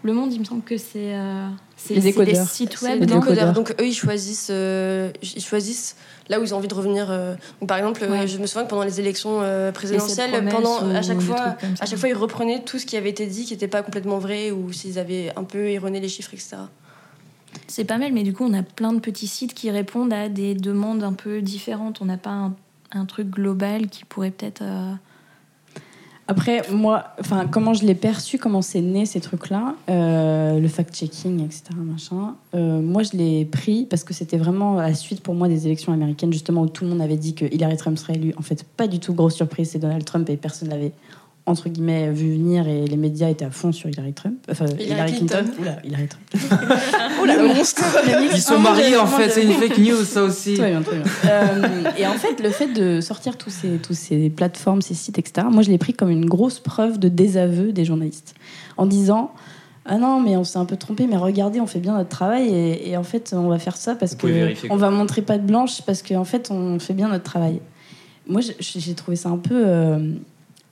Le 0.03 0.13
monde. 0.13 0.33
Il 0.33 0.39
me 0.39 0.45
semble 0.45 0.63
que 0.63 0.77
c'est 0.77 1.13
euh, 1.13 1.47
c'est 1.77 1.93
Les 1.93 2.11
c'est 2.11 2.25
des 2.25 2.33
sites 2.33 2.81
web. 2.81 3.01
les 3.01 3.05
non 3.05 3.19
décodeurs. 3.19 3.53
Donc 3.53 3.71
eux, 3.79 3.85
ils 3.85 3.93
choisissent, 3.93 4.47
euh, 4.49 5.11
ils 5.21 5.43
choisissent 5.43 5.95
là 6.27 6.39
où 6.39 6.43
ils 6.43 6.55
ont 6.55 6.57
envie 6.57 6.67
de 6.67 6.73
revenir. 6.73 7.11
euh. 7.11 7.35
Donc, 7.59 7.69
par 7.69 7.77
exemple, 7.77 8.03
Ouais. 8.09 8.27
je 8.27 8.39
me 8.39 8.47
souviens 8.47 8.63
que 8.63 8.69
pendant 8.71 8.83
les 8.83 8.99
élections 8.99 9.41
euh, 9.43 9.67
Les 9.67 9.71
présidentielles, 9.73 10.31
pendant 10.49 10.77
à 10.89 11.03
chaque 11.03 11.19
des 11.19 11.23
fois, 11.23 11.55
à 11.79 11.85
chaque 11.85 11.99
fois, 11.99 12.09
ils 12.09 12.15
reprenaient 12.15 12.63
tout 12.63 12.79
ce 12.79 12.87
qui 12.87 12.97
avait 12.97 13.11
été 13.11 13.27
dit, 13.27 13.45
qui 13.45 13.53
n'était 13.53 13.67
pas 13.67 13.83
complètement 13.83 14.17
vrai, 14.17 14.49
ou 14.49 14.71
s'ils 14.73 14.97
avaient 14.97 15.31
un 15.35 15.43
peu 15.43 15.69
erroné 15.69 15.99
les 15.99 16.09
chiffres, 16.09 16.33
etc. 16.33 16.57
C'est 17.71 17.85
pas 17.85 17.97
mal, 17.97 18.11
mais 18.11 18.23
du 18.23 18.33
coup, 18.33 18.43
on 18.43 18.53
a 18.53 18.63
plein 18.63 18.91
de 18.91 18.99
petits 18.99 19.27
sites 19.27 19.53
qui 19.53 19.71
répondent 19.71 20.11
à 20.11 20.27
des 20.27 20.55
demandes 20.55 21.03
un 21.03 21.13
peu 21.13 21.41
différentes. 21.41 22.01
On 22.01 22.05
n'a 22.05 22.17
pas 22.17 22.51
un, 22.91 23.05
truc 23.05 23.29
global 23.29 23.87
qui 23.87 24.03
pourrait 24.03 24.31
peut-être. 24.31 24.61
euh, 24.61 24.91
Après, 26.27 26.63
moi, 26.69 27.05
enfin, 27.21 27.47
comment 27.49 27.73
je 27.73 27.85
l'ai 27.85 27.95
perçu, 27.95 28.37
comment 28.37 28.61
c'est 28.61 28.81
né 28.81 29.05
ces 29.05 29.21
trucs-là, 29.21 29.75
euh, 29.89 30.59
le 30.59 30.67
fact-checking, 30.67 31.45
etc., 31.45 31.63
machin. 31.77 32.35
euh, 32.55 32.81
moi, 32.81 33.03
je 33.03 33.15
l'ai 33.15 33.45
pris 33.45 33.85
parce 33.85 34.03
que 34.03 34.13
c'était 34.13 34.37
vraiment 34.37 34.77
à 34.77 34.89
la 34.89 34.93
suite 34.93 35.21
pour 35.21 35.33
moi 35.33 35.47
des 35.47 35.65
élections 35.65 35.93
américaines, 35.93 36.33
justement 36.33 36.63
où 36.63 36.67
tout 36.67 36.83
le 36.83 36.89
monde 36.89 37.01
avait 37.01 37.15
dit 37.15 37.35
que 37.35 37.45
Hillary 37.45 37.77
Trump 37.77 37.97
serait 37.97 38.15
élue. 38.15 38.33
En 38.35 38.41
fait, 38.41 38.65
pas 38.65 38.89
du 38.89 38.99
tout 38.99 39.13
grosse 39.13 39.35
surprise, 39.35 39.69
c'est 39.69 39.79
Donald 39.79 40.03
Trump 40.03 40.29
et 40.29 40.35
personne 40.35 40.67
l'avait 40.67 40.91
entre 41.45 41.69
guillemets 41.69 42.11
vu 42.11 42.33
venir 42.33 42.67
et 42.67 42.85
les 42.85 42.97
médias 42.97 43.29
étaient 43.29 43.45
à 43.45 43.49
fond 43.51 43.71
sur 43.71 43.89
Hillary 43.89 44.13
Trump, 44.13 44.37
enfin 44.49 44.65
Hillary 44.65 44.85
Hillary, 44.85 45.11
Clinton. 45.13 45.37
Clinton. 45.43 45.53
Oula, 45.61 45.77
Hillary 45.83 46.07
Trump. 46.07 46.53
Oula, 47.21 47.37
le 47.37 47.47
monstre 47.47 47.83
Ils 48.33 48.41
sont 48.41 48.59
mariés 48.59 48.95
en 48.97 49.07
fait, 49.07 49.29
c'est 49.29 49.43
une 49.43 49.53
fake 49.53 49.77
news 49.79 50.03
ça 50.03 50.23
aussi. 50.23 50.53
Très 50.53 50.69
bien, 50.71 50.81
très 50.81 50.97
bien. 50.97 51.05
Euh, 51.25 51.83
et 51.97 52.05
en 52.07 52.13
fait, 52.13 52.41
le 52.41 52.49
fait 52.49 52.67
de 52.67 53.01
sortir 53.01 53.37
tous 53.37 53.49
ces, 53.49 53.77
tous 53.77 53.93
ces 53.95 54.29
plateformes, 54.29 54.81
ces 54.81 54.93
sites, 54.93 55.17
etc., 55.19 55.47
moi, 55.51 55.63
je 55.63 55.69
l'ai 55.71 55.77
pris 55.77 55.93
comme 55.93 56.09
une 56.11 56.25
grosse 56.25 56.59
preuve 56.59 56.99
de 56.99 57.07
désaveu 57.09 57.71
des 57.73 57.85
journalistes. 57.85 58.35
En 58.77 58.85
disant 58.85 59.31
Ah 59.85 59.97
non, 59.97 60.19
mais 60.21 60.37
on 60.37 60.43
s'est 60.43 60.59
un 60.59 60.65
peu 60.65 60.77
trompé, 60.77 61.07
mais 61.07 61.17
regardez, 61.17 61.59
on 61.59 61.67
fait 61.67 61.79
bien 61.79 61.97
notre 61.97 62.09
travail 62.09 62.47
et, 62.49 62.89
et 62.91 62.97
en 62.97 63.03
fait, 63.03 63.33
on 63.35 63.47
va 63.49 63.57
faire 63.59 63.77
ça 63.77 63.95
parce 63.95 64.15
vérifier, 64.23 64.71
on 64.71 64.75
va 64.77 64.89
montrer 64.91 65.21
pas 65.23 65.37
de 65.39 65.45
blanche 65.45 65.81
parce 65.87 66.03
qu'en 66.03 66.23
fait, 66.23 66.49
on 66.51 66.77
fait 66.79 66.93
bien 66.93 67.09
notre 67.09 67.23
travail. 67.23 67.59
Moi, 68.27 68.41
j'ai- 68.41 68.55
j'ai 68.59 68.93
trouvé 68.93 69.17
ça 69.17 69.29
un 69.29 69.37
peu. 69.37 69.63
euh, 69.65 69.97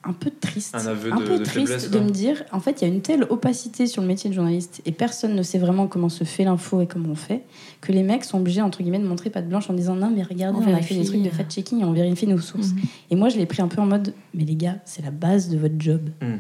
un 0.10 0.14
peu 0.14 0.32
triste, 0.32 0.74
Un 0.76 0.86
aveu 0.88 1.14
un 1.14 1.18
de- 1.18 1.24
peu 1.26 1.38
de 1.40 1.44
triste 1.44 1.68
faiblesse, 1.68 1.92
de 1.92 2.00
me 2.00 2.10
dire, 2.10 2.44
en 2.52 2.60
fait, 2.60 2.82
il 2.82 2.88
y 2.88 2.92
a 2.92 2.94
une 2.94 3.02
telle 3.02 3.24
opacité 3.30 3.86
sur 3.88 4.02
le 4.02 4.08
métier 4.08 4.30
de 4.30 4.36
journaliste 4.36 4.82
et 4.86 4.92
personne 4.92 5.36
ne 5.36 5.44
sait 5.44 5.60
vraiment 5.60 5.88
comment 5.88 6.10
se 6.10 6.24
fait 6.24 6.44
l'info 6.44 6.82
et 6.82 6.88
comment 6.88 7.10
on 7.12 7.16
fait, 7.16 7.44
que 7.82 7.92
les 7.92 8.04
mecs 8.04 8.24
sont 8.26 8.40
obligés, 8.40 8.62
entre 8.62 8.82
guillemets, 8.82 9.00
de 9.00 9.08
montrer 9.08 9.30
pas 9.30 9.42
de 9.42 9.48
blanche 9.48 9.70
en 9.70 9.74
disant 9.74 9.96
non, 9.96 10.10
mais 10.14 10.24
regardez, 10.24 10.60
On 10.68 10.72
on, 10.72 10.76
a 10.76 10.82
fait 10.82 10.96
des 10.96 11.06
trucs 11.06 11.22
de 11.22 11.28
euh. 11.28 11.32
fact-checking 11.32 11.82
et 11.82 11.86
on 11.86 11.92
vérifie 11.94 12.28
nos 12.28 12.40
sources. 12.40 12.70
Mhm. 12.74 12.80
Et 13.12 13.16
moi, 13.16 13.30
je 13.30 13.38
l'ai 13.38 13.46
pris 13.46 13.62
un 13.62 13.68
peu 13.68 13.82
en 13.82 13.86
mode, 13.86 14.14
mais 14.34 14.44
les 14.46 14.56
gars, 14.56 14.78
c'est 14.86 15.04
la 15.04 15.12
base 15.12 15.50
de 15.50 15.58
votre 15.58 15.76
job. 15.80 16.02
Mm. 16.22 16.36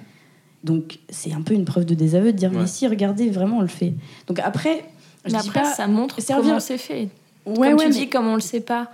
Donc, 0.63 0.99
c'est 1.09 1.31
un 1.33 1.41
peu 1.41 1.53
une 1.53 1.65
preuve 1.65 1.85
de 1.85 1.93
désaveu 1.93 2.33
de 2.33 2.37
dire, 2.37 2.51
Ouais. 2.51 2.59
mais 2.61 2.67
si, 2.67 2.85
regardez, 2.87 3.29
vraiment, 3.29 3.59
on 3.59 3.61
le 3.61 3.67
fait. 3.67 3.93
Donc, 4.27 4.39
après, 4.39 4.83
je 5.25 5.31
Mais 5.33 5.39
dis 5.39 5.47
après, 5.47 5.61
pas. 5.61 5.73
ça 5.73 5.87
montre 5.87 6.19
servir- 6.21 6.43
comment 6.45 6.59
c'est 6.59 6.77
fait. 6.77 7.09
Ouais, 7.45 7.53
comme 7.55 7.59
ouais, 7.61 7.75
tu 7.77 7.85
mais- 7.85 7.89
dis, 7.91 8.09
comme 8.09 8.27
on 8.27 8.35
le 8.35 8.41
sait 8.41 8.59
pas. 8.59 8.89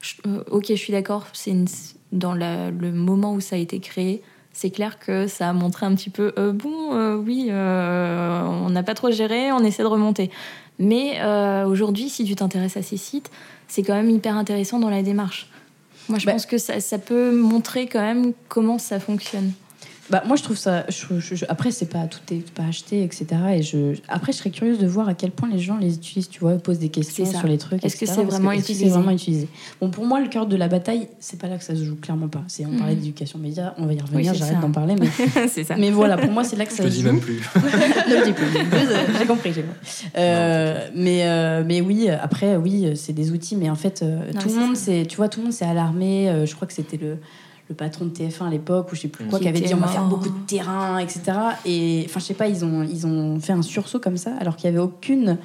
Je- 0.00 0.14
euh, 0.26 0.42
ok, 0.50 0.66
je 0.68 0.74
suis 0.74 0.92
d'accord. 0.92 1.26
C'est 1.32 1.54
dans 2.12 2.34
la- 2.34 2.70
le 2.70 2.92
moment 2.92 3.34
où 3.34 3.40
ça 3.40 3.56
a 3.56 3.58
été 3.58 3.80
créé. 3.80 4.22
C'est 4.52 4.70
clair 4.70 4.98
que 5.00 5.26
ça 5.26 5.48
a 5.48 5.52
montré 5.52 5.84
un 5.86 5.94
petit 5.94 6.10
peu. 6.10 6.32
euh, 6.38 6.52
bon, 6.52 6.94
euh, 6.94 7.16
oui, 7.16 7.48
euh, 7.50 8.42
on 8.42 8.70
n'a 8.70 8.82
pas 8.84 8.94
trop 8.94 9.10
géré, 9.10 9.50
on 9.52 9.64
essaie 9.64 9.82
de 9.82 9.88
remonter. 9.88 10.30
Mais 10.78 11.20
aujourd'hui, 11.66 12.08
si 12.08 12.24
tu 12.24 12.34
t'intéresses 12.34 12.76
à 12.76 12.82
ces 12.82 12.96
sites, 12.96 13.30
c'est 13.68 13.82
quand 13.82 13.94
même 13.94 14.10
hyper 14.10 14.36
intéressant 14.36 14.78
dans 14.78 14.90
la 14.90 15.02
démarche. 15.02 15.48
Moi, 16.08 16.18
je 16.18 16.26
Bah- 16.26 16.32
pense 16.32 16.46
que 16.46 16.58
ça, 16.58 16.80
ça 16.80 16.98
peut 16.98 17.34
montrer 17.34 17.86
quand 17.86 18.00
même 18.00 18.32
comment 18.48 18.78
ça 18.78 19.00
fonctionne. 19.00 19.52
Bah, 20.10 20.22
moi, 20.26 20.36
je 20.36 20.42
trouve 20.42 20.56
ça. 20.58 20.84
je- 20.90 21.18
je- 21.18 21.34
je- 21.34 21.44
après, 21.48 21.70
c'est 21.70 21.86
pas 21.86 22.06
tout 22.06 22.20
est 22.30 22.50
pas 22.50 22.64
acheté, 22.64 23.02
etc. 23.02 23.26
Et 23.56 23.62
je, 23.62 23.94
après, 24.08 24.32
je 24.32 24.38
serais 24.38 24.50
curieuse 24.50 24.78
de 24.78 24.86
voir 24.86 25.08
à 25.08 25.14
quel 25.14 25.30
point 25.30 25.48
les 25.50 25.58
gens 25.58 25.76
les 25.78 25.94
utilisent. 25.94 26.28
Tu 26.28 26.40
vois, 26.40 26.52
posent 26.58 26.78
des 26.78 26.90
questions 26.90 27.24
sur 27.24 27.46
les 27.48 27.56
trucs. 27.58 27.82
Est-ce 27.84 27.96
que 27.96 28.04
c'est 28.06 28.22
vraiment 28.22 28.50
est-ce 28.52 28.58
que 28.58 28.64
utilisé 28.64 28.84
c'est 28.86 28.90
vraiment 28.90 29.10
utilisé? 29.12 29.48
Bon, 29.80 29.88
pour 29.90 30.04
moi, 30.06 30.20
le 30.20 30.28
cœur 30.28 30.46
de 30.46 30.56
la 30.56 30.68
bataille, 30.68 31.08
c'est 31.20 31.38
pas 31.40 31.48
là 31.48 31.56
que 31.56 31.64
ça 31.64 31.74
se 31.74 31.82
joue 31.84 31.96
clairement 31.96 32.28
pas. 32.28 32.42
C'est 32.48 32.66
on 32.66 32.76
parlait 32.76 32.94
d'éducation 32.96 33.38
média, 33.38 33.74
on 33.78 33.86
va 33.86 33.94
y 33.94 34.00
revenir. 34.00 34.32
c'est 34.32 34.38
J'arrête 34.38 34.60
d'en 34.60 34.70
parler, 34.72 34.94
mais 35.00 35.08
c'est 35.48 35.64
ça. 35.64 35.76
mais 35.76 35.90
voilà, 35.90 36.16
pour 36.18 36.30
moi, 36.30 36.44
c'est 36.44 36.56
là 36.56 36.66
que 36.66 36.72
Je 36.72 36.76
ça 36.76 36.84
te 36.84 36.88
se 36.90 36.94
dis 36.94 37.00
joue. 37.00 37.06
même 37.06 37.20
plus. 37.20 37.40
ne 37.56 38.24
dis 38.24 38.32
plus. 38.32 38.46
J'ai 39.18 39.26
compris, 39.26 39.52
j'ai 39.54 39.62
compris. 39.62 40.10
Euh, 40.18 40.88
mais, 40.94 41.20
euh, 41.24 41.62
mais 41.66 41.80
oui, 41.80 42.10
après, 42.10 42.56
oui, 42.56 42.92
c'est 42.96 43.12
des 43.14 43.30
outils, 43.32 43.56
mais 43.56 43.70
en 43.70 43.74
fait, 43.74 44.02
euh, 44.02 44.30
Non, 44.34 44.40
tout 44.40 44.48
le 44.48 44.54
monde, 44.54 44.76
c'est 44.76 44.84
c'est, 45.02 45.06
tu 45.06 45.16
vois, 45.16 45.28
tout 45.30 45.40
le 45.40 45.44
monde 45.44 45.52
s'est 45.54 45.64
alarmé. 45.64 46.28
Euh, 46.28 46.44
je 46.44 46.54
crois 46.54 46.66
que 46.68 46.74
c'était 46.74 46.98
le, 46.98 47.16
le 47.68 47.74
patron 47.74 48.06
de 48.06 48.10
TF1 48.10 48.46
à 48.46 48.50
l'époque, 48.50 48.92
ou 48.92 48.94
je 48.94 49.02
sais 49.02 49.08
plus 49.08 49.26
quoi, 49.26 49.38
Qui 49.38 49.48
avait 49.48 49.60
dit 49.60 49.74
on 49.74 49.78
va 49.78 49.88
faire 49.88 50.04
beaucoup 50.04 50.28
de 50.28 50.46
terrain, 50.46 50.98
etc. 50.98 51.22
Et 51.64 52.04
enfin, 52.06 52.20
je 52.20 52.24
sais 52.24 52.34
pas, 52.34 52.48
ils 52.48 52.64
ont, 52.64 52.82
ils 52.82 53.06
ont 53.06 53.40
fait 53.40 53.52
un 53.52 53.62
sursaut 53.62 54.00
comme 54.00 54.16
ça, 54.16 54.32
alors 54.38 54.56
qu'il 54.56 54.66
y 54.66 54.68
avait 54.68 54.82
aucune 54.82 55.38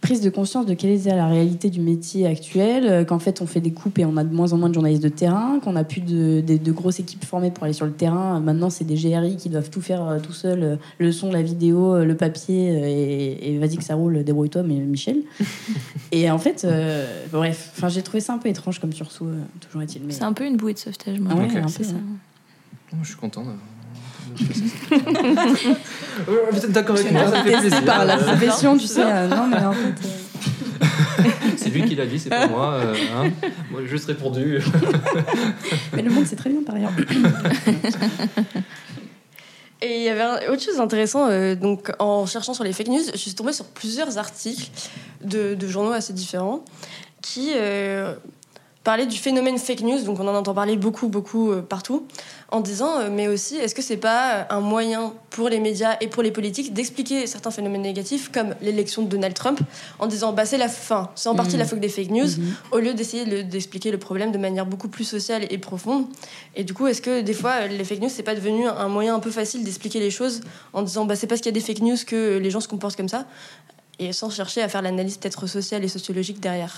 prise 0.00 0.20
de 0.20 0.30
conscience 0.30 0.64
de 0.64 0.74
quelle 0.74 0.90
était 0.92 1.14
la 1.14 1.26
réalité 1.26 1.70
du 1.70 1.80
métier 1.80 2.26
actuel, 2.26 2.86
euh, 2.86 3.04
qu'en 3.04 3.18
fait 3.18 3.42
on 3.42 3.46
fait 3.46 3.60
des 3.60 3.72
coupes 3.72 3.98
et 3.98 4.04
on 4.04 4.16
a 4.16 4.22
de 4.24 4.32
moins 4.32 4.52
en 4.52 4.56
moins 4.58 4.68
de 4.68 4.74
journalistes 4.74 5.02
de 5.02 5.08
terrain, 5.08 5.58
qu'on 5.62 5.74
a 5.74 5.82
plus 5.82 6.00
de, 6.00 6.40
de- 6.40 6.56
de 6.56 6.72
grosses 6.72 7.00
équipes 7.00 7.24
formées 7.24 7.50
pour 7.50 7.64
aller 7.64 7.72
sur 7.72 7.84
le 7.84 7.92
terrain. 7.92 8.38
Maintenant 8.38 8.70
c'est 8.70 8.84
des 8.84 8.94
GRI 8.94 9.36
qui 9.36 9.48
doivent 9.48 9.70
tout 9.70 9.80
faire 9.80 10.06
euh, 10.06 10.18
tout 10.20 10.32
seuls, 10.32 10.62
euh, 10.62 10.76
le 10.98 11.10
son, 11.10 11.32
la 11.32 11.42
vidéo, 11.42 12.04
le 12.04 12.16
papier, 12.16 12.68
et, 12.68 13.54
et 13.54 13.58
vas-y 13.58 13.76
que 13.76 13.82
ça 13.84 13.96
roule, 13.96 14.22
débrouille-toi, 14.22 14.62
mais 14.62 14.74
Michel. 14.76 15.18
et 16.12 16.30
en 16.30 16.38
fait, 16.38 16.64
euh, 16.64 17.04
bref, 17.32 17.72
enfin 17.76 17.88
j'ai 17.88 18.02
trouvé 18.02 18.20
ça 18.20 18.32
un 18.34 18.38
peu 18.38 18.48
étrange 18.48 18.78
comme 18.80 18.92
sursaut, 18.92 19.26
euh, 19.26 19.40
toujours 19.60 19.82
est-il. 19.82 20.02
Mais... 20.04 20.12
C'est 20.12 20.22
un 20.24 20.32
peu 20.32 20.46
une 20.46 20.56
bouée 20.56 20.74
de 20.74 20.78
sauvetage, 20.78 21.18
moi. 21.18 21.32
Ah 21.34 21.38
ouais, 21.38 21.56
un 21.58 21.62
peu, 21.62 21.82
ça. 21.84 21.92
ouais. 21.94 22.98
Je 23.02 23.08
suis 23.08 23.16
content. 23.16 23.40
d'avoir- 23.40 23.56
Vous 26.52 26.64
êtes 26.64 26.72
d'accord 26.72 26.96
avec 26.96 27.12
moi, 27.12 27.28
ça 27.30 27.42
me 27.44 27.50
fait 27.50 27.58
plaisir. 27.58 27.84
par 27.84 28.04
la 28.04 28.16
Euh, 28.18 28.24
profession, 28.24 28.76
tu 28.78 28.86
sais. 28.86 29.02
euh, 29.04 29.28
non, 29.28 29.46
mais 29.48 29.56
en 29.64 29.72
fait. 29.72 29.88
euh, 29.88 31.24
C'est 31.56 31.70
lui 31.70 31.84
qui 31.84 31.94
l'a 31.96 32.06
dit, 32.06 32.18
c'est 32.18 32.30
pas 32.30 32.46
moi. 32.46 32.74
euh, 32.74 32.94
hein. 33.16 33.30
Moi, 33.70 33.80
j'ai 33.82 33.88
juste 33.88 34.06
répondu. 34.06 34.60
Mais 35.92 36.02
le 36.02 36.10
monde, 36.10 36.24
c'est 36.26 36.36
très 36.36 36.50
bien 36.50 36.62
par 36.64 36.74
ailleurs. 36.76 36.92
Et 39.80 39.98
il 39.98 40.02
y 40.02 40.08
avait 40.08 40.48
autre 40.48 40.60
chose 40.62 40.80
intéressant, 40.80 41.28
euh, 41.28 41.54
donc 41.54 41.92
en 42.00 42.26
cherchant 42.26 42.52
sur 42.52 42.64
les 42.64 42.72
fake 42.72 42.88
news, 42.88 42.98
je 43.12 43.16
suis 43.18 43.34
tombée 43.34 43.52
sur 43.52 43.64
plusieurs 43.66 44.18
articles 44.18 44.70
de, 45.22 45.54
de 45.54 45.68
journaux 45.68 45.92
assez 45.92 46.12
différents 46.12 46.64
qui 47.22 47.52
euh, 47.54 48.12
parlaient 48.88 49.04
du 49.04 49.18
phénomène 49.18 49.58
fake 49.58 49.82
news, 49.82 50.00
donc 50.02 50.18
on 50.18 50.26
en 50.26 50.34
entend 50.34 50.54
parler 50.54 50.74
beaucoup, 50.78 51.08
beaucoup 51.08 51.52
euh, 51.52 51.60
partout, 51.60 52.06
en 52.50 52.60
disant, 52.62 53.00
euh, 53.00 53.10
mais 53.12 53.28
aussi, 53.28 53.56
est-ce 53.56 53.74
que 53.74 53.82
c'est 53.82 53.98
pas 53.98 54.46
un 54.48 54.60
moyen 54.60 55.12
pour 55.28 55.50
les 55.50 55.60
médias 55.60 55.98
et 56.00 56.06
pour 56.08 56.22
les 56.22 56.30
politiques 56.30 56.72
d'expliquer 56.72 57.26
certains 57.26 57.50
phénomènes 57.50 57.82
négatifs, 57.82 58.32
comme 58.32 58.54
l'élection 58.62 59.02
de 59.02 59.08
Donald 59.08 59.34
Trump, 59.34 59.60
en 59.98 60.06
disant, 60.06 60.32
bah 60.32 60.46
c'est 60.46 60.56
la 60.56 60.70
fin, 60.70 61.10
c'est 61.16 61.28
en 61.28 61.34
partie 61.34 61.52
Mhm. 61.56 61.58
la 61.58 61.66
faute 61.66 61.80
des 61.80 61.90
fake 61.90 62.08
news, 62.10 62.30
Mhm. 62.38 62.54
au 62.72 62.78
lieu 62.78 62.94
d'essayer 62.94 63.26
de- 63.26 63.42
d'expliquer 63.42 63.90
le 63.90 63.98
problème 63.98 64.32
de 64.32 64.38
manière 64.38 64.64
beaucoup 64.64 64.88
plus 64.88 65.04
sociale 65.04 65.44
et 65.50 65.58
profonde. 65.58 66.06
Et 66.56 66.64
du 66.64 66.72
coup, 66.72 66.86
est-ce 66.86 67.02
que 67.02 67.20
des 67.20 67.34
fois, 67.34 67.66
les 67.66 67.84
fake 67.84 68.00
news, 68.00 68.08
c'est 68.08 68.22
pas 68.22 68.34
devenu 68.34 68.66
un 68.66 68.88
moyen 68.88 69.14
un 69.14 69.20
peu 69.20 69.30
facile 69.30 69.64
d'expliquer 69.64 70.00
les 70.00 70.10
choses 70.10 70.40
en 70.72 70.80
disant 70.80 71.04
bah, 71.04 71.14
c'est 71.14 71.26
parce 71.26 71.42
qu'il 71.42 71.50
y 71.52 71.54
a 71.54 71.60
des 71.60 71.66
fake 71.68 71.82
news 71.82 71.98
que 72.06 72.38
les 72.38 72.50
gens 72.50 72.60
se 72.60 72.68
comportent 72.68 72.96
comme 72.96 73.10
ça, 73.10 73.26
et 73.98 74.14
sans 74.14 74.30
chercher 74.30 74.62
à 74.62 74.68
faire 74.70 74.80
l'analyse 74.80 75.18
peut-être 75.18 75.46
sociale 75.46 75.84
et 75.84 75.88
sociologique 75.88 76.40
derrière? 76.40 76.74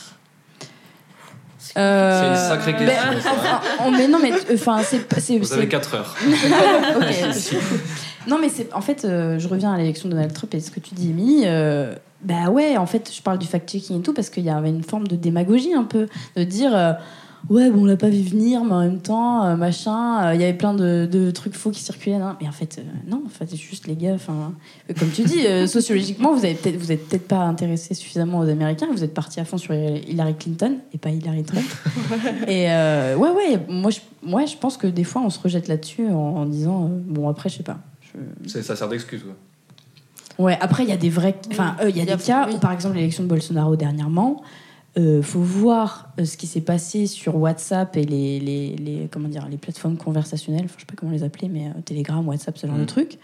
C'est 1.74 2.28
une 2.28 2.36
sacrée 2.36 2.72
ben, 2.72 2.86
question. 2.86 3.20
ça. 3.22 3.60
on- 3.84 3.90
mais 3.90 4.08
non, 4.08 4.18
mais 4.20 4.32
enfin, 4.52 4.80
c'est, 4.82 5.38
Vous 5.38 5.52
avez 5.52 5.68
4 5.68 5.94
heures. 5.94 6.16
Ok. 6.96 7.04
non, 8.26 8.38
mais 8.40 8.48
c'est 8.48 8.72
en 8.72 8.80
fait, 8.80 9.04
euh, 9.04 9.38
je 9.38 9.48
reviens 9.48 9.72
à 9.72 9.78
l'élection 9.78 10.08
de 10.08 10.14
Donald 10.14 10.32
Trump 10.32 10.54
et 10.54 10.60
ce 10.60 10.70
que 10.70 10.80
tu 10.80 10.94
dis, 10.94 11.10
Émilie. 11.10 11.42
euh, 11.46 11.94
bah 12.22 12.50
ouais, 12.50 12.76
en 12.76 12.86
fait, 12.86 13.10
je 13.14 13.22
parle 13.22 13.38
du 13.38 13.46
fact-checking 13.46 14.00
et 14.00 14.02
tout 14.02 14.12
parce 14.12 14.28
qu'il 14.30 14.44
y 14.44 14.50
avait 14.50 14.68
une 14.68 14.84
forme 14.84 15.08
de 15.08 15.16
démagogie 15.16 15.74
un 15.74 15.84
peu, 15.84 16.06
de 16.36 16.44
dire. 16.44 16.96
Euh, 17.48 17.54
Ouais, 17.54 17.70
bon, 17.70 17.82
on 17.82 17.84
l'a 17.84 17.96
pas 17.96 18.08
vu 18.08 18.22
venir, 18.22 18.64
mais 18.64 18.72
en 18.72 18.80
même 18.80 18.98
temps, 19.00 19.44
euh, 19.44 19.56
machin, 19.56 20.24
euh, 20.24 20.34
il 20.34 20.40
y 20.40 20.44
avait 20.44 20.54
plein 20.56 20.74
de, 20.74 21.08
de 21.10 21.30
trucs 21.30 21.54
faux 21.54 21.70
qui 21.70 21.80
circulaient. 21.80 22.18
non. 22.18 22.34
Mais 22.40 22.48
en 22.48 22.52
fait, 22.52 22.78
euh, 22.78 22.82
non, 23.10 23.22
en 23.26 23.28
fait, 23.28 23.46
c'est 23.48 23.56
juste 23.56 23.86
les 23.86 23.96
gars. 23.96 24.14
Enfin, 24.14 24.52
euh, 24.90 24.94
comme 24.98 25.10
tu 25.10 25.22
dis, 25.22 25.46
euh, 25.46 25.66
sociologiquement, 25.68 26.34
vous 26.34 26.44
avez 26.44 26.54
peut-être, 26.54 26.76
vous 26.76 26.92
êtes 26.92 27.08
peut-être 27.08 27.28
pas 27.28 27.38
intéressé 27.44 27.94
suffisamment 27.94 28.40
aux 28.40 28.48
Américains. 28.48 28.88
Vous 28.92 29.04
êtes 29.04 29.14
parti 29.14 29.40
à 29.40 29.44
fond 29.44 29.58
sur 29.58 29.74
Hillary 29.74 30.34
Clinton 30.34 30.76
et 30.92 30.98
pas 30.98 31.10
Hillary 31.10 31.44
Trump. 31.44 31.64
et 32.46 32.70
euh, 32.70 33.16
ouais, 33.16 33.30
ouais, 33.30 33.60
moi, 33.68 33.90
je, 33.90 34.00
moi, 34.22 34.44
je 34.46 34.56
pense 34.56 34.76
que 34.76 34.86
des 34.86 35.04
fois, 35.04 35.22
on 35.22 35.30
se 35.30 35.38
rejette 35.40 35.68
là-dessus 35.68 36.08
en, 36.08 36.14
en 36.14 36.46
disant, 36.46 36.84
euh, 36.84 36.88
bon, 37.06 37.28
après, 37.28 37.48
je 37.48 37.56
sais 37.58 37.62
pas. 37.62 37.78
Je- 38.44 38.60
Ça 38.60 38.76
sert 38.76 38.88
d'excuse. 38.88 39.22
quoi. 39.22 39.32
Ouais, 40.38 40.56
après, 40.60 40.84
il 40.84 40.88
y 40.88 40.92
a 40.92 40.96
des 40.96 41.10
vrais. 41.10 41.36
Enfin, 41.50 41.76
euh, 41.82 41.90
il 41.90 41.96
y 41.96 42.00
a 42.00 42.04
Il 42.04 42.08
y 42.08 42.12
a- 42.12 42.16
des 42.16 42.22
cas 42.22 42.46
oui. 42.48 42.54
où, 42.54 42.58
par 42.58 42.72
exemple, 42.72 42.96
l'élection 42.96 43.22
de 43.24 43.28
Bolsonaro 43.28 43.76
dernièrement, 43.76 44.42
euh, 44.98 45.22
faut 45.22 45.40
voir 45.40 46.12
euh, 46.18 46.24
ce 46.24 46.36
qui 46.36 46.46
s'est 46.46 46.60
passé 46.60 47.06
sur 47.06 47.36
WhatsApp 47.36 47.96
et 47.96 48.04
les, 48.04 48.40
les, 48.40 48.76
les- 48.76 49.08
comment 49.10 49.28
dire, 49.28 49.46
les 49.48 49.56
plateformes 49.58 49.96
conversationnelles, 49.96 50.64
enfin, 50.64 50.74
je 50.76 50.80
sais 50.80 50.86
pas 50.86 50.94
comment 50.96 51.12
les 51.12 51.22
appeler, 51.22 51.48
mais 51.48 51.66
euh, 51.68 51.80
Telegram, 51.84 52.26
WhatsApp, 52.26 52.58
ce 52.58 52.66
genre 52.66 52.76
de 52.78 52.84
trucs, 52.84 53.18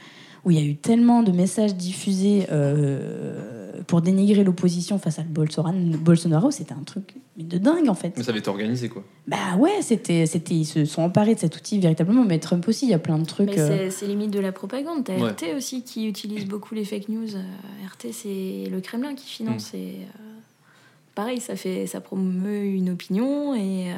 où 0.44 0.52
il 0.52 0.58
y 0.58 0.60
a 0.60 0.64
eu 0.64 0.76
tellement 0.76 1.22
de 1.24 1.32
messages 1.32 1.74
diffusés 1.74 2.46
euh, 2.52 3.82
pour 3.88 4.00
dénigrer 4.00 4.44
l'opposition 4.44 4.98
face 4.98 5.18
à 5.18 5.22
Bolsonaro. 5.22 5.74
Bolsonaro, 6.00 6.50
c'était 6.52 6.72
un 6.72 6.82
truc 6.84 7.16
de 7.36 7.58
dingue, 7.58 7.88
en 7.88 7.94
fait. 7.94 8.12
Mais 8.16 8.22
ça 8.22 8.30
avait 8.30 8.38
été 8.38 8.48
organisé, 8.48 8.88
quoi. 8.88 9.02
Bah 9.26 9.56
ouais, 9.58 9.82
c'était, 9.82 10.24
c'était, 10.26 10.54
ils 10.54 10.64
se 10.64 10.84
sont 10.84 11.02
emparés 11.02 11.34
de 11.34 11.40
cet 11.40 11.56
outil 11.56 11.78
véritablement, 11.80 12.24
mais 12.24 12.38
Trump 12.38 12.66
aussi, 12.68 12.86
il 12.86 12.90
y 12.90 12.94
a 12.94 12.98
plein 13.00 13.18
de 13.18 13.24
trucs. 13.26 13.50
Mais 13.50 13.58
euh, 13.58 13.90
c'est- 13.90 14.06
limite 14.06 14.30
de 14.30 14.38
la 14.38 14.52
propagande. 14.52 15.04
T'as 15.04 15.16
Ouais. 15.18 15.30
RT 15.30 15.56
aussi 15.56 15.82
qui 15.82 16.06
utilise 16.06 16.46
beaucoup 16.46 16.74
les 16.76 16.84
fake 16.84 17.08
news. 17.08 17.34
Euh, 17.34 17.86
RT, 17.86 18.12
c'est 18.12 18.70
le 18.70 18.80
Kremlin 18.80 19.14
qui 19.16 19.26
finance. 19.26 19.72
Mm. 19.74 19.76
Et, 19.76 19.80
euh, 20.20 20.25
pareil, 21.16 21.40
ça, 21.40 21.56
fait, 21.56 21.88
ça 21.88 22.00
promeut 22.00 22.64
une 22.64 22.90
opinion. 22.90 23.54
Et 23.56 23.90
euh, 23.90 23.94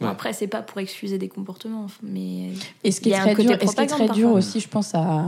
Ouais. 0.00 0.08
après, 0.08 0.32
c'est 0.32 0.48
pas 0.48 0.60
pour 0.62 0.80
excuser 0.80 1.18
des 1.18 1.28
comportements. 1.28 1.86
Mais 2.02 2.50
Et 2.82 2.90
ce 2.90 3.00
qui 3.00 3.10
Il 3.10 3.12
y 3.12 3.14
est 3.14 3.18
a 3.18 3.20
un 3.20 3.24
très 3.26 3.34
côté 3.34 3.48
dur, 3.48 3.56
et 3.60 3.66
ce 3.66 3.74
qui 3.76 3.80
est 3.82 3.86
très 3.86 3.96
propagande, 3.96 4.16
dur 4.16 4.24
parfois. 4.28 4.38
aussi, 4.38 4.58
je 4.60 4.68
pense 4.68 4.92
à 4.94 5.26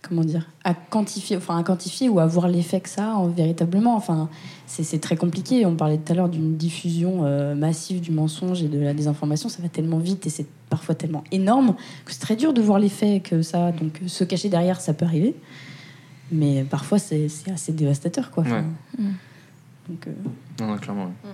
comment 0.00 0.22
dire, 0.24 0.46
à 0.64 0.72
quantifier, 0.74 1.36
enfin 1.36 1.58
à 1.58 1.62
quantifier 1.64 2.08
ou 2.08 2.20
à 2.20 2.26
voir 2.26 2.46
l'effet 2.48 2.80
que 2.80 2.88
ça 2.88 3.10
a 3.12 3.14
en- 3.16 3.26
véritablement. 3.28 3.96
Enfin, 3.96 4.30
c'est 4.66 5.00
très 5.00 5.16
compliqué. 5.16 5.66
On 5.66 5.74
parlait 5.76 5.98
tout 5.98 6.12
à 6.12 6.14
l'heure 6.14 6.28
d'une 6.28 6.56
diffusion 6.56 7.24
euh, 7.24 7.54
massive 7.56 8.00
du 8.00 8.12
mensonge 8.12 8.62
et 8.62 8.68
de 8.68 8.78
la 8.78 8.94
désinformation. 8.94 9.48
Ça 9.50 9.60
va 9.60 9.68
tellement 9.68 9.98
vite 9.98 10.24
et 10.26 10.30
c'est 10.30 10.46
parfois 10.70 10.94
tellement 10.94 11.24
énorme 11.32 11.74
que 12.06 12.12
c'est 12.12 12.20
très 12.20 12.36
dur 12.36 12.54
de 12.54 12.62
voir 12.62 12.78
l'effet 12.78 13.20
que 13.20 13.42
ça. 13.42 13.72
Donc 13.72 14.00
se 14.06 14.22
cacher 14.24 14.48
derrière, 14.48 14.80
ça 14.80 14.94
peut 14.94 15.04
arriver. 15.04 15.34
Mais 16.30 16.62
parfois, 16.64 16.98
c'est 16.98 17.26
assez 17.52 17.72
dévastateur, 17.72 18.30
quoi. 18.30 18.44
Enfin, 18.46 18.64
Ouais. 18.98 19.04
Donc, 19.88 20.06
euh, 20.06 20.12
Non, 20.60 20.66
non, 20.68 20.78
clairement. 20.78 21.06
ouais. 21.06 21.30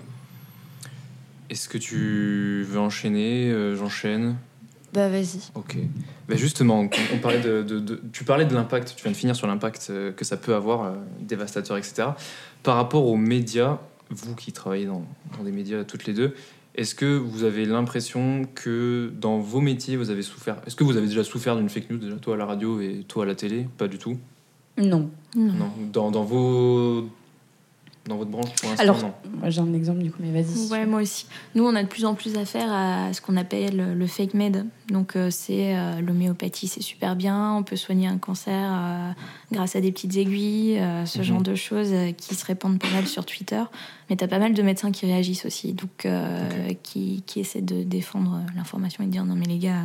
Est-ce 1.50 1.68
que 1.68 1.78
tu 1.78 2.64
veux 2.68 2.78
enchaîner 2.78 3.50
Euh, 3.50 3.76
J'enchaîne? 3.76 4.36
Bah 4.92 5.08
vas-y. 5.08 5.40
Ok. 5.56 5.76
Bah 6.28 6.36
justement, 6.36 6.80
on, 6.80 6.90
on 7.14 7.18
parlait 7.18 7.40
de, 7.40 7.62
de- 7.62 7.80
de- 7.80 8.00
tu 8.12 8.22
parlais 8.24 8.44
de 8.44 8.54
l'impact, 8.54 8.94
tu 8.96 9.02
viens 9.02 9.10
de 9.12 9.16
finir 9.16 9.34
sur 9.34 9.46
l'impact 9.48 9.88
euh, 9.90 10.12
que 10.12 10.24
ça 10.24 10.36
peut 10.36 10.54
avoir, 10.54 10.84
euh, 10.84 10.92
dévastateur, 11.20 11.76
etc. 11.76 12.08
Par 12.62 12.76
rapport 12.76 13.04
aux 13.06 13.16
médias, 13.16 13.78
vous 14.10 14.36
qui 14.36 14.52
travaillez 14.52 14.86
dans, 14.86 15.04
dans 15.36 15.42
des 15.42 15.50
médias 15.50 15.82
toutes 15.82 16.06
les 16.06 16.12
deux, 16.14 16.34
est-ce 16.76 16.94
que 16.94 17.16
vous 17.16 17.42
avez 17.42 17.64
l'impression 17.66 18.46
que 18.54 19.12
dans 19.20 19.38
vos 19.38 19.60
métiers, 19.60 19.96
vous 19.96 20.10
avez 20.10 20.22
souffert 20.22 20.56
Est-ce 20.66 20.76
que 20.76 20.84
vous 20.84 20.96
avez 20.96 21.08
déjà 21.08 21.24
souffert 21.24 21.56
d'une 21.56 21.68
fake 21.68 21.90
news, 21.90 21.98
déjà, 21.98 22.16
toi 22.16 22.34
à 22.34 22.36
la 22.36 22.46
radio 22.46 22.80
et 22.80 23.04
toi 23.06 23.24
à 23.24 23.26
la 23.26 23.34
télé? 23.34 23.66
Pas 23.76 23.88
du 23.88 23.98
tout? 23.98 24.16
Non. 24.78 25.10
Non. 25.36 25.70
Dans, 25.92 26.10
dans 26.12 26.22
vos. 26.24 27.08
Dans 28.06 28.16
votre 28.18 28.30
branche 28.30 28.50
pour 28.60 28.68
l'instant, 28.68 28.82
Alors, 28.82 29.00
non. 29.00 29.14
moi, 29.40 29.48
j'ai 29.48 29.62
un 29.62 29.72
exemple 29.72 30.00
du 30.02 30.10
coup, 30.10 30.18
mais 30.20 30.30
vas-y. 30.42 30.70
Ouais, 30.70 30.84
moi 30.84 31.00
aussi. 31.00 31.24
Nous, 31.54 31.64
on 31.64 31.74
a 31.74 31.82
de 31.82 31.88
plus 31.88 32.04
en 32.04 32.14
plus 32.14 32.36
affaire 32.36 32.70
à 32.70 33.14
ce 33.14 33.22
qu'on 33.22 33.34
appelle 33.38 33.94
le 33.96 34.06
fake 34.06 34.34
med. 34.34 34.66
Donc, 34.88 35.16
euh, 35.16 35.30
c'est 35.30 35.74
euh, 35.74 36.02
l'homéopathie, 36.02 36.68
c'est 36.68 36.82
super 36.82 37.16
bien. 37.16 37.54
On 37.54 37.62
peut 37.62 37.76
soigner 37.76 38.06
un 38.06 38.18
cancer 38.18 38.70
euh, 38.74 39.10
grâce 39.52 39.74
à 39.74 39.80
des 39.80 39.90
petites 39.90 40.14
aiguilles, 40.18 40.78
euh, 40.78 41.06
ce 41.06 41.20
Mhm. 41.20 41.24
genre 41.24 41.42
de 41.42 41.54
choses 41.54 41.92
euh, 41.94 42.12
qui 42.12 42.34
se 42.34 42.44
répandent 42.44 42.78
pas 42.78 42.90
mal 42.90 43.06
sur 43.06 43.24
Twitter. 43.24 43.62
Mais 44.10 44.16
t'as 44.16 44.28
pas 44.28 44.38
mal 44.38 44.52
de 44.52 44.62
médecins 44.62 44.92
qui 44.92 45.06
réagissent 45.06 45.46
aussi, 45.46 45.72
donc 45.72 46.04
euh, 46.04 46.74
qui, 46.82 47.22
qui 47.24 47.40
essaient 47.40 47.62
de 47.62 47.84
défendre 47.84 48.42
l'information 48.54 49.02
et 49.02 49.06
de 49.06 49.12
dire 49.12 49.24
non, 49.24 49.34
mais 49.34 49.46
les 49.46 49.58
gars, 49.58 49.80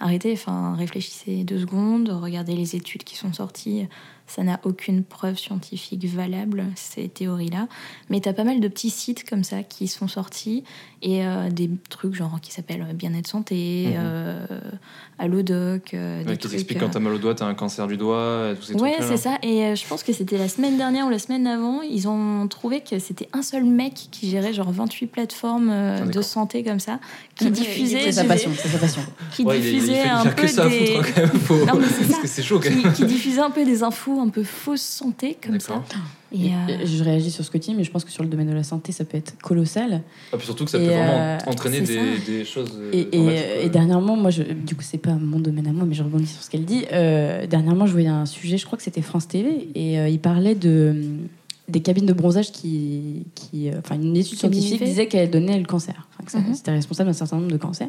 arrêtez, 0.00 0.32
enfin, 0.32 0.74
réfléchissez 0.76 1.44
deux 1.44 1.60
secondes, 1.60 2.08
regardez 2.20 2.56
les 2.56 2.74
études 2.74 3.04
qui 3.04 3.14
sont 3.16 3.32
sorties. 3.32 3.86
Ça 4.26 4.42
n'a 4.42 4.58
aucune 4.64 5.04
preuve 5.04 5.38
scientifique 5.38 6.06
valable, 6.06 6.64
ces 6.76 7.08
théories-là. 7.08 7.68
Mais 8.08 8.20
tu 8.20 8.28
as 8.28 8.32
pas 8.32 8.44
mal 8.44 8.58
de 8.58 8.68
petits 8.68 8.88
sites 8.90 9.28
comme 9.28 9.44
ça 9.44 9.62
qui 9.62 9.86
sont 9.86 10.08
sortis 10.08 10.64
et 11.02 11.26
euh, 11.26 11.50
des 11.50 11.68
trucs 11.90 12.14
genre 12.14 12.40
qui 12.40 12.50
s'appellent 12.50 12.86
Bien-être 12.94 13.26
Santé, 13.28 13.88
Mhm. 13.88 13.94
euh, 13.98 14.46
Allodoc, 15.18 15.94
euh, 15.94 16.24
des 16.24 16.36
qui 16.36 16.48
t'explique 16.48 16.80
quand 16.80 16.88
t'as 16.88 16.98
mal 16.98 17.12
au 17.12 17.18
doigt, 17.18 17.34
t'as 17.34 17.46
un 17.46 17.54
cancer 17.54 17.86
du 17.86 17.96
doigt, 17.96 18.54
tous 18.56 18.62
ces 18.66 18.74
Ouais, 18.74 18.96
c'est 19.00 19.16
ça. 19.16 19.36
Et 19.42 19.64
euh, 19.64 19.74
je 19.74 19.86
pense 19.86 20.02
que 20.02 20.12
c'était 20.12 20.38
la 20.38 20.48
semaine 20.48 20.76
dernière 20.76 21.06
ou 21.06 21.10
la 21.10 21.18
semaine 21.18 21.44
d'avant, 21.44 21.82
ils 21.82 22.08
ont 22.08 22.48
trouvé 22.48 22.80
que 22.80 22.98
c'était 22.98 23.28
un 23.32 23.42
seul 23.42 23.64
mec 23.64 23.92
qui 24.10 24.28
gérait 24.30 24.52
genre 24.52 24.72
28 24.72 25.06
plateformes 25.06 25.68
euh, 25.70 26.00
Ah, 26.02 26.06
de 26.06 26.22
santé 26.22 26.64
comme 26.64 26.80
ça, 26.80 26.98
qui 27.36 27.50
diffusait, 27.50 28.00
C'est 28.04 28.12
sa 28.12 28.22
des- 28.22 28.28
passion, 28.28 28.50
c'est 28.60 28.68
sa 28.68 28.78
passion. 28.78 29.02
qui 29.32 29.44
Ouais, 29.44 29.58
il- 29.60 29.64
il 29.66 29.72
diffusait 29.74 29.94
fait- 29.94 30.06
il 30.06 30.10
un 30.10 30.16
a 30.20 30.30
peu 30.30 30.42
que 30.42 30.48
ça 30.48 30.64
à 30.64 30.68
des, 30.68 30.86
foutre, 30.86 31.14
quand 31.14 31.20
même. 31.20 31.30
Faut- 31.40 31.64
Non, 31.66 31.74
mais 31.78 31.86
c'est 31.86 31.94
Parce 32.08 32.10
ça. 32.16 32.22
que 32.22 32.26
c'est 32.28 32.42
chaud, 32.42 32.60
quand 32.62 32.70
qui, 32.70 32.82
même. 32.84 32.92
qui 32.92 33.04
diffusait 33.04 33.40
un 33.40 33.50
peu 33.50 33.64
des 33.64 33.82
infos 33.82 34.13
un 34.22 34.28
peu 34.28 34.42
fausses 34.44 34.80
santé 34.82 35.36
comme 35.44 35.60
ça. 35.60 35.82
Et, 36.32 36.46
Et, 36.46 36.50
euh, 36.50 36.56
euh, 36.70 36.86
Je 36.86 37.04
réagis 37.04 37.30
sur 37.30 37.44
ce 37.44 37.50
que 37.50 37.58
tu 37.58 37.70
dis, 37.70 37.76
mais 37.76 37.84
je 37.84 37.90
pense 37.90 38.04
que 38.04 38.10
sur 38.10 38.22
le 38.22 38.28
domaine 38.28 38.48
de 38.48 38.54
la 38.54 38.64
santé, 38.64 38.92
ça 38.92 39.04
peut 39.04 39.16
être 39.16 39.36
colossal. 39.40 40.02
Ah, 40.32 40.36
puis 40.36 40.46
surtout 40.46 40.64
que 40.64 40.70
ça 40.70 40.78
Et, 40.78 40.86
peut 40.86 40.92
vraiment 40.92 41.12
euh, 41.12 41.38
entraîner 41.46 41.80
des, 41.80 42.44
choses. 42.44 42.72
euh, 42.76 42.90
Et, 42.92 43.08
et, 43.16 43.64
et 43.66 43.68
dernièrement, 43.68 44.16
moi, 44.16 44.30
je, 44.30 44.42
du 44.42 44.74
coup, 44.74 44.82
c'est 44.82 44.98
pas 44.98 45.14
mon 45.14 45.38
domaine 45.38 45.66
à 45.68 45.72
moi, 45.72 45.84
mais 45.84 45.94
je 45.94 46.02
rebondis 46.02 46.26
sur 46.26 46.42
ce 46.42 46.50
qu'elle 46.50 46.64
dit. 46.64 46.84
Euh, 46.92 47.46
dernièrement, 47.46 47.86
je 47.86 47.92
voyais 47.92 48.08
un 48.08 48.26
sujet, 48.26 48.56
je 48.58 48.66
crois 48.66 48.76
que 48.76 48.84
c'était 48.84 49.02
France 49.02 49.28
TV, 49.28 49.68
et 49.74 49.98
euh, 50.00 50.08
il 50.08 50.18
parlait 50.20 50.54
de 50.54 50.94
des 51.66 51.80
cabines 51.80 52.04
de 52.04 52.12
bronzage 52.12 52.52
qui, 52.52 53.24
qui 53.34 53.70
enfin, 53.78 53.94
une 53.94 54.14
étude 54.14 54.38
scientifique 54.38 54.84
disait 54.84 55.06
qu'elles 55.08 55.30
donnaient 55.30 55.58
le 55.58 55.64
cancer, 55.64 56.06
enfin, 56.12 56.22
que 56.24 56.30
ça- 56.30 56.38
Mhm. 56.40 56.52
c'était 56.54 56.72
responsable 56.72 57.08
d'un 57.08 57.14
certain 57.14 57.36
nombre 57.36 57.50
de 57.50 57.56
cancers. 57.56 57.88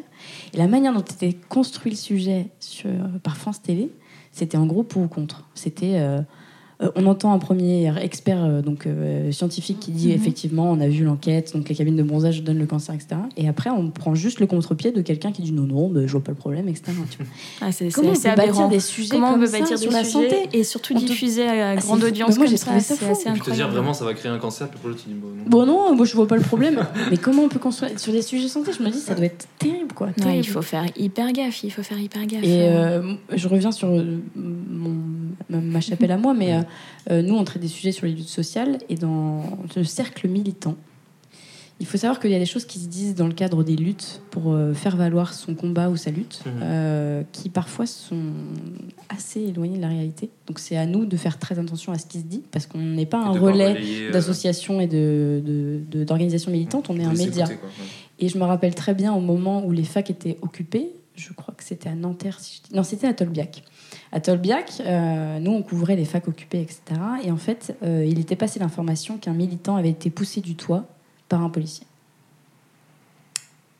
Et 0.54 0.56
la 0.56 0.66
manière 0.66 0.94
dont 0.94 1.00
était 1.02 1.36
construit 1.50 1.90
le 1.92 1.96
sujet 1.98 2.46
sur, 2.58 2.88
par 3.22 3.36
France 3.36 3.60
TV, 3.60 3.90
c'était 4.36 4.58
en 4.58 4.66
gros 4.66 4.82
pour 4.82 5.00
ou 5.00 5.08
contre? 5.08 5.48
C'était 5.54 5.98
euh, 6.82 6.90
on 6.94 7.06
entend 7.06 7.32
un 7.32 7.38
premier 7.38 7.90
expert 8.02 8.44
euh, 8.44 8.60
donc 8.60 8.86
euh, 8.86 9.32
scientifique 9.32 9.80
qui 9.80 9.92
dit 9.92 10.08
Mhm. 10.08 10.14
effectivement 10.14 10.70
on 10.70 10.78
a 10.80 10.88
vu 10.88 11.04
l'enquête 11.04 11.52
donc 11.54 11.68
les 11.68 11.74
cabines 11.74 11.96
de 11.96 12.02
bronzage 12.02 12.42
donnent 12.42 12.58
le 12.58 12.66
cancer 12.66 12.94
etc 12.94 13.16
et 13.36 13.48
après 13.48 13.70
on 13.70 13.90
prend 13.90 14.14
juste 14.14 14.40
le 14.40 14.46
contre-pied 14.46 14.92
de 14.92 15.00
quelqu'un 15.00 15.32
qui 15.32 15.40
dit 15.42 15.52
non 15.52 15.62
non 15.62 15.88
mais 15.88 16.06
je 16.06 16.12
vois 16.12 16.22
pas 16.22 16.32
le 16.32 16.36
problème 16.36 16.68
etc 16.68 16.92
ah, 17.62 17.72
c'est 17.72 17.88
comment 17.90 18.10
on 18.10 18.14
c'est 18.14 18.22
peut 18.34 18.40
aberrant. 18.42 18.48
bâtir 18.64 18.68
des 18.68 18.80
sujets 18.80 19.08
Comment 19.10 19.28
on 19.28 19.32
comme 19.32 19.40
peut 19.40 19.46
ça 19.46 19.58
bâtir 19.60 19.78
sur 19.78 19.90
la 19.90 20.04
santé? 20.04 20.48
et 20.52 20.64
surtout 20.64 20.94
On 20.94 20.98
diffuser 20.98 21.46
à 21.46 21.70
Ah, 21.70 21.76
grande 21.76 22.02
audience 22.04 22.30
Mais 22.30 22.36
moi, 22.36 22.44
comme 22.44 22.50
j'ai 22.50 22.56
ça, 22.58 22.66
trouvé 22.66 22.80
ça 22.80 22.94
c'est 22.94 23.04
fou. 23.06 23.32
puis 23.32 23.40
te 23.42 23.50
dire 23.52 23.68
vraiment 23.70 23.94
ça 23.94 24.04
va 24.04 24.12
créer 24.14 24.30
un 24.30 24.38
cancer, 24.38 24.68
puis 24.68 24.78
pour 24.78 24.90
l'autre 24.90 25.02
tu 25.02 25.08
dis 25.08 25.14
bon. 25.14 25.28
non. 25.28 25.44
bon 25.46 25.66
non 25.66 25.94
moi 25.96 26.04
je 26.04 26.14
vois 26.14 26.26
pas 26.28 26.36
le 26.36 26.42
problème 26.42 26.84
mais 27.10 27.16
comment 27.16 27.42
on 27.44 27.48
peut 27.48 27.58
construire 27.58 27.98
sur 27.98 28.12
des 28.12 28.22
sujets 28.22 28.48
santé 28.48 28.72
je 28.78 28.82
me 28.82 28.90
dis 28.90 28.98
ça 28.98 29.14
doit 29.14 29.24
être 29.26 29.46
terrible 29.58 29.94
quoi 29.94 30.08
Ouais, 30.24 30.38
il 30.38 30.46
faut 30.46 30.60
faire 30.62 30.84
hyper 30.96 31.32
gaffe, 31.32 31.62
il 31.64 31.70
faut 31.70 31.82
faire 31.82 31.98
hyper 31.98 32.26
gaffe. 32.26 32.42
Et 32.44 32.62
euh, 32.68 33.14
je 33.34 33.48
reviens 33.48 33.70
sur 33.72 33.88
mon, 33.88 34.94
ma, 35.50 35.58
ma 35.58 35.80
chapelle 35.80 36.10
à 36.12 36.16
moi, 36.18 36.34
mais 36.34 36.54
euh, 36.54 36.60
euh, 37.10 37.22
nous, 37.22 37.34
on 37.34 37.44
traite 37.44 37.62
des 37.62 37.68
sujets 37.68 37.92
sur 37.92 38.06
les 38.06 38.12
luttes 38.12 38.28
sociales 38.28 38.78
et 38.88 38.94
dans 38.96 39.42
le 39.76 39.84
cercle 39.84 40.28
militant. 40.28 40.76
Il 41.78 41.84
faut 41.84 41.98
savoir 41.98 42.20
qu'il 42.20 42.30
y 42.30 42.34
a 42.34 42.38
des 42.38 42.46
choses 42.46 42.64
qui 42.64 42.78
se 42.78 42.86
disent 42.88 43.14
dans 43.14 43.26
le 43.26 43.34
cadre 43.34 43.62
des 43.62 43.76
luttes 43.76 44.22
pour 44.30 44.52
euh, 44.54 44.72
faire 44.72 44.96
valoir 44.96 45.34
son 45.34 45.54
combat 45.54 45.90
ou 45.90 45.96
sa 45.98 46.10
lutte, 46.10 46.42
euh, 46.62 47.22
qui 47.32 47.50
parfois 47.50 47.84
sont 47.84 48.22
assez 49.10 49.40
éloignées 49.42 49.76
de 49.76 49.82
la 49.82 49.88
réalité. 49.88 50.30
Donc 50.46 50.58
c'est 50.58 50.78
à 50.78 50.86
nous 50.86 51.04
de 51.04 51.16
faire 51.18 51.38
très 51.38 51.58
attention 51.58 51.92
à 51.92 51.98
ce 51.98 52.06
qui 52.06 52.18
se 52.20 52.24
dit, 52.24 52.42
parce 52.50 52.64
qu'on 52.66 52.78
n'est 52.80 53.04
pas 53.04 53.20
Et 53.20 53.26
un 53.26 53.30
relais 53.38 54.10
d'associations 54.10 54.80
et 54.80 54.86
de- 54.86 55.42
de- 55.44 55.80
de- 55.98 56.04
d'organisations 56.04 56.50
militantes, 56.50 56.88
on 56.88 56.98
est 56.98 57.04
un 57.04 57.12
média. 57.12 57.44
écouter, 57.44 57.58
quoi. 57.58 57.68
Ouais. 57.68 57.84
Et 58.20 58.28
je 58.30 58.38
me 58.38 58.44
rappelle 58.44 58.74
très 58.74 58.94
bien 58.94 59.12
au 59.12 59.20
moment 59.20 59.62
où 59.66 59.70
les 59.70 59.84
facs 59.84 60.08
étaient 60.08 60.38
occupés, 60.40 60.92
je 61.14 61.34
crois 61.34 61.52
que 61.54 61.62
c'était 61.62 61.90
à 61.90 61.94
Nanterre, 61.94 62.40
si 62.40 62.62
je 62.64 62.68
dis- 62.70 62.74
non, 62.74 62.84
c'était 62.84 63.06
à 63.06 63.12
Tolbiac. 63.12 63.62
À 64.16 64.20
Tolbiac, 64.20 64.80
euh, 64.80 65.38
nous, 65.40 65.50
on 65.50 65.60
couvrait 65.60 65.94
les 65.94 66.06
facs 66.06 66.26
occupés, 66.26 66.62
etc. 66.62 66.80
Et 67.22 67.30
en 67.30 67.36
fait, 67.36 67.76
euh, 67.82 68.02
il 68.02 68.18
était 68.18 68.34
passé 68.34 68.58
l'information 68.58 69.18
qu'un 69.18 69.34
militant 69.34 69.76
avait 69.76 69.90
été 69.90 70.08
poussé 70.08 70.40
du 70.40 70.54
toit 70.54 70.86
par 71.28 71.42
un 71.42 71.50
policier. 71.50 71.86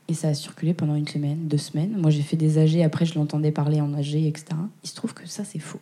Et 0.09 0.13
ça 0.13 0.29
a 0.29 0.35
circulé 0.35 0.75
pendant 0.75 0.95
une 0.95 1.09
semaine, 1.09 1.49
deux 1.49 1.57
semaines. 1.57 1.97
Moi, 1.97 2.11
j'ai 2.11 2.21
fait 2.21 2.37
des 2.37 2.59
AG, 2.59 2.83
après, 2.83 3.07
je 3.07 3.19
l'entendais 3.19 3.51
parler 3.51 3.81
en 3.81 3.95
AG, 3.95 4.15
etc. 4.15 4.45
Il 4.85 4.91
se 4.91 4.95
trouve 4.95 5.15
que 5.15 5.27
ça, 5.27 5.43
c'est 5.43 5.59
faux. 5.59 5.81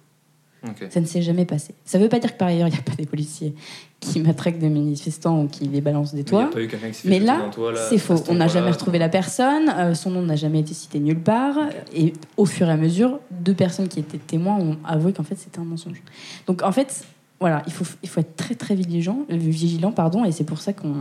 Ça 0.90 1.00
ne 1.00 1.06
s'est 1.06 1.22
jamais 1.22 1.44
passé. 1.44 1.74
Ça 1.84 1.98
ne 1.98 2.02
veut 2.02 2.08
pas 2.08 2.18
dire 2.18 2.32
que 2.32 2.38
par 2.38 2.48
ailleurs, 2.48 2.68
il 2.68 2.72
n'y 2.72 2.78
a 2.78 2.82
pas 2.82 2.94
des 2.96 3.06
policiers 3.06 3.54
qui 4.00 4.20
matraquent 4.20 4.58
des 4.58 4.68
manifestants 4.68 5.42
ou 5.42 5.48
qui 5.48 5.64
les 5.66 5.80
balancent 5.80 6.14
des 6.14 6.24
Mais 6.24 6.38
y 6.38 6.40
a 6.40 6.44
toits. 6.44 6.50
pas 6.50 6.62
eu 6.62 6.68
quelqu'un 6.68 6.88
qui 6.88 6.94
s'est 6.94 7.02
fait 7.02 7.08
Mais 7.08 7.14
jeter 7.16 7.26
là, 7.26 7.50
c'est 7.88 7.98
faux. 7.98 8.14
On 8.28 8.34
n'a 8.34 8.48
jamais 8.48 8.70
retrouvé 8.70 8.98
la 8.98 9.08
personne. 9.08 9.68
euh, 9.76 9.94
son 9.94 10.10
nom 10.10 10.22
n'a 10.22 10.36
jamais 10.36 10.60
été 10.60 10.74
cité 10.74 10.98
nulle 11.00 11.20
part. 11.20 11.56
Et 11.94 12.12
au 12.36 12.46
fur 12.46 12.68
et 12.68 12.72
à 12.72 12.76
mesure, 12.76 13.18
deux 13.30 13.54
personnes 13.54 13.88
qui 13.88 14.00
étaient 14.00 14.18
témoins 14.18 14.56
ont 14.56 14.76
avoué 14.86 15.12
qu'en 15.12 15.22
fait 15.24 15.36
c'était 15.36 15.58
un 15.58 15.64
mensonge. 15.64 16.02
Donc 16.46 16.62
en 16.62 16.72
fait, 16.72 17.04
voilà, 17.40 17.62
il 17.66 17.72
faut, 17.72 17.84
il 18.02 18.08
faut 18.08 18.20
être 18.20 18.36
très 18.36 18.54
très 18.54 18.74
vigilant, 18.74 19.18
euh, 19.30 19.36
vigilant 19.36 19.92
pardon. 19.92 20.24
Et 20.24 20.32
c'est 20.32 20.44
pour 20.44 20.60
ça 20.60 20.72
qu'on, 20.72 20.94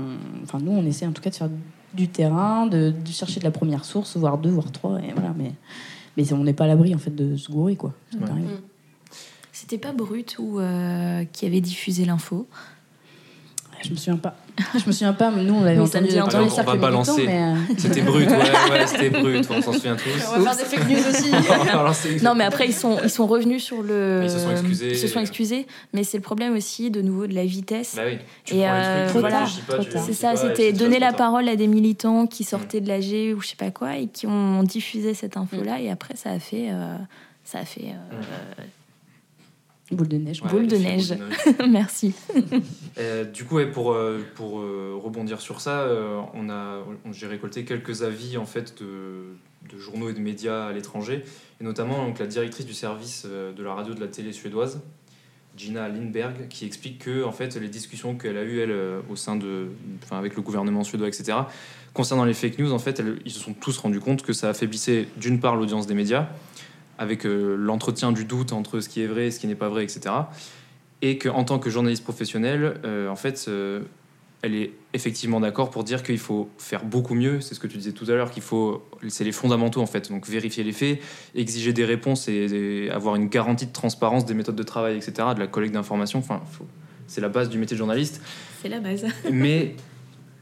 enfin 0.43 0.59
nous, 0.61 0.71
on 0.71 0.85
essaie 0.85 1.05
en 1.07 1.11
tout 1.11 1.21
cas 1.21 1.29
de 1.29 1.35
faire 1.35 1.49
du 1.93 2.07
terrain, 2.07 2.65
de, 2.65 2.89
de 2.91 3.07
chercher 3.11 3.39
de 3.39 3.45
la 3.45 3.51
première 3.51 3.85
source, 3.85 4.17
voire 4.17 4.37
deux, 4.39 4.49
voire 4.49 4.71
trois. 4.71 4.97
Et 4.99 5.13
voilà, 5.13 5.33
mais 5.37 5.51
mais 6.17 6.31
on 6.33 6.43
n'est 6.43 6.53
pas 6.53 6.65
à 6.65 6.67
l'abri 6.67 6.93
en 6.93 6.99
fait 6.99 7.13
de 7.15 7.35
se 7.37 7.51
gourer 7.51 7.75
quoi. 7.75 7.93
Ça 8.11 8.17
Ouais. 8.19 8.41
C'était 9.63 9.77
pas 9.77 9.93
Brut 9.93 10.35
ou 10.39 10.59
euh, 10.59 11.23
qui 11.31 11.45
avait 11.45 11.61
diffusé 11.61 12.03
l'info. 12.03 12.47
Je 13.81 13.91
me 13.91 13.95
souviens 13.95 14.17
pas. 14.17 14.35
Je 14.73 14.85
me 14.85 14.91
souviens 14.91 15.13
pas. 15.13 15.31
mais 15.31 15.41
Nous, 15.43 15.53
on 15.53 15.63
l'avait 15.63 15.79
entendu 15.79 16.07
truc. 16.07 16.15
les 16.15 16.21
On 16.21 16.63
va 16.63 16.75
balancer. 16.75 17.11
militants, 17.25 17.31
mais, 17.31 17.71
euh, 17.71 17.75
C'était 17.77 18.01
brut, 18.01 18.29
ouais, 18.29 18.37
ouais, 18.37 18.87
c'était 18.87 19.09
brut, 19.09 19.47
on 19.49 19.61
s'en 19.61 19.71
souvient 19.71 19.95
tous. 19.95 20.09
On 20.35 20.39
va 20.41 20.51
faire 20.51 20.69
des 20.69 20.77
fake 20.77 20.89
news 20.89 21.09
aussi. 21.09 21.31
Alors, 21.71 21.95
Non, 22.23 22.35
mais 22.35 22.43
après, 22.43 22.67
ils 22.67 22.73
sont, 22.73 22.97
ils 23.03 23.09
sont 23.09 23.25
revenus 23.25 23.63
sur 23.63 23.81
le. 23.81 24.21
Ils 24.25 24.29
se 24.29 24.39
sont 24.39 24.51
excusés. 24.51 24.89
Ils 24.91 24.97
se 24.97 25.07
sont 25.07 25.19
excusés, 25.21 25.65
mais 25.93 26.03
c'est 26.03 26.17
le 26.17 26.23
problème 26.23 26.55
aussi, 26.57 26.91
de 26.91 27.01
nouveau, 27.01 27.25
de 27.25 27.33
la 27.33 27.45
vitesse. 27.45 27.93
Bah 27.95 28.03
oui, 28.05 28.17
tu 28.43 28.55
Et, 28.55 28.67
euh, 28.69 29.07
trucs, 29.07 29.21
voilà. 29.21 29.45
C'est 30.05 30.13
ça, 30.13 30.35
c'était 30.35 30.73
donner 30.73 30.99
la 30.99 31.13
parole 31.13 31.47
à 31.47 31.55
des 31.55 31.67
militants 31.67 32.27
qui 32.27 32.43
sortaient 32.43 32.81
de 32.81 32.89
l'AG 32.89 33.33
ou 33.33 33.39
je 33.41 33.47
sais 33.47 33.55
pas 33.55 33.71
quoi 33.71 33.95
et 33.95 34.07
qui 34.07 34.27
ont 34.27 34.63
diffusé 34.63 35.13
cette 35.13 35.37
info-là. 35.37 35.79
Et 35.79 35.89
après, 35.89 36.17
ça 36.17 36.31
a 36.31 36.39
fait. 36.39 36.67
euh, 36.69 36.97
ça 37.45 37.59
a 37.59 37.65
fait. 37.65 37.85
euh, 37.87 38.63
boule 39.91 40.07
de 40.07 40.17
neige. 40.17 40.41
Ouais, 40.41 40.49
Boule 40.49 40.67
de 40.67 40.77
neige. 40.77 41.09
boule 41.09 41.17
de 41.19 41.23
neige. 41.25 41.69
Merci. 41.69 42.13
Euh, 42.99 43.23
du 43.23 43.43
coup, 43.45 43.57
pour, 43.73 43.93
euh, 43.93 44.23
pour 44.35 44.59
euh, 44.59 44.93
rebondir 45.03 45.41
sur 45.41 45.61
ça, 45.61 45.87
on 46.35 46.47
a, 46.51 46.83
j'ai 47.11 47.25
récolté 47.25 47.65
quelques 47.65 48.03
avis 48.03 48.37
en 48.37 48.45
fait 48.45 48.79
de, 48.83 49.33
de 49.73 49.79
journaux 49.79 50.09
et 50.09 50.13
de 50.13 50.19
médias 50.19 50.67
à 50.67 50.71
l'étranger, 50.73 51.23
et 51.59 51.63
notamment 51.63 52.05
donc, 52.05 52.19
la 52.19 52.27
directrice 52.27 52.67
du 52.67 52.73
service 52.75 53.25
de 53.25 53.63
la 53.63 53.73
radio 53.73 53.95
de 53.95 53.99
la 53.99 54.05
télé 54.07 54.31
suédoise, 54.31 54.79
Gina 55.57 55.87
Lindberg, 55.89 56.47
qui 56.49 56.65
explique 56.67 56.99
que 56.99 57.23
en 57.23 57.31
fait 57.31 57.55
les 57.55 57.67
discussions 57.67 58.15
qu'elle 58.15 58.37
a 58.37 58.43
eues 58.43 58.59
elle 58.59 58.75
au 59.09 59.15
sein 59.15 59.35
de, 59.37 59.69
enfin 60.03 60.19
avec 60.19 60.35
le 60.35 60.43
gouvernement 60.43 60.83
suédois, 60.83 61.07
etc. 61.07 61.35
Concernant 61.95 62.25
les 62.25 62.33
fake 62.35 62.59
news, 62.59 62.73
en 62.73 62.79
fait, 62.79 62.99
elles- 62.99 63.19
ils 63.25 63.31
se 63.31 63.39
sont 63.39 63.53
tous 63.53 63.75
rendus 63.79 63.99
compte 64.01 64.21
que 64.21 64.33
ça 64.33 64.49
affaiblissait 64.49 65.07
d'une 65.17 65.39
part 65.39 65.55
l'audience 65.55 65.87
des 65.87 65.95
médias, 65.95 66.27
avec 66.97 67.25
euh, 67.25 67.55
l'entretien 67.57 68.11
du 68.11 68.25
doute 68.25 68.53
entre 68.53 68.79
ce 68.79 68.89
qui 68.89 69.01
est 69.01 69.07
vrai 69.07 69.27
et 69.27 69.31
ce 69.31 69.39
qui 69.39 69.47
n'est 69.47 69.55
pas 69.55 69.69
vrai, 69.69 69.83
etc. 69.83 70.13
Et 71.01 71.17
qu'en 71.17 71.43
tant 71.43 71.59
que 71.59 71.69
journaliste 71.69 72.03
professionnel, 72.03 72.75
euh, 72.85 73.09
en 73.09 73.15
fait, 73.15 73.45
euh, 73.47 73.81
elle 74.41 74.55
est 74.55 74.71
effectivement 74.93 75.39
d'accord 75.39 75.69
pour 75.69 75.83
dire 75.83 76.03
qu'il 76.03 76.17
faut 76.19 76.49
faire 76.57 76.83
beaucoup 76.85 77.15
mieux. 77.15 77.41
C'est 77.41 77.55
ce 77.55 77.59
que 77.59 77.67
tu 77.67 77.77
disais 77.77 77.91
tout 77.93 78.05
à 78.09 78.11
l'heure, 78.13 78.29
qu'il 78.31 78.43
faut, 78.43 78.83
c'est 79.07 79.23
les 79.23 79.31
fondamentaux 79.31 79.81
en 79.81 79.85
fait. 79.85 80.09
Donc 80.11 80.27
vérifier 80.27 80.63
les 80.63 80.71
faits, 80.73 80.99
exiger 81.35 81.73
des 81.73 81.85
réponses 81.85 82.27
et, 82.27 82.85
et 82.85 82.89
avoir 82.91 83.15
une 83.15 83.27
garantie 83.27 83.65
de 83.65 83.71
transparence 83.73 84.25
des 84.25 84.33
méthodes 84.33 84.55
de 84.55 84.63
travail, 84.63 84.95
etc., 84.97 85.13
de 85.35 85.39
la 85.39 85.47
collecte 85.47 85.73
d'informations. 85.73 86.19
Enfin, 86.19 86.41
faut- 86.51 86.67
c'est 87.07 87.21
la 87.21 87.29
base 87.29 87.49
du 87.49 87.57
métier 87.57 87.75
de 87.75 87.79
journaliste. 87.79 88.21
C'est 88.61 88.69
la 88.69 88.79
base. 88.79 89.05
Mais 89.31 89.75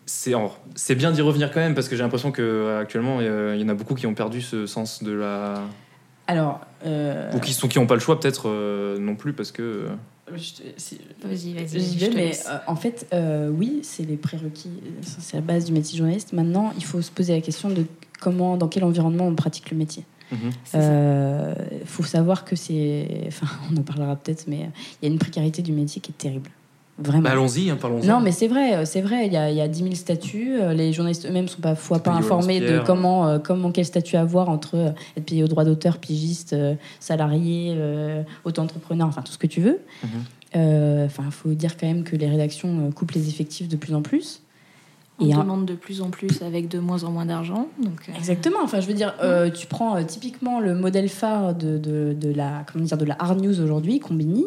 c'est 0.06 0.96
bien 0.96 1.12
d'y 1.12 1.22
revenir 1.22 1.52
quand 1.52 1.60
même 1.60 1.74
parce 1.74 1.88
que 1.88 1.96
j'ai 1.96 2.04
l'impression 2.04 2.32
que 2.32 2.78
actuellement 2.80 3.20
euh, 3.22 3.54
il 3.56 3.62
y 3.62 3.64
en 3.66 3.70
a 3.70 3.74
beaucoup 3.74 3.96
qui 3.96 4.06
ont 4.08 4.14
perdu 4.14 4.42
ce 4.42 4.66
sens 4.66 5.04
de 5.04 5.12
la 5.12 5.62
Alors, 6.28 6.62
euh, 6.86 7.32
ou 7.34 7.40
qui 7.40 7.54
sont 7.54 7.68
qui 7.68 7.80
ont 7.80 7.88
pas 7.88 7.96
le 7.96 8.00
choix 8.00 8.20
peut-être 8.20 8.44
euh, 8.48 8.98
non 9.00 9.16
plus 9.16 9.34
parce 9.34 9.52
que 9.52 9.62
euh, 9.62 9.88
Vas-y, 10.32 11.54
vas-y. 11.54 12.10
Mais 12.16 12.32
euh, 12.50 12.58
en 12.68 12.76
fait, 12.76 13.08
euh, 13.14 13.50
oui, 13.50 13.80
c'est 13.84 14.04
les 14.04 14.16
prérequis, 14.18 14.70
c'est 15.02 15.36
la 15.38 15.42
base 15.42 15.66
du 15.66 15.74
métier 15.74 15.94
de 15.94 15.98
journaliste. 15.98 16.34
Maintenant, 16.34 16.72
il 16.78 16.86
faut 16.86 17.02
se 17.02 17.12
poser 17.12 17.34
la 17.34 17.42
question 17.42 17.70
de 17.70 17.86
comment, 18.20 18.56
dans 18.58 18.68
quel 18.68 18.84
environnement 18.84 19.28
on 19.28 19.36
pratique 19.36 19.72
le 19.72 19.78
métier. 19.78 20.06
mhm. 20.32 20.40
Euh, 20.76 21.54
Il 21.82 21.88
faut 21.88 22.04
savoir 22.04 22.46
que 22.46 22.56
c'est, 22.56 23.24
enfin, 23.28 23.48
on 23.72 23.78
en 23.78 23.82
parlera 23.84 24.16
peut-être, 24.16 24.46
mais 24.48 24.70
il 25.02 25.06
y 25.08 25.10
a 25.10 25.14
une 25.14 25.20
précarité 25.20 25.62
du 25.62 25.74
métier 25.74 26.02
qui 26.02 26.12
est 26.12 26.18
terrible, 26.18 26.50
vraiment. 26.98 27.24
Bah, 27.24 27.32
allons-y, 27.32 27.70
hein, 27.70 27.78
parlons-en. 27.80 28.06
Non, 28.06 28.20
mais 28.20 28.32
c'est 28.32 28.48
vrai, 28.48 28.86
c'est 28.86 29.02
vrai. 29.02 29.28
Il 29.28 29.34
y 29.34 29.38
a, 29.38 29.50
il 29.50 29.58
y 29.58 29.62
a 29.62 29.68
10 29.68 29.84
000 29.84 29.96
statuts. 29.96 30.58
euh, 30.62 30.74
Les 30.74 30.94
journalistes 30.94 31.26
eux-mêmes 31.26 31.48
sont 31.48 31.62
parfois 31.62 32.00
pas 32.00 32.12
informés 32.12 32.60
de 32.60 32.80
comment, 32.86 33.28
euh, 33.28 33.40
comment 33.40 33.72
quel 33.72 33.86
statut 33.86 34.16
avoir 34.18 34.50
entre 34.50 34.76
euh, 34.76 34.90
être 35.18 35.26
payé 35.26 35.44
au 35.44 35.48
droit 35.48 35.64
d'auteur, 35.66 35.98
pigiste, 35.98 36.54
euh, 36.54 36.76
salarié, 37.00 37.74
euh, 37.78 38.24
auto-entrepreneur, 38.46 39.08
enfin 39.08 39.22
tout 39.22 39.32
ce 39.32 39.38
que 39.38 39.48
tu 39.48 39.62
veux. 39.62 39.80
Mhm. 40.04 40.10
Euh, 40.56 41.06
Enfin, 41.06 41.24
il 41.26 41.32
faut 41.32 41.50
dire 41.50 41.78
quand 41.78 41.88
même 41.88 42.04
que 42.04 42.16
les 42.16 42.28
rédactions 42.30 42.88
euh, 42.88 42.92
coupent 42.92 43.12
les 43.12 43.30
effectifs 43.30 43.68
de 43.70 43.76
plus 43.78 43.94
en 43.96 44.02
plus. 44.02 44.42
On 45.20 45.28
Et 45.28 45.34
un- 45.34 45.40
demande 45.40 45.66
de 45.66 45.76
plus 45.76 46.02
en 46.02 46.10
plus 46.10 46.42
avec 46.42 46.68
de 46.68 46.80
moins 46.80 47.04
en 47.04 47.12
moins 47.12 47.26
d'argent. 47.26 47.68
Donc, 47.82 48.10
euh, 48.10 48.18
Exactement. 48.18 48.58
Enfin, 48.64 48.82
je 48.82 48.88
veux 48.88 48.94
dire, 48.94 49.14
euh, 49.22 49.50
tu 49.52 49.68
prends 49.68 49.96
euh, 49.96 50.04
typiquement 50.04 50.60
le 50.60 50.74
modèle 50.74 51.10
phare 51.10 51.54
de, 51.54 51.78
de, 51.78 52.14
de 52.20 52.34
la 52.34 52.66
comment 52.72 52.84
dire 52.86 52.98
de 52.98 53.06
la 53.06 53.16
hard 53.20 53.40
news 53.42 53.60
aujourd'hui, 53.62 54.00
Combini. 54.00 54.46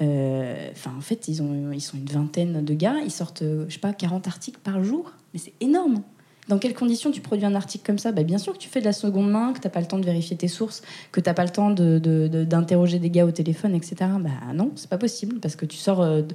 Euh, 0.00 0.68
Enfin, 0.72 0.92
en 0.96 1.00
fait, 1.00 1.28
ils 1.28 1.42
ont 1.42 1.72
ils 1.72 1.80
sont 1.80 1.96
une 1.98 2.06
vingtaine 2.06 2.64
de 2.64 2.74
gars. 2.74 2.96
Ils 3.04 3.10
sortent, 3.10 3.42
euh, 3.42 3.64
je 3.68 3.74
sais 3.74 3.80
pas, 3.80 3.92
40 3.92 4.26
articles 4.28 4.60
par 4.62 4.82
jour. 4.82 5.12
Mais 5.34 5.40
c'est 5.40 5.52
énorme. 5.60 6.02
Dans 6.48 6.58
quelles 6.58 6.74
conditions 6.74 7.10
tu 7.12 7.20
produis 7.20 7.44
un 7.44 7.54
article 7.54 7.84
comme 7.86 7.98
ça? 7.98 8.10
Bah, 8.10 8.22
Bien 8.24 8.38
sûr 8.38 8.54
que 8.54 8.58
tu 8.58 8.68
fais 8.68 8.80
de 8.80 8.84
la 8.84 8.92
seconde 8.92 9.30
main, 9.30 9.52
que 9.52 9.60
tu 9.60 9.66
n'as 9.66 9.70
pas 9.70 9.80
le 9.80 9.86
temps 9.86 9.98
de 9.98 10.04
vérifier 10.04 10.36
tes 10.36 10.48
sources, 10.48 10.82
que 11.12 11.20
tu 11.20 11.28
n'as 11.28 11.34
pas 11.34 11.44
le 11.44 11.50
temps 11.50 11.70
de- 11.70 11.98
de- 11.98 12.26
de- 12.28 12.44
d'interroger 12.44 12.98
des 12.98 13.10
gars 13.10 13.24
au 13.26 13.30
téléphone, 13.30 13.74
etc. 13.74 13.96
Bah 14.20 14.30
non, 14.54 14.72
c'est 14.74 14.90
pas 14.90 14.98
possible 14.98 15.38
parce 15.38 15.54
que 15.54 15.64
tu 15.66 15.76
sors 15.76 16.00
euh, 16.00 16.22
de- 16.22 16.34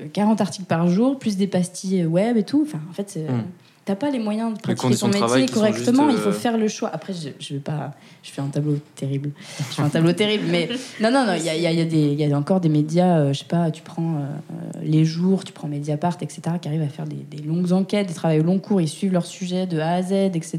euh, 0.00 0.06
40 0.12 0.40
articles 0.40 0.66
par 0.66 0.86
jour, 0.88 1.18
plus 1.18 1.36
des 1.36 1.46
pastilles 1.48 2.04
web 2.04 2.36
et 2.36 2.44
tout. 2.44 2.62
Enfin, 2.64 2.80
en 2.88 2.92
fait, 2.92 3.10
c'est- 3.10 3.28
Mm. 3.28 3.44
T'as 3.86 3.94
pas 3.94 4.10
les 4.10 4.18
moyens 4.18 4.52
de 4.52 4.58
pratiquer 4.58 4.88
ton 4.98 5.06
métier 5.06 5.46
correctement. 5.54 6.06
Il 6.10 6.16
faut 6.18 6.28
euh, 6.30 6.32
faire 6.32 6.58
le 6.58 6.66
choix. 6.68 6.90
Après, 6.92 7.12
je, 7.14 7.28
je 7.38 7.54
vais 7.54 7.60
pas. 7.60 7.92
Je 8.22 8.30
fais 8.32 8.42
un 8.42 8.48
tableau 8.48 8.76
terrible. 8.96 9.30
Je 9.58 9.62
fais 9.62 9.82
un 9.82 9.88
tableau 9.88 10.12
terrible, 10.12 10.44
mais 10.50 10.68
non, 11.00 11.12
non, 11.12 11.24
non. 11.24 11.34
Il 11.38 11.44
y 11.44 11.48
a, 11.48 11.54
il 11.56 11.62
y 11.62 11.66
a- 11.68 11.70
il 11.72 11.78
y 11.78 11.82
a 11.82 11.84
des- 11.84 12.12
il 12.12 12.20
y 12.20 12.32
a 12.32 12.36
encore 12.36 12.60
des 12.60 12.68
médias. 12.68 13.18
euh, 13.20 13.32
je 13.32 13.38
sais 13.38 13.44
pas. 13.44 13.70
Tu 13.70 13.82
prends 13.82 14.16
euh, 14.16 14.80
les 14.82 15.04
jours, 15.04 15.44
tu 15.44 15.52
prends 15.52 15.68
Mediapart, 15.68 16.16
etc. 16.20 16.42
Qui 16.60 16.66
arrivent 16.68 16.82
à 16.82 16.88
faire 16.88 17.06
des, 17.06 17.14
des 17.30 17.42
longues 17.44 17.70
enquêtes, 17.72 18.08
des 18.08 18.14
travaux 18.14 18.40
au 18.40 18.42
long 18.42 18.58
cours. 18.58 18.80
Ils 18.80 18.88
suivent 18.88 19.12
leur 19.12 19.24
sujet 19.24 19.66
de 19.66 19.78
A 19.78 19.90
à 19.92 20.02
Z, 20.02 20.12
etc. 20.34 20.58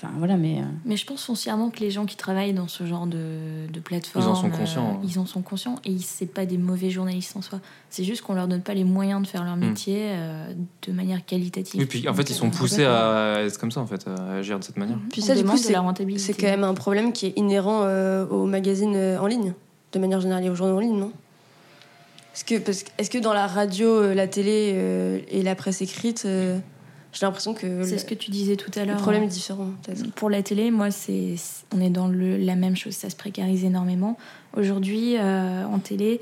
Enfin 0.00 0.12
voilà, 0.16 0.36
mais 0.36 0.60
euh, 0.60 0.64
Mais 0.84 0.96
je 0.96 1.04
pense 1.04 1.24
foncièrement 1.24 1.70
que 1.70 1.80
les 1.80 1.90
gens 1.90 2.06
qui 2.06 2.14
travaillent 2.14 2.52
dans 2.52 2.68
ce 2.68 2.86
genre 2.86 3.08
de, 3.08 3.66
de 3.72 3.80
plateforme, 3.80 4.24
Ils 4.24 4.28
en 4.28 4.34
sont 4.36 4.50
conscients. 4.50 5.00
euh, 5.02 5.06
ils 5.08 5.18
en 5.18 5.26
sont 5.26 5.42
conscients 5.42 5.74
et 5.84 5.98
c'est 5.98 6.32
pas 6.32 6.46
des 6.46 6.56
mauvais 6.56 6.88
journalistes 6.90 7.36
en 7.36 7.42
soi. 7.42 7.58
C'est 7.90 8.04
juste 8.04 8.22
qu'on 8.22 8.34
leur 8.34 8.46
donne 8.46 8.62
pas 8.62 8.74
les 8.74 8.84
moyens 8.84 9.20
de 9.22 9.26
faire 9.26 9.42
leur 9.44 9.56
Mm. 9.56 9.60
métier 9.70 10.02
euh, 10.04 10.52
de 10.86 10.92
manière 10.92 11.24
qualitative. 11.26 11.80
Oui, 11.80 11.86
puis 11.86 12.08
en 12.08 12.14
fait, 12.14 12.30
ils 12.30 12.34
sont 12.34 12.50
poussés 12.50 12.84
à 12.84 13.40
être 13.40 13.58
comme 13.58 13.72
ça, 13.72 13.80
en 13.80 13.86
fait, 13.88 14.06
à 14.06 14.34
agir 14.34 14.60
de 14.60 14.64
cette 14.64 14.76
manière. 14.76 14.98
Puis 15.10 15.20
ça, 15.20 15.34
c'est 15.34 15.72
la 15.72 15.80
rentabilité. 15.80 16.22
c'est 16.22 16.32
quand 16.40 16.46
même 16.46 16.62
un 16.64 16.74
problème 16.74 17.12
qui 17.12 17.26
est 17.26 17.32
inhérent 17.36 17.80
euh, 17.82 18.24
aux 18.28 18.46
magazines 18.46 18.94
euh, 18.94 19.18
en 19.20 19.26
ligne, 19.26 19.52
de 19.92 19.98
manière 19.98 20.20
générale, 20.20 20.44
et 20.44 20.50
aux 20.50 20.54
journaux 20.54 20.76
en 20.76 20.80
ligne, 20.80 20.96
non? 20.98 21.10
Est-ce 22.34 22.44
que, 22.44 22.58
parce 22.60 22.84
que- 22.84 22.90
est-ce 22.98 23.10
que 23.10 23.18
dans 23.18 23.32
la 23.32 23.48
radio, 23.48 24.14
la 24.14 24.28
télé 24.28 24.70
euh, 24.76 25.18
et 25.28 25.42
la 25.42 25.56
presse 25.56 25.82
écrite, 25.82 26.22
euh, 26.24 26.60
j'ai 27.12 27.24
l'impression 27.26 27.54
que 27.54 27.82
C'est 27.84 27.92
le, 27.92 27.98
ce 27.98 28.04
que 28.04 28.14
tu 28.14 28.30
disais 28.30 28.56
tout 28.56 28.70
à 28.76 28.80
le 28.80 28.88
l'heure. 28.92 28.96
problème 29.00 29.22
hein. 29.22 29.26
est 29.26 29.30
différent, 29.30 29.70
peut-être. 29.82 30.12
Pour 30.12 30.28
la 30.30 30.42
télé, 30.42 30.70
moi, 30.70 30.90
c'est 30.90 31.34
on 31.74 31.80
est 31.80 31.90
dans 31.90 32.06
le, 32.08 32.36
la 32.36 32.54
même 32.54 32.76
chose. 32.76 32.94
Ça 32.94 33.08
se 33.10 33.16
précarise 33.16 33.64
énormément. 33.64 34.18
Aujourd'hui, 34.56 35.16
euh, 35.16 35.64
en 35.64 35.78
télé, 35.78 36.20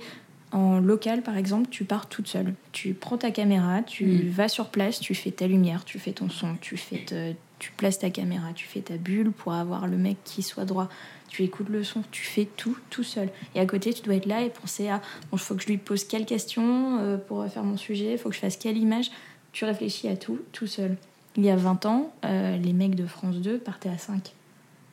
en 0.53 0.79
local, 0.79 1.23
par 1.23 1.37
exemple, 1.37 1.69
tu 1.71 1.85
pars 1.85 2.09
toute 2.09 2.29
seule. 2.29 2.55
Tu 2.73 2.95
prends 2.95 3.19
ta 3.19 3.31
caméra, 3.31 3.83
tu 3.83 4.07
Mm. 4.07 4.29
vas 4.31 4.49
sur 4.49 4.69
place, 4.69 5.01
tu 5.01 5.15
fais 5.15 5.31
ta 5.33 5.47
lumière, 5.47 5.85
tu 5.85 5.99
fais 5.99 6.13
ton 6.13 6.29
son, 6.29 6.55
tu 6.61 6.77
fais 6.77 6.99
te- 7.05 7.33
tu 7.59 7.73
places 7.73 7.99
ta 7.99 8.11
caméra, 8.11 8.49
tu 8.55 8.67
fais 8.67 8.81
ta 8.81 8.97
bulle 8.97 9.33
pour 9.33 9.55
avoir 9.55 9.87
le 9.87 9.97
mec 9.97 10.19
qui 10.25 10.43
soit 10.43 10.65
droit. 10.67 10.89
Tu 11.29 11.43
écoutes 11.43 11.69
le 11.69 11.83
son, 11.83 12.03
tu 12.13 12.23
fais 12.25 12.45
tout 12.57 12.77
tout 12.91 13.03
seul. 13.03 13.29
Et 13.55 13.61
à 13.61 13.67
côté, 13.67 13.93
tu 13.93 14.03
dois 14.03 14.15
être 14.15 14.27
là 14.27 14.43
et 14.43 14.51
penser 14.51 14.89
à 14.89 14.99
bon, 15.31 15.37
il 15.37 15.39
faut 15.39 15.55
que 15.57 15.63
je 15.63 15.67
lui 15.67 15.79
pose 15.79 16.05
quelle 16.05 16.25
question 16.27 16.99
euh, 17.01 17.17
pour 17.17 17.45
faire 17.49 17.65
mon 17.65 17.77
sujet, 17.77 18.13
il 18.13 18.19
faut 18.19 18.29
que 18.29 18.35
je 18.37 18.41
fasse 18.41 18.57
quelle 18.57 18.77
image. 18.77 19.11
Tu 19.57 19.65
réfléchis 19.65 20.07
à 20.07 20.17
tout 20.17 20.39
tout 20.53 20.67
seul. 20.67 20.99
Il 21.35 21.43
y 21.43 21.49
a 21.49 21.57
20 21.57 21.87
ans, 21.87 22.13
euh, 22.27 22.59
les 22.59 22.75
mecs 22.75 22.95
de 22.95 23.07
France 23.07 23.37
2 23.37 23.57
partaient 23.57 23.89
à 23.89 23.97
5. 23.97 24.35